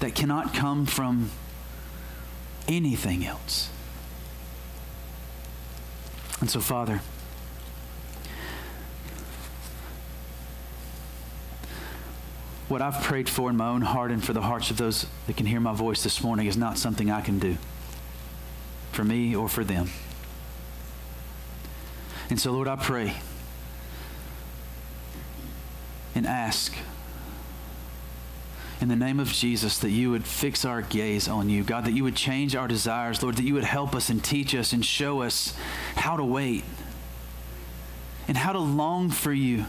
that 0.00 0.14
cannot 0.14 0.54
come 0.54 0.86
from 0.86 1.30
anything 2.66 3.24
else. 3.26 3.70
And 6.40 6.48
so, 6.48 6.60
Father, 6.60 7.00
what 12.68 12.82
I've 12.82 13.02
prayed 13.02 13.28
for 13.28 13.50
in 13.50 13.56
my 13.56 13.68
own 13.68 13.80
heart 13.82 14.10
and 14.10 14.22
for 14.22 14.32
the 14.32 14.42
hearts 14.42 14.70
of 14.70 14.76
those 14.76 15.06
that 15.26 15.36
can 15.36 15.46
hear 15.46 15.58
my 15.58 15.72
voice 15.72 16.02
this 16.02 16.22
morning 16.22 16.46
is 16.46 16.56
not 16.56 16.78
something 16.78 17.10
I 17.10 17.20
can 17.20 17.38
do. 17.38 17.56
for 18.92 19.04
me 19.04 19.36
or 19.36 19.48
for 19.48 19.62
them. 19.62 19.88
And 22.30 22.40
so, 22.40 22.50
Lord, 22.50 22.66
I 22.66 22.74
pray 22.74 23.14
and 26.16 26.26
ask 26.26 26.74
in 28.80 28.88
the 28.88 28.96
name 28.96 29.18
of 29.18 29.28
Jesus 29.28 29.78
that 29.78 29.90
you 29.90 30.10
would 30.10 30.24
fix 30.24 30.64
our 30.64 30.82
gaze 30.82 31.26
on 31.26 31.48
you. 31.48 31.64
God, 31.64 31.84
that 31.84 31.92
you 31.92 32.04
would 32.04 32.14
change 32.14 32.54
our 32.54 32.68
desires. 32.68 33.22
Lord, 33.22 33.36
that 33.36 33.42
you 33.42 33.54
would 33.54 33.64
help 33.64 33.94
us 33.94 34.08
and 34.08 34.22
teach 34.22 34.54
us 34.54 34.72
and 34.72 34.84
show 34.84 35.22
us 35.22 35.56
how 35.96 36.16
to 36.16 36.24
wait 36.24 36.64
and 38.28 38.36
how 38.36 38.52
to 38.52 38.58
long 38.58 39.10
for 39.10 39.32
you. 39.32 39.64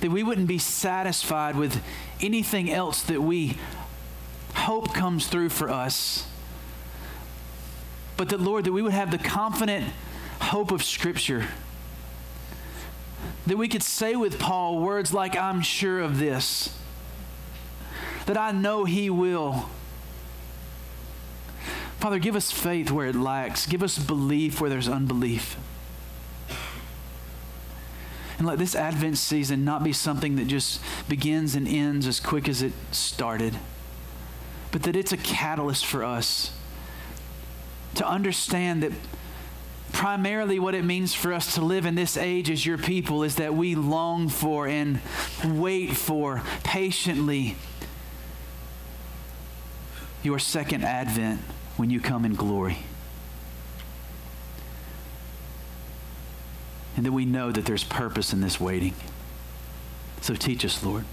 That 0.00 0.10
we 0.10 0.22
wouldn't 0.22 0.48
be 0.48 0.58
satisfied 0.58 1.56
with 1.56 1.82
anything 2.20 2.70
else 2.70 3.02
that 3.04 3.22
we 3.22 3.56
hope 4.54 4.92
comes 4.92 5.26
through 5.26 5.48
for 5.48 5.70
us. 5.70 6.26
But 8.18 8.28
that, 8.28 8.40
Lord, 8.40 8.64
that 8.64 8.72
we 8.72 8.82
would 8.82 8.92
have 8.92 9.10
the 9.10 9.18
confident 9.18 9.86
hope 10.40 10.70
of 10.70 10.84
Scripture. 10.84 11.48
That 13.46 13.56
we 13.56 13.66
could 13.66 13.82
say 13.82 14.14
with 14.14 14.38
Paul 14.38 14.78
words 14.80 15.14
like, 15.14 15.36
I'm 15.36 15.62
sure 15.62 16.00
of 16.00 16.18
this 16.18 16.76
that 18.26 18.36
I 18.36 18.52
know 18.52 18.84
He 18.84 19.10
will. 19.10 19.68
Father, 21.98 22.18
give 22.18 22.34
us 22.34 22.50
faith 22.50 22.90
where 22.90 23.06
it 23.06 23.14
lacks, 23.14 23.66
give 23.66 23.82
us 23.82 23.96
belief 23.98 24.60
where 24.60 24.68
there's 24.68 24.88
unbelief. 24.88 25.56
And 28.38 28.46
let 28.46 28.58
this 28.58 28.74
Advent 28.74 29.18
season 29.18 29.64
not 29.64 29.84
be 29.84 29.92
something 29.92 30.34
that 30.34 30.48
just 30.48 30.80
begins 31.08 31.54
and 31.54 31.68
ends 31.68 32.08
as 32.08 32.18
quick 32.18 32.48
as 32.48 32.60
it 32.60 32.72
started, 32.90 33.56
but 34.72 34.82
that 34.82 34.96
it's 34.96 35.12
a 35.12 35.16
catalyst 35.16 35.86
for 35.86 36.02
us 36.02 36.50
to 37.94 38.04
understand 38.04 38.82
that 38.82 38.92
primarily 39.92 40.58
what 40.58 40.74
it 40.74 40.84
means 40.84 41.14
for 41.14 41.32
us 41.32 41.54
to 41.54 41.60
live 41.60 41.86
in 41.86 41.94
this 41.94 42.16
age 42.16 42.50
as 42.50 42.66
your 42.66 42.78
people 42.78 43.22
is 43.22 43.36
that 43.36 43.54
we 43.54 43.76
long 43.76 44.28
for 44.28 44.66
and 44.66 44.98
wait 45.44 45.96
for 45.96 46.42
patiently 46.64 47.54
your 50.22 50.38
second 50.38 50.84
advent 50.84 51.40
when 51.76 51.90
you 51.90 52.00
come 52.00 52.24
in 52.24 52.34
glory. 52.34 52.78
And 56.96 57.06
that 57.06 57.12
we 57.12 57.24
know 57.24 57.50
that 57.50 57.64
there's 57.64 57.84
purpose 57.84 58.32
in 58.32 58.40
this 58.40 58.60
waiting. 58.60 58.94
So 60.20 60.34
teach 60.34 60.64
us, 60.64 60.84
Lord. 60.84 61.04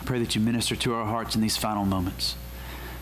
I 0.00 0.04
pray 0.04 0.18
that 0.18 0.34
you 0.34 0.40
minister 0.40 0.74
to 0.76 0.94
our 0.94 1.06
hearts 1.06 1.34
in 1.34 1.40
these 1.40 1.56
final 1.56 1.84
moments. 1.84 2.36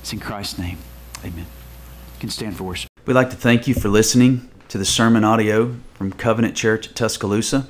It's 0.00 0.12
in 0.12 0.20
Christ's 0.20 0.58
name. 0.58 0.78
Amen. 1.24 1.46
You 1.46 2.20
can 2.20 2.30
stand 2.30 2.56
for 2.56 2.64
worship. 2.64 2.90
We'd 3.06 3.14
like 3.14 3.30
to 3.30 3.36
thank 3.36 3.66
you 3.66 3.74
for 3.74 3.88
listening 3.88 4.50
to 4.68 4.78
the 4.78 4.84
sermon 4.84 5.24
audio 5.24 5.76
from 5.94 6.12
Covenant 6.12 6.54
Church 6.54 6.88
at 6.88 6.94
Tuscaloosa. 6.94 7.66